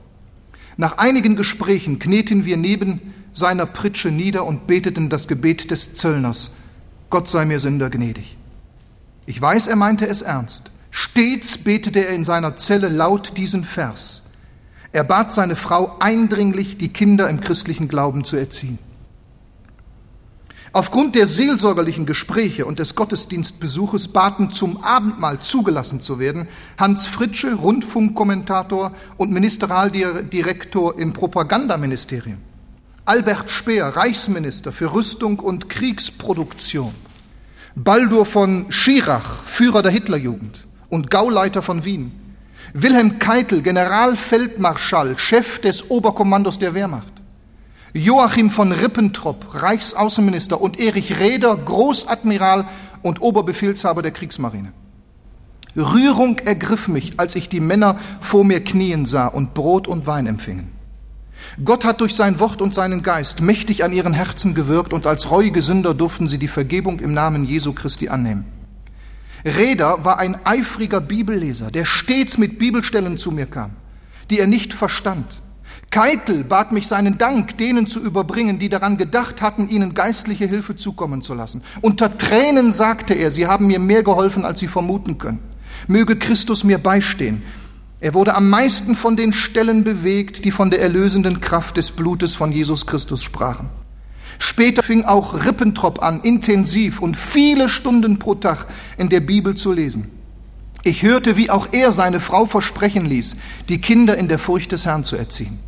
Nach 0.76 0.98
einigen 0.98 1.36
Gesprächen 1.36 2.00
kneten 2.00 2.46
wir 2.46 2.58
neben 2.58 3.14
seiner 3.34 3.66
Pritsche 3.66 4.12
nieder 4.12 4.46
und 4.46 4.68
beteten 4.68 5.10
das 5.10 5.28
Gebet 5.28 5.72
des 5.72 5.94
Zöllners. 5.94 6.52
Gott 7.10 7.28
sei 7.28 7.46
mir 7.46 7.60
Sünder 7.60 7.90
gnädig. 7.90 8.38
Ich 9.26 9.42
weiß, 9.42 9.68
er 9.68 9.76
meinte 9.76 10.08
es 10.08 10.22
ernst. 10.22 10.72
Stets 10.92 11.58
betete 11.58 12.06
er 12.06 12.14
in 12.14 12.24
seiner 12.24 12.56
Zelle 12.56 12.90
laut 12.90 13.38
diesen 13.38 13.64
Vers. 13.64 14.24
Er 14.92 15.04
bat 15.04 15.34
seine 15.34 15.56
Frau 15.56 15.98
eindringlich, 16.00 16.78
die 16.78 16.90
Kinder 16.90 17.30
im 17.30 17.42
christlichen 17.42 17.88
Glauben 17.88 18.26
zu 18.26 18.38
erziehen. 18.38 18.80
Aufgrund 20.72 21.16
der 21.16 21.26
seelsorgerlichen 21.26 22.06
Gespräche 22.06 22.66
und 22.66 22.78
des 22.78 22.94
Gottesdienstbesuches 22.94 24.10
baten 24.10 24.52
zum 24.52 24.84
Abendmahl 24.84 25.40
zugelassen 25.40 26.00
zu 26.00 26.20
werden 26.20 26.48
Hans 26.78 27.08
Fritsche, 27.08 27.56
Rundfunkkommentator 27.56 28.92
und 29.18 29.32
Ministerialdirektor 29.32 31.00
im 31.00 31.14
Propagandaministerium, 31.14 32.38
Albert 33.10 33.50
Speer, 33.50 33.88
Reichsminister 33.88 34.72
für 34.72 34.94
Rüstung 34.94 35.40
und 35.40 35.68
Kriegsproduktion, 35.68 36.94
Baldur 37.74 38.24
von 38.24 38.68
Schirach, 38.70 39.42
Führer 39.42 39.82
der 39.82 39.92
Hitlerjugend, 39.92 40.68
und 40.90 41.10
Gauleiter 41.10 41.64
von 41.64 41.86
Wien. 41.86 42.12
Wilhelm 42.74 43.18
Keitel, 43.18 43.64
Generalfeldmarschall, 43.64 45.18
Chef 45.18 45.58
des 45.58 45.90
Oberkommandos 45.90 46.60
der 46.60 46.76
Wehrmacht. 46.76 47.12
Joachim 47.94 48.52
von 48.52 48.72
Rippentrop, 48.72 49.56
Reichsaußenminister 49.56 50.62
und 50.62 50.80
Erich 50.80 51.18
Räder, 51.18 51.58
Großadmiral 51.58 52.68
und 53.02 53.24
Oberbefehlshaber 53.24 54.04
der 54.04 54.12
Kriegsmarine. 54.12 54.72
Rührung 55.76 56.38
ergriff 56.38 56.88
mich, 56.88 57.14
als 57.20 57.34
ich 57.34 57.50
die 57.50 57.60
Männer 57.60 57.98
vor 58.22 58.46
mir 58.46 58.64
knien 58.64 59.08
sah 59.08 59.26
und 59.26 59.56
Brot 59.56 59.88
und 59.88 60.06
Wein 60.06 60.28
empfingen. 60.28 60.79
Gott 61.64 61.86
hat 61.86 62.02
durch 62.02 62.16
sein 62.16 62.40
Wort 62.40 62.62
und 62.62 62.74
seinen 62.74 63.04
Geist 63.04 63.42
mächtig 63.42 63.84
an 63.84 63.94
ihren 63.94 64.14
Herzen 64.14 64.54
gewirkt 64.54 64.94
und 64.94 65.08
als 65.08 65.32
reuige 65.32 65.62
Sünder 65.62 65.94
durften 65.94 66.28
sie 66.28 66.38
die 66.38 66.48
Vergebung 66.48 67.00
im 67.00 67.14
Namen 67.14 67.46
Jesu 67.46 67.74
Christi 67.74 68.10
annehmen. 68.10 68.46
Reda 69.46 70.04
war 70.04 70.20
ein 70.20 70.38
eifriger 70.46 71.02
Bibelleser, 71.02 71.72
der 71.72 71.86
stets 71.86 72.38
mit 72.38 72.60
Bibelstellen 72.60 73.18
zu 73.18 73.32
mir 73.32 73.46
kam, 73.46 73.72
die 74.30 74.40
er 74.40 74.48
nicht 74.48 74.74
verstand. 74.74 75.42
Keitel 75.92 76.44
bat 76.44 76.72
mich 76.72 76.88
seinen 76.88 77.18
Dank 77.18 77.58
denen 77.58 77.88
zu 77.88 78.00
überbringen, 78.00 78.60
die 78.60 78.70
daran 78.70 78.98
gedacht 78.98 79.42
hatten, 79.42 79.70
ihnen 79.70 79.96
geistliche 79.96 80.46
Hilfe 80.46 80.76
zukommen 80.76 81.22
zu 81.22 81.34
lassen. 81.34 81.64
Unter 81.82 82.18
Tränen 82.18 82.72
sagte 82.72 83.16
er, 83.16 83.32
sie 83.32 83.48
haben 83.48 83.68
mir 83.68 83.80
mehr 83.80 84.04
geholfen, 84.04 84.46
als 84.46 84.60
sie 84.60 84.68
vermuten 84.68 85.18
können. 85.18 85.40
Möge 85.88 86.16
Christus 86.16 86.64
mir 86.64 86.78
beistehen. 86.78 87.42
Er 88.02 88.14
wurde 88.14 88.36
am 88.36 88.50
meisten 88.50 88.96
von 88.96 89.18
den 89.18 89.34
Stellen 89.34 89.84
bewegt, 89.84 90.46
die 90.46 90.52
von 90.52 90.72
der 90.72 90.82
erlösenden 90.82 91.42
Kraft 91.42 91.76
des 91.76 91.92
Blutes 91.92 92.34
von 92.36 92.52
Jesus 92.52 92.86
Christus 92.86 93.22
sprachen. 93.22 93.70
Später 94.38 94.84
fing 94.84 95.04
auch 95.04 95.46
Rippentrop 95.46 96.02
an, 96.02 96.22
intensiv 96.22 97.02
und 97.02 97.18
viele 97.18 97.68
Stunden 97.68 98.18
pro 98.18 98.36
Tag 98.36 98.68
in 98.98 99.10
der 99.10 99.20
Bibel 99.20 99.56
zu 99.56 99.74
lesen. 99.74 100.10
Ich 100.84 101.04
hörte, 101.04 101.36
wie 101.36 101.50
auch 101.50 101.68
er 101.74 101.92
seine 101.92 102.22
Frau 102.22 102.46
versprechen 102.46 103.06
ließ, 103.06 103.36
die 103.68 103.82
Kinder 103.82 104.18
in 104.18 104.30
der 104.30 104.40
Furcht 104.40 104.72
des 104.72 104.86
Herrn 104.86 105.04
zu 105.04 105.18
erziehen. 105.18 105.60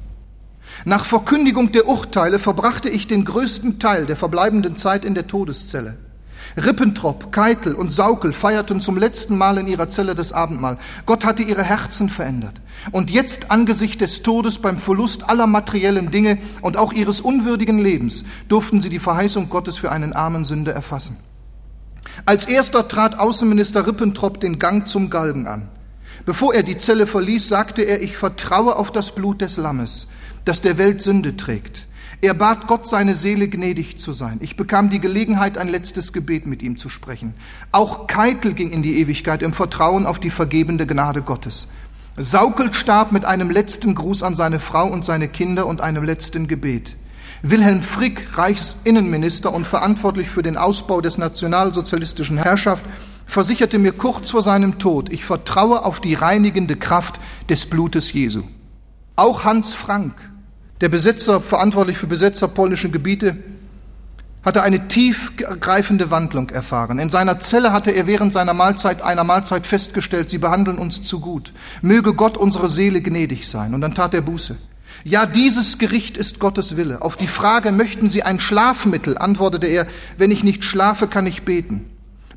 Nach 0.85 1.03
Verkündigung 1.03 1.73
der 1.73 1.85
Urteile 1.85 2.39
verbrachte 2.39 2.87
ich 2.87 3.07
den 3.07 3.25
größten 3.25 3.77
Teil 3.77 4.05
der 4.05 4.15
verbleibenden 4.15 4.77
Zeit 4.77 5.03
in 5.03 5.15
der 5.15 5.27
Todeszelle. 5.27 5.97
Rippentrop, 6.57 7.31
Keitel 7.31 7.75
und 7.75 7.91
Saukel 7.91 8.33
feierten 8.33 8.81
zum 8.81 8.97
letzten 8.97 9.37
Mal 9.37 9.57
in 9.57 9.67
ihrer 9.67 9.89
Zelle 9.89 10.15
das 10.15 10.33
Abendmahl. 10.33 10.77
Gott 11.05 11.25
hatte 11.25 11.43
ihre 11.43 11.63
Herzen 11.63 12.09
verändert. 12.09 12.61
Und 12.91 13.09
jetzt 13.09 13.51
angesichts 13.51 13.97
des 13.97 14.23
Todes 14.23 14.57
beim 14.57 14.77
Verlust 14.77 15.29
aller 15.29 15.47
materiellen 15.47 16.11
Dinge 16.11 16.39
und 16.61 16.77
auch 16.77 16.93
ihres 16.93 17.21
unwürdigen 17.21 17.79
Lebens 17.79 18.25
durften 18.49 18.81
sie 18.81 18.89
die 18.89 18.99
Verheißung 18.99 19.49
Gottes 19.49 19.77
für 19.77 19.91
einen 19.91 20.13
armen 20.13 20.45
Sünder 20.45 20.73
erfassen. 20.73 21.17
Als 22.25 22.45
erster 22.45 22.87
trat 22.87 23.19
Außenminister 23.19 23.87
Rippentrop 23.87 24.39
den 24.39 24.59
Gang 24.59 24.87
zum 24.87 25.09
Galgen 25.09 25.47
an. 25.47 25.69
Bevor 26.25 26.53
er 26.53 26.63
die 26.63 26.77
Zelle 26.77 27.07
verließ, 27.07 27.47
sagte 27.47 27.83
er, 27.83 28.01
ich 28.01 28.17
vertraue 28.17 28.75
auf 28.75 28.91
das 28.91 29.15
Blut 29.15 29.41
des 29.41 29.57
Lammes, 29.57 30.07
das 30.45 30.61
der 30.61 30.77
Welt 30.77 31.01
Sünde 31.01 31.37
trägt. 31.37 31.87
Er 32.19 32.33
bat 32.33 32.67
Gott, 32.67 32.87
seine 32.87 33.15
Seele 33.15 33.47
gnädig 33.47 33.97
zu 33.97 34.11
sein. 34.11 34.37
Ich 34.41 34.57
bekam 34.57 34.89
die 34.89 34.99
Gelegenheit, 34.99 35.57
ein 35.57 35.69
letztes 35.69 36.11
Gebet 36.11 36.45
mit 36.45 36.61
ihm 36.61 36.77
zu 36.77 36.89
sprechen. 36.89 37.33
Auch 37.71 38.07
Keitel 38.07 38.53
ging 38.53 38.71
in 38.71 38.83
die 38.83 38.99
Ewigkeit 38.99 39.41
im 39.41 39.53
Vertrauen 39.53 40.05
auf 40.05 40.19
die 40.19 40.29
vergebende 40.29 40.85
Gnade 40.85 41.21
Gottes. 41.21 41.67
Saukel 42.17 42.73
starb 42.73 43.13
mit 43.13 43.23
einem 43.23 43.49
letzten 43.49 43.95
Gruß 43.95 44.21
an 44.21 44.35
seine 44.35 44.59
Frau 44.59 44.87
und 44.87 45.05
seine 45.05 45.29
Kinder 45.29 45.65
und 45.65 45.79
einem 45.79 46.03
letzten 46.03 46.47
Gebet. 46.47 46.97
Wilhelm 47.41 47.81
Frick, 47.81 48.37
Reichsinnenminister 48.37 49.51
und 49.51 49.65
verantwortlich 49.65 50.29
für 50.29 50.43
den 50.43 50.57
Ausbau 50.57 51.01
des 51.01 51.17
nationalsozialistischen 51.17 52.37
Herrschaft, 52.37 52.83
versicherte 53.25 53.79
mir 53.79 53.93
kurz 53.93 54.29
vor 54.29 54.41
seinem 54.43 54.77
Tod, 54.77 55.11
ich 55.11 55.25
vertraue 55.25 55.85
auf 55.85 56.01
die 56.01 56.13
reinigende 56.13 56.75
Kraft 56.75 57.19
des 57.49 57.65
Blutes 57.65 58.13
Jesu. 58.13 58.43
Auch 59.15 59.43
Hans 59.43 59.73
Frank, 59.73 60.30
der 60.81 60.89
Besetzer, 60.89 61.41
verantwortlich 61.41 61.97
für 61.97 62.07
Besetzer 62.07 62.47
polnischen 62.47 62.91
Gebiete, 62.91 63.37
hatte 64.43 64.63
eine 64.63 64.87
tiefgreifende 64.87 66.09
Wandlung 66.09 66.49
erfahren. 66.49 66.97
In 66.97 67.11
seiner 67.11 67.37
Zelle 67.37 67.71
hatte 67.73 67.91
er 67.91 68.07
während 68.07 68.33
seiner 68.33 68.55
Mahlzeit, 68.55 69.03
einer 69.03 69.23
Mahlzeit 69.23 69.67
festgestellt, 69.67 70.31
sie 70.31 70.39
behandeln 70.39 70.79
uns 70.79 71.03
zu 71.03 71.19
gut. 71.19 71.53
Möge 71.83 72.15
Gott 72.15 72.37
unsere 72.37 72.67
Seele 72.67 73.01
gnädig 73.01 73.47
sein. 73.47 73.75
Und 73.75 73.81
dann 73.81 73.93
tat 73.93 74.15
er 74.15 74.21
Buße. 74.21 74.57
Ja, 75.03 75.27
dieses 75.27 75.77
Gericht 75.77 76.17
ist 76.17 76.39
Gottes 76.39 76.75
Wille. 76.75 77.03
Auf 77.03 77.17
die 77.17 77.27
Frage, 77.27 77.71
möchten 77.71 78.09
Sie 78.09 78.23
ein 78.23 78.39
Schlafmittel, 78.39 79.17
antwortete 79.17 79.67
er, 79.67 79.87
wenn 80.17 80.31
ich 80.31 80.43
nicht 80.43 80.63
schlafe, 80.63 81.07
kann 81.07 81.27
ich 81.27 81.43
beten. 81.43 81.89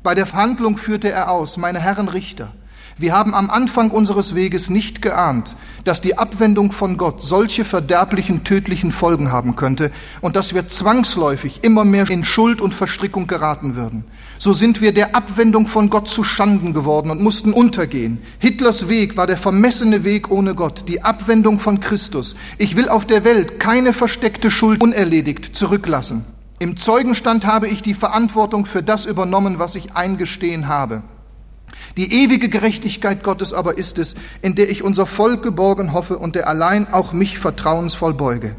Bei 0.03 0.13
der 0.13 0.25
Verhandlung 0.27 0.77
führte 0.77 1.09
er 1.11 1.31
aus, 1.31 1.57
meine 1.57 1.79
Herren 1.79 2.07
Richter, 2.07 2.53
wir 2.97 3.11
haben 3.11 3.35
am 3.35 3.49
Anfang 3.49 3.91
unseres 3.91 4.35
Weges 4.35 4.69
nicht 4.69 5.01
geahnt, 5.01 5.57
dass 5.83 5.99
die 5.99 6.17
Abwendung 6.17 6.71
von 6.71 6.95
Gott 6.95 7.21
solche 7.21 7.65
verderblichen, 7.65 8.45
tödlichen 8.45 8.93
Folgen 8.93 9.33
haben 9.33 9.57
könnte 9.57 9.91
und 10.21 10.37
dass 10.37 10.53
wir 10.53 10.69
zwangsläufig 10.69 11.59
immer 11.63 11.83
mehr 11.83 12.09
in 12.09 12.23
Schuld 12.23 12.61
und 12.61 12.73
Verstrickung 12.73 13.27
geraten 13.27 13.75
würden. 13.75 14.05
So 14.37 14.53
sind 14.53 14.79
wir 14.79 14.93
der 14.93 15.13
Abwendung 15.13 15.67
von 15.67 15.89
Gott 15.89 16.07
zu 16.07 16.23
Schanden 16.23 16.73
geworden 16.73 17.11
und 17.11 17.21
mussten 17.21 17.51
untergehen. 17.51 18.19
Hitlers 18.39 18.87
Weg 18.87 19.17
war 19.17 19.27
der 19.27 19.37
vermessene 19.37 20.05
Weg 20.05 20.31
ohne 20.31 20.55
Gott, 20.55 20.85
die 20.87 21.03
Abwendung 21.03 21.59
von 21.59 21.81
Christus. 21.81 22.37
Ich 22.57 22.77
will 22.77 22.87
auf 22.87 23.05
der 23.05 23.25
Welt 23.25 23.59
keine 23.59 23.91
versteckte 23.91 24.49
Schuld 24.49 24.81
unerledigt 24.81 25.53
zurücklassen. 25.53 26.23
Im 26.59 26.77
Zeugenstand 26.77 27.45
habe 27.45 27.67
ich 27.67 27.81
die 27.81 27.93
Verantwortung 27.93 28.65
für 28.65 28.81
das 28.81 29.05
übernommen, 29.05 29.59
was 29.59 29.75
ich 29.75 29.95
eingestehen 29.95 30.69
habe. 30.69 31.03
Die 31.97 32.23
ewige 32.23 32.49
Gerechtigkeit 32.49 33.23
Gottes 33.23 33.53
aber 33.53 33.77
ist 33.77 33.97
es, 33.99 34.15
in 34.41 34.55
der 34.55 34.69
ich 34.69 34.83
unser 34.83 35.05
Volk 35.05 35.43
geborgen 35.43 35.93
hoffe 35.93 36.17
und 36.17 36.35
der 36.35 36.47
allein 36.47 36.91
auch 36.91 37.13
mich 37.13 37.39
vertrauensvoll 37.39 38.13
beuge. 38.13 38.55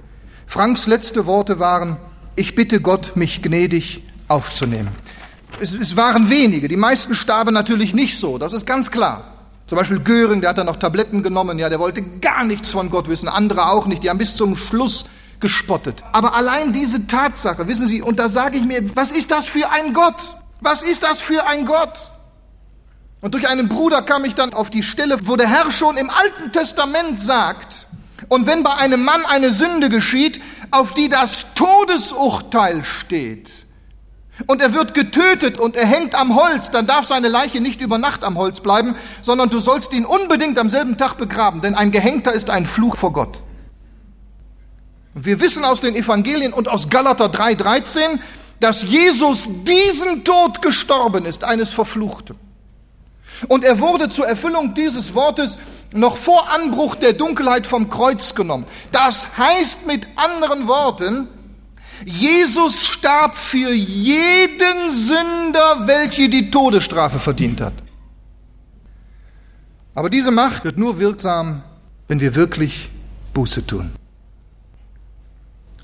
Franks 0.46 0.86
letzte 0.86 1.26
Worte 1.26 1.58
waren, 1.58 1.98
ich 2.36 2.54
bitte 2.54 2.80
Gott, 2.80 3.16
mich 3.16 3.42
gnädig 3.42 4.02
aufzunehmen. 4.28 4.90
Es, 5.60 5.74
es 5.74 5.96
waren 5.96 6.30
wenige, 6.30 6.68
die 6.68 6.76
meisten 6.76 7.14
starben 7.14 7.52
natürlich 7.54 7.94
nicht 7.94 8.18
so, 8.18 8.38
das 8.38 8.52
ist 8.52 8.66
ganz 8.66 8.90
klar. 8.90 9.32
Zum 9.66 9.76
Beispiel 9.76 9.98
Göring, 9.98 10.40
der 10.40 10.50
hat 10.50 10.58
dann 10.58 10.66
noch 10.66 10.76
Tabletten 10.76 11.22
genommen, 11.22 11.58
ja, 11.58 11.68
der 11.68 11.80
wollte 11.80 12.02
gar 12.02 12.44
nichts 12.44 12.70
von 12.70 12.88
Gott 12.90 13.08
wissen, 13.08 13.28
andere 13.28 13.68
auch 13.68 13.86
nicht, 13.86 14.02
die 14.04 14.10
haben 14.10 14.18
bis 14.18 14.36
zum 14.36 14.56
Schluss 14.56 15.06
gespottet. 15.40 16.04
Aber 16.12 16.34
allein 16.34 16.72
diese 16.72 17.06
Tatsache, 17.06 17.66
wissen 17.66 17.86
Sie, 17.86 18.00
und 18.00 18.18
da 18.18 18.28
sage 18.28 18.56
ich 18.58 18.64
mir, 18.64 18.94
was 18.94 19.10
ist 19.10 19.30
das 19.30 19.46
für 19.46 19.70
ein 19.72 19.92
Gott? 19.92 20.36
Was 20.60 20.82
ist 20.82 21.02
das 21.02 21.20
für 21.20 21.46
ein 21.46 21.66
Gott? 21.66 22.12
Und 23.20 23.34
durch 23.34 23.48
einen 23.48 23.68
Bruder 23.68 24.02
kam 24.02 24.24
ich 24.24 24.34
dann 24.34 24.52
auf 24.52 24.70
die 24.70 24.82
Stelle, 24.82 25.18
wo 25.24 25.36
der 25.36 25.48
Herr 25.48 25.72
schon 25.72 25.96
im 25.96 26.10
Alten 26.10 26.52
Testament 26.52 27.20
sagt, 27.20 27.86
und 28.28 28.46
wenn 28.46 28.62
bei 28.62 28.74
einem 28.74 29.04
Mann 29.04 29.24
eine 29.26 29.52
Sünde 29.52 29.88
geschieht, 29.88 30.40
auf 30.70 30.92
die 30.92 31.08
das 31.08 31.46
Todesurteil 31.54 32.84
steht, 32.84 33.50
und 34.46 34.60
er 34.60 34.74
wird 34.74 34.92
getötet 34.92 35.58
und 35.58 35.76
er 35.76 35.86
hängt 35.86 36.14
am 36.14 36.36
Holz, 36.36 36.70
dann 36.70 36.86
darf 36.86 37.06
seine 37.06 37.28
Leiche 37.28 37.60
nicht 37.60 37.80
über 37.80 37.96
Nacht 37.96 38.22
am 38.22 38.36
Holz 38.36 38.60
bleiben, 38.60 38.94
sondern 39.22 39.48
du 39.48 39.60
sollst 39.60 39.94
ihn 39.94 40.04
unbedingt 40.04 40.58
am 40.58 40.68
selben 40.68 40.98
Tag 40.98 41.16
begraben, 41.16 41.62
denn 41.62 41.74
ein 41.74 41.90
Gehängter 41.90 42.32
ist 42.32 42.50
ein 42.50 42.66
Fluch 42.66 42.96
vor 42.96 43.14
Gott. 43.14 43.40
Wir 45.14 45.40
wissen 45.40 45.64
aus 45.64 45.80
den 45.80 45.96
Evangelien 45.96 46.52
und 46.52 46.68
aus 46.68 46.90
Galater 46.90 47.26
3,13, 47.26 48.18
dass 48.60 48.82
Jesus 48.82 49.48
diesen 49.64 50.24
Tod 50.24 50.60
gestorben 50.60 51.24
ist, 51.24 51.42
eines 51.42 51.70
Verfluchten. 51.70 52.45
Und 53.48 53.64
er 53.64 53.80
wurde 53.80 54.08
zur 54.08 54.26
Erfüllung 54.26 54.74
dieses 54.74 55.14
Wortes 55.14 55.58
noch 55.92 56.16
vor 56.16 56.52
Anbruch 56.52 56.94
der 56.94 57.12
Dunkelheit 57.12 57.66
vom 57.66 57.88
Kreuz 57.88 58.34
genommen. 58.34 58.66
Das 58.92 59.36
heißt 59.36 59.86
mit 59.86 60.06
anderen 60.16 60.68
Worten, 60.68 61.28
Jesus 62.04 62.84
starb 62.86 63.36
für 63.36 63.72
jeden 63.72 64.90
Sünder, 64.90 65.86
welche 65.86 66.28
die 66.28 66.50
Todesstrafe 66.50 67.18
verdient 67.18 67.60
hat. 67.60 67.74
Aber 69.94 70.10
diese 70.10 70.30
Macht 70.30 70.64
wird 70.64 70.76
nur 70.78 70.98
wirksam, 70.98 71.62
wenn 72.08 72.20
wir 72.20 72.34
wirklich 72.34 72.90
Buße 73.32 73.66
tun. 73.66 73.92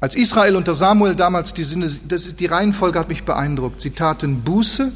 Als 0.01 0.15
Israel 0.15 0.57
unter 0.57 0.75
Samuel 0.75 1.15
damals 1.15 1.55
die 1.55 1.65
Sinne, 1.65 1.91
das 2.09 2.27
ist, 2.27 2.41
die 2.41 2.47
Reihenfolge 2.47 2.99
hat 2.99 3.09
mich 3.09 3.25
beeindruckt. 3.25 3.81
Sie 3.81 3.91
taten 3.91 4.43
Buße, 4.43 4.93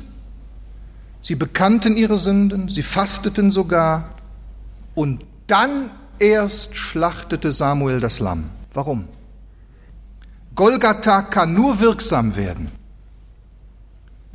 Sie 1.27 1.35
bekannten 1.35 1.97
ihre 1.97 2.19
Sünden, 2.19 2.69
sie 2.69 2.85
fasteten 2.85 3.51
sogar 3.51 4.11
und 4.95 5.25
dann 5.49 5.91
erst 6.21 6.77
schlachtete 6.77 7.51
Samuel 7.51 7.99
das 7.99 8.21
Lamm. 8.21 8.45
Warum? 8.75 9.09
Golgatha 10.55 11.23
kann 11.23 11.53
nur 11.53 11.81
wirksam 11.81 12.37
werden, 12.37 12.71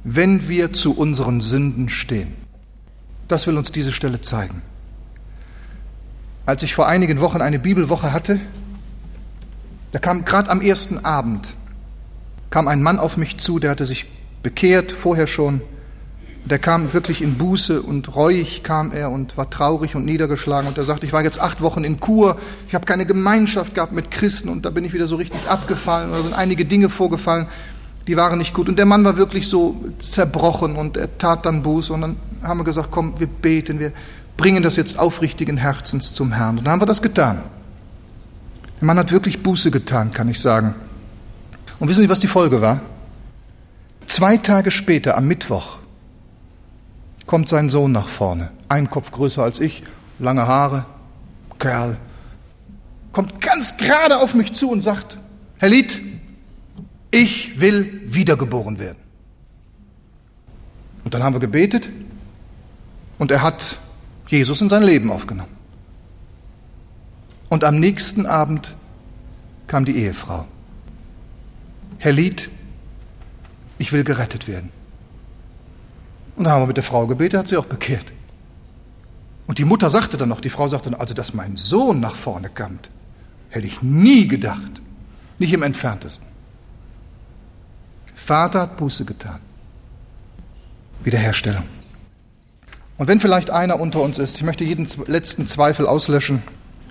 wenn 0.04 0.50
wir 0.50 0.74
zu 0.74 0.94
unseren 0.94 1.40
Sünden 1.40 1.88
stehen. 1.88 2.34
Das 3.30 3.48
will 3.48 3.56
uns 3.56 3.72
diese 3.72 3.94
Stelle 3.94 4.20
zeigen. 4.20 4.62
Als 6.46 6.62
ich 6.62 6.76
vor 6.76 6.90
einigen 6.90 7.22
Wochen 7.22 7.42
eine 7.42 7.60
Bibelwoche 7.60 8.12
hatte, 8.12 8.42
da 9.94 10.00
kam 10.00 10.26
gerade 10.26 10.50
am 10.50 10.60
ersten 10.60 11.06
Abend, 11.06 11.56
kam 12.50 12.68
ein 12.68 12.84
Mann 12.84 13.00
auf 13.00 13.16
mich 13.16 13.38
zu, 13.38 13.60
der 13.60 13.72
hatte 13.72 13.86
sich 13.86 14.08
bekehrt, 14.44 14.92
vorher 14.92 15.28
schon, 15.28 15.62
der 16.46 16.60
kam 16.60 16.92
wirklich 16.94 17.22
in 17.22 17.38
Buße 17.38 17.82
und 17.82 18.16
reuig 18.16 18.64
kam 18.64 18.92
er 18.92 19.12
und 19.12 19.38
war 19.38 19.50
traurig 19.50 19.96
und 19.96 20.06
niedergeschlagen. 20.06 20.68
Und 20.68 20.78
er 20.78 20.84
sagte, 20.84 21.06
ich 21.06 21.14
war 21.14 21.24
jetzt 21.24 21.40
acht 21.40 21.62
Wochen 21.62 21.84
in 21.84 22.00
Kur, 22.00 22.38
ich 22.68 22.74
habe 22.74 22.86
keine 22.86 23.06
Gemeinschaft 23.06 23.76
gehabt 23.76 23.92
mit 23.92 24.10
Christen 24.10 24.50
und 24.50 24.66
da 24.66 24.72
bin 24.72 24.84
ich 24.84 24.94
wieder 24.94 25.08
so 25.08 25.18
richtig 25.18 25.48
abgefallen. 25.48 26.10
Und 26.10 26.18
da 26.18 26.24
sind 26.24 26.34
einige 26.34 26.66
Dinge 26.66 26.90
vorgefallen, 26.90 27.48
die 28.08 28.18
waren 28.18 28.40
nicht 28.40 28.54
gut. 28.54 28.70
Und 28.70 28.78
der 28.78 28.88
Mann 28.88 29.06
war 29.06 29.18
wirklich 29.18 29.48
so 29.48 29.76
zerbrochen 30.00 30.76
und 30.76 30.98
er 30.98 31.16
tat 31.18 31.46
dann 31.46 31.62
Buße. 31.62 31.94
Und 31.94 32.02
dann 32.02 32.16
haben 32.42 32.60
wir 32.60 32.64
gesagt, 32.64 32.90
komm, 32.90 33.20
wir 33.20 33.28
beten, 33.28 33.80
wir 33.80 33.92
bringen 34.36 34.64
das 34.64 34.76
jetzt 34.76 34.98
aufrichtigen 34.98 35.58
Herzens 35.58 36.14
zum 36.14 36.32
Herrn. 36.32 36.58
Und 36.58 36.66
dann 36.66 36.74
haben 36.74 36.82
wir 36.82 36.88
das 36.88 37.04
getan. 37.04 37.42
Der 38.80 38.86
Mann 38.88 38.98
hat 38.98 39.12
wirklich 39.12 39.44
Buße 39.44 39.70
getan, 39.70 40.10
kann 40.10 40.28
ich 40.28 40.40
sagen. 40.40 40.74
Und 41.80 41.88
wissen 41.88 42.02
Sie, 42.02 42.10
was 42.10 42.20
die 42.20 42.28
Folge 42.28 42.62
war? 42.62 42.82
Zwei 44.08 44.38
Tage 44.38 44.72
später, 44.72 45.16
am 45.16 45.28
Mittwoch, 45.28 45.78
kommt 47.32 47.48
sein 47.48 47.70
Sohn 47.70 47.94
nach 47.94 48.10
vorne. 48.10 48.52
Ein 48.68 48.90
Kopf 48.90 49.10
größer 49.12 49.42
als 49.42 49.62
ich, 49.62 49.84
lange 50.20 50.48
Haare, 50.48 50.86
Kerl. 51.60 51.96
Kommt 53.14 53.40
ganz 53.40 53.78
gerade 53.78 54.20
auf 54.20 54.34
mich 54.34 54.52
zu 54.52 54.70
und 54.70 54.82
sagt, 54.82 55.18
Herr 55.58 55.70
Lied, 55.70 56.02
ich 57.10 57.62
will 57.62 58.02
wiedergeboren 58.04 58.80
werden. 58.80 58.98
Und 61.06 61.14
dann 61.14 61.24
haben 61.24 61.32
wir 61.32 61.40
gebetet 61.40 61.90
und 63.18 63.32
er 63.32 63.42
hat 63.42 63.78
Jesus 64.28 64.60
in 64.60 64.68
sein 64.68 64.84
Leben 64.84 65.10
aufgenommen. 65.10 65.56
Und 67.48 67.64
am 67.64 67.80
nächsten 67.80 68.26
Abend 68.26 68.76
kam 69.68 69.86
die 69.86 69.96
Ehefrau. 69.96 70.46
Herr 71.98 72.12
Lied, 72.12 72.50
ich 73.78 73.94
will 73.94 74.04
gerettet 74.04 74.50
werden. 74.50 74.81
Und 76.42 76.46
dann 76.46 76.54
haben 76.54 76.64
wir 76.64 76.68
mit 76.70 76.78
der 76.78 76.84
Frau 76.84 77.06
gebetet, 77.06 77.38
hat 77.38 77.48
sie 77.50 77.58
auch 77.58 77.68
bekehrt. 77.68 78.06
Und 79.46 79.60
die 79.60 79.64
Mutter 79.64 79.92
sagte 79.92 80.18
dann 80.18 80.30
noch, 80.30 80.42
die 80.42 80.50
Frau 80.50 80.68
sagte 80.68 80.90
dann, 80.90 81.00
also 81.00 81.14
dass 81.14 81.36
mein 81.36 81.56
Sohn 81.56 82.00
nach 82.00 82.16
vorne 82.16 82.50
kommt, 82.50 82.90
hätte 83.50 83.68
ich 83.68 83.84
nie 83.84 84.28
gedacht. 84.28 84.82
Nicht 85.38 85.54
im 85.54 85.62
entferntesten. 85.62 86.26
Vater 88.16 88.62
hat 88.62 88.78
Buße 88.78 89.06
getan. 89.06 89.38
Wiederherstellung. 91.04 91.66
Und 92.98 93.08
wenn 93.08 93.20
vielleicht 93.20 93.52
einer 93.52 93.80
unter 93.80 94.02
uns 94.02 94.18
ist, 94.18 94.38
ich 94.38 94.44
möchte 94.44 94.64
jeden 94.64 94.88
letzten 95.06 95.46
Zweifel 95.46 95.86
auslöschen, 95.86 96.42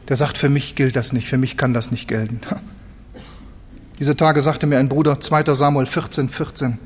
der 0.06 0.16
sagt, 0.16 0.38
für 0.38 0.48
mich 0.48 0.76
gilt 0.76 0.94
das 0.94 1.12
nicht, 1.12 1.26
für 1.28 1.38
mich 1.38 1.56
kann 1.56 1.74
das 1.74 1.90
nicht 1.90 2.06
gelten. 2.06 2.40
Diese 3.98 4.16
Tage 4.16 4.42
sagte 4.42 4.68
mir 4.68 4.78
ein 4.78 4.88
Bruder, 4.88 5.18
2 5.18 5.52
Samuel 5.56 5.86
14, 5.86 6.28
14, 6.28 6.78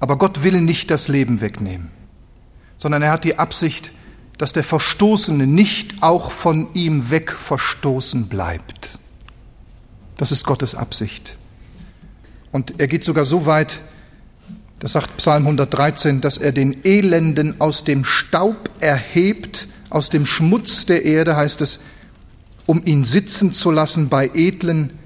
aber 0.00 0.16
Gott 0.18 0.42
will 0.42 0.60
nicht 0.60 0.90
das 0.90 1.08
Leben 1.08 1.40
wegnehmen, 1.40 1.90
sondern 2.76 3.02
er 3.02 3.12
hat 3.12 3.24
die 3.24 3.38
Absicht, 3.38 3.92
dass 4.38 4.52
der 4.52 4.64
Verstoßene 4.64 5.46
nicht 5.46 6.02
auch 6.02 6.30
von 6.30 6.68
ihm 6.74 7.10
weg 7.10 7.32
verstoßen 7.32 8.28
bleibt. 8.28 8.98
Das 10.16 10.32
ist 10.32 10.44
Gottes 10.44 10.74
Absicht. 10.74 11.36
Und 12.52 12.78
er 12.78 12.88
geht 12.88 13.04
sogar 13.04 13.24
so 13.24 13.46
weit, 13.46 13.80
das 14.78 14.92
sagt 14.92 15.16
Psalm 15.18 15.44
113, 15.44 16.20
dass 16.20 16.36
er 16.36 16.52
den 16.52 16.84
Elenden 16.84 17.60
aus 17.60 17.84
dem 17.84 18.04
Staub 18.04 18.70
erhebt, 18.80 19.68
aus 19.88 20.10
dem 20.10 20.26
Schmutz 20.26 20.84
der 20.84 21.04
Erde, 21.04 21.36
heißt 21.36 21.60
es, 21.62 21.80
um 22.66 22.82
ihn 22.84 23.04
sitzen 23.04 23.52
zu 23.52 23.70
lassen 23.70 24.08
bei 24.08 24.30
Edlen, 24.34 24.98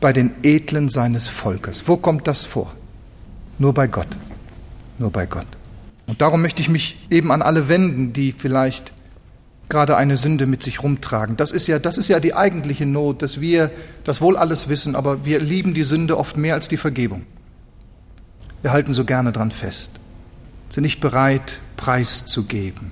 bei 0.00 0.12
den 0.12 0.32
Edlen 0.42 0.88
seines 0.88 1.26
Volkes. 1.26 1.84
Wo 1.86 1.96
kommt 1.96 2.28
das 2.28 2.44
vor? 2.44 2.72
Nur 3.58 3.74
bei 3.74 3.88
Gott. 3.88 4.08
Nur 4.98 5.10
bei 5.10 5.26
Gott. 5.26 5.46
Und 6.06 6.20
darum 6.20 6.42
möchte 6.42 6.62
ich 6.62 6.68
mich 6.68 6.96
eben 7.10 7.30
an 7.30 7.42
alle 7.42 7.68
wenden, 7.68 8.12
die 8.12 8.32
vielleicht 8.32 8.92
gerade 9.68 9.96
eine 9.96 10.16
Sünde 10.16 10.46
mit 10.46 10.62
sich 10.62 10.82
rumtragen. 10.82 11.36
Das 11.36 11.50
ist 11.50 11.66
ja, 11.66 11.78
das 11.78 11.98
ist 11.98 12.08
ja 12.08 12.20
die 12.20 12.34
eigentliche 12.34 12.86
Not, 12.86 13.22
dass 13.22 13.40
wir 13.40 13.70
das 14.04 14.20
wohl 14.20 14.36
alles 14.36 14.68
wissen, 14.68 14.96
aber 14.96 15.24
wir 15.24 15.40
lieben 15.40 15.74
die 15.74 15.84
Sünde 15.84 16.16
oft 16.16 16.36
mehr 16.36 16.54
als 16.54 16.68
die 16.68 16.78
Vergebung. 16.78 17.26
Wir 18.62 18.72
halten 18.72 18.92
so 18.92 19.04
gerne 19.04 19.32
dran 19.32 19.50
fest, 19.50 19.90
sind 20.70 20.82
nicht 20.82 21.00
bereit, 21.00 21.60
preiszugeben. 21.76 22.90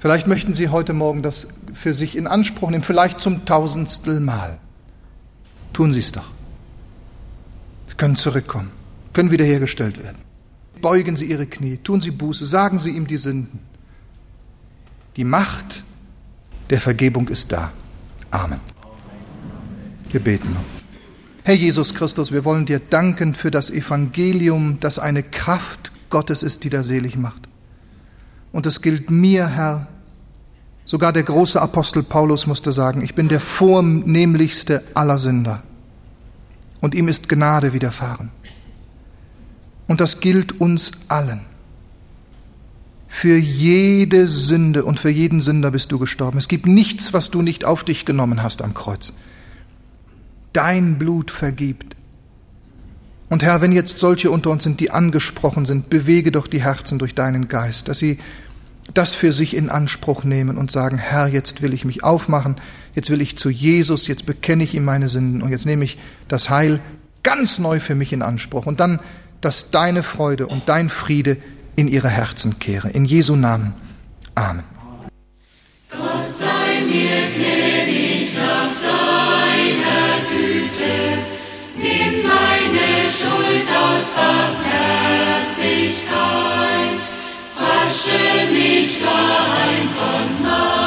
Vielleicht 0.00 0.26
möchten 0.26 0.54
Sie 0.54 0.68
heute 0.68 0.92
Morgen 0.92 1.22
das 1.22 1.46
für 1.72 1.94
sich 1.94 2.16
in 2.16 2.26
Anspruch 2.26 2.70
nehmen, 2.70 2.84
vielleicht 2.84 3.20
zum 3.20 3.44
tausendstel 3.46 4.20
Mal. 4.20 4.58
Tun 5.72 5.92
Sie 5.92 6.00
es 6.00 6.12
doch. 6.12 6.30
Sie 7.88 7.94
können 7.94 8.16
zurückkommen, 8.16 8.70
können 9.12 9.30
wiederhergestellt 9.30 10.02
werden. 10.02 10.27
Beugen 10.80 11.16
Sie 11.16 11.26
Ihre 11.26 11.46
Knie, 11.46 11.78
tun 11.78 12.00
Sie 12.00 12.10
Buße, 12.10 12.46
sagen 12.46 12.78
Sie 12.78 12.90
ihm 12.90 13.06
die 13.06 13.16
Sünden. 13.16 13.60
Die 15.16 15.24
Macht 15.24 15.84
der 16.70 16.80
Vergebung 16.80 17.28
ist 17.28 17.50
da. 17.52 17.72
Amen. 18.30 18.60
Wir 20.10 20.20
beten. 20.20 20.56
Herr 21.44 21.54
Jesus 21.54 21.94
Christus, 21.94 22.30
wir 22.30 22.44
wollen 22.44 22.66
dir 22.66 22.78
danken 22.78 23.34
für 23.34 23.50
das 23.50 23.70
Evangelium, 23.70 24.78
das 24.80 24.98
eine 24.98 25.22
Kraft 25.22 25.92
Gottes 26.10 26.42
ist, 26.42 26.64
die 26.64 26.70
da 26.70 26.82
selig 26.82 27.16
macht. 27.16 27.48
Und 28.52 28.66
es 28.66 28.82
gilt 28.82 29.10
mir, 29.10 29.48
Herr, 29.48 29.88
sogar 30.84 31.12
der 31.12 31.22
große 31.22 31.60
Apostel 31.60 32.02
Paulus 32.02 32.46
musste 32.46 32.72
sagen, 32.72 33.02
ich 33.02 33.14
bin 33.14 33.28
der 33.28 33.40
vornehmlichste 33.40 34.82
aller 34.94 35.18
Sünder. 35.18 35.62
Und 36.80 36.94
ihm 36.94 37.08
ist 37.08 37.28
Gnade 37.28 37.72
widerfahren. 37.72 38.30
Und 39.88 40.00
das 40.00 40.20
gilt 40.20 40.60
uns 40.60 40.92
allen. 41.08 41.40
Für 43.08 43.36
jede 43.36 44.28
Sünde 44.28 44.84
und 44.84 45.00
für 45.00 45.10
jeden 45.10 45.40
Sünder 45.40 45.70
bist 45.70 45.90
du 45.90 45.98
gestorben. 45.98 46.38
Es 46.38 46.46
gibt 46.46 46.66
nichts, 46.66 47.12
was 47.12 47.30
du 47.30 47.42
nicht 47.42 47.64
auf 47.64 47.82
dich 47.82 48.04
genommen 48.04 48.42
hast 48.42 48.62
am 48.62 48.74
Kreuz. 48.74 49.14
Dein 50.52 50.98
Blut 50.98 51.30
vergibt. 51.30 51.96
Und 53.30 53.42
Herr, 53.42 53.60
wenn 53.60 53.72
jetzt 53.72 53.98
solche 53.98 54.30
unter 54.30 54.50
uns 54.50 54.62
sind, 54.62 54.80
die 54.80 54.90
angesprochen 54.90 55.66
sind, 55.66 55.90
bewege 55.90 56.30
doch 56.30 56.46
die 56.46 56.62
Herzen 56.62 56.98
durch 56.98 57.14
deinen 57.14 57.48
Geist, 57.48 57.88
dass 57.88 57.98
sie 57.98 58.18
das 58.94 59.14
für 59.14 59.32
sich 59.32 59.54
in 59.54 59.68
Anspruch 59.68 60.24
nehmen 60.24 60.56
und 60.56 60.70
sagen, 60.70 60.96
Herr, 60.96 61.28
jetzt 61.28 61.60
will 61.60 61.74
ich 61.74 61.84
mich 61.84 62.04
aufmachen, 62.04 62.56
jetzt 62.94 63.10
will 63.10 63.20
ich 63.20 63.36
zu 63.36 63.50
Jesus, 63.50 64.06
jetzt 64.06 64.24
bekenne 64.24 64.64
ich 64.64 64.74
ihm 64.74 64.84
meine 64.84 65.08
Sünden 65.08 65.42
und 65.42 65.50
jetzt 65.50 65.66
nehme 65.66 65.84
ich 65.84 65.98
das 66.26 66.48
Heil 66.48 66.80
ganz 67.22 67.58
neu 67.58 67.80
für 67.80 67.94
mich 67.94 68.12
in 68.12 68.22
Anspruch. 68.22 68.64
Und 68.64 68.80
dann, 68.80 69.00
dass 69.40 69.70
deine 69.70 70.02
Freude 70.02 70.46
und 70.46 70.68
dein 70.68 70.88
Friede 70.88 71.36
in 71.76 71.88
ihre 71.88 72.08
Herzen 72.08 72.58
kehre. 72.58 72.88
In 72.90 73.04
Jesu 73.04 73.36
Namen. 73.36 73.74
Amen. 74.34 74.64
Gott 75.90 76.26
sei 76.26 76.80
mir 76.84 77.30
gnädig 77.34 78.34
nach 78.34 78.72
deiner 78.82 80.20
Güte, 80.28 81.18
nimm 81.76 82.22
meine 82.22 83.06
Schuld 83.08 83.68
aus 83.68 84.10
Barmherzigkeit, 84.10 87.04
wasche 87.56 88.52
mich 88.52 89.00
rein 89.02 89.88
von 89.96 90.42
meiner 90.42 90.77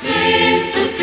Christus 0.00 0.96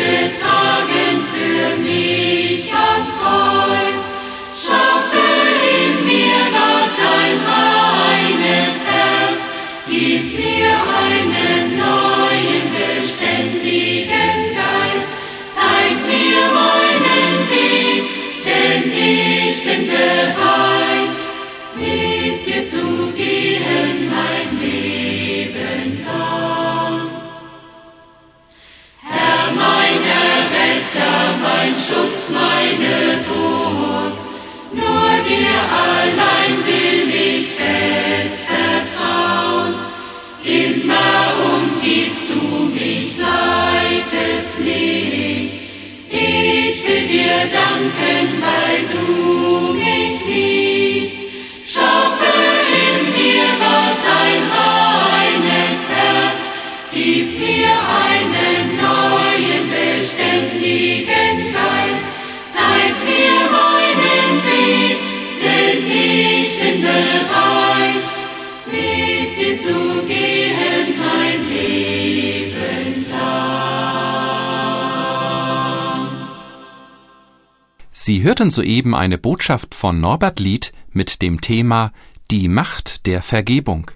Sie 78.08 78.22
hörten 78.22 78.48
soeben 78.48 78.94
eine 78.94 79.18
Botschaft 79.18 79.74
von 79.74 80.00
Norbert 80.00 80.40
Lied 80.40 80.72
mit 80.92 81.20
dem 81.20 81.42
Thema 81.42 81.92
Die 82.30 82.48
Macht 82.48 83.04
der 83.04 83.20
Vergebung. 83.20 83.90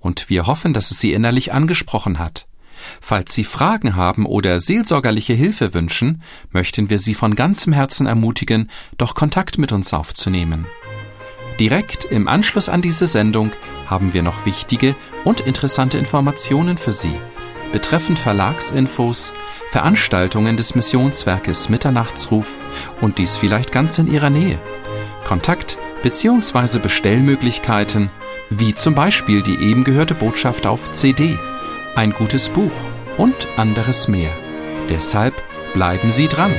Und 0.00 0.28
wir 0.28 0.46
hoffen, 0.46 0.74
dass 0.74 0.90
es 0.90 1.00
Sie 1.00 1.14
innerlich 1.14 1.54
angesprochen 1.54 2.18
hat. 2.18 2.46
Falls 3.00 3.32
Sie 3.32 3.44
Fragen 3.44 3.96
haben 3.96 4.26
oder 4.26 4.60
seelsorgerliche 4.60 5.32
Hilfe 5.32 5.72
wünschen, 5.72 6.20
möchten 6.50 6.90
wir 6.90 6.98
Sie 6.98 7.14
von 7.14 7.34
ganzem 7.34 7.72
Herzen 7.72 8.06
ermutigen, 8.06 8.70
doch 8.98 9.14
Kontakt 9.14 9.56
mit 9.56 9.72
uns 9.72 9.94
aufzunehmen. 9.94 10.66
Direkt 11.58 12.04
im 12.04 12.28
Anschluss 12.28 12.68
an 12.68 12.82
diese 12.82 13.06
Sendung 13.06 13.50
haben 13.86 14.12
wir 14.12 14.22
noch 14.22 14.44
wichtige 14.44 14.94
und 15.24 15.40
interessante 15.40 15.96
Informationen 15.96 16.76
für 16.76 16.92
Sie 16.92 17.14
betreffend 17.74 18.20
Verlagsinfos, 18.20 19.32
Veranstaltungen 19.72 20.56
des 20.56 20.76
Missionswerkes 20.76 21.68
Mitternachtsruf 21.68 22.62
und 23.00 23.18
dies 23.18 23.36
vielleicht 23.36 23.72
ganz 23.72 23.98
in 23.98 24.06
Ihrer 24.06 24.30
Nähe. 24.30 24.60
Kontakt 25.24 25.76
bzw. 26.04 26.78
Bestellmöglichkeiten, 26.78 28.12
wie 28.48 28.76
zum 28.76 28.94
Beispiel 28.94 29.42
die 29.42 29.56
eben 29.56 29.82
gehörte 29.82 30.14
Botschaft 30.14 30.66
auf 30.66 30.92
CD, 30.92 31.36
ein 31.96 32.12
gutes 32.12 32.48
Buch 32.48 32.70
und 33.16 33.48
anderes 33.56 34.06
mehr. 34.06 34.30
Deshalb 34.88 35.34
bleiben 35.72 36.12
Sie 36.12 36.28
dran. 36.28 36.52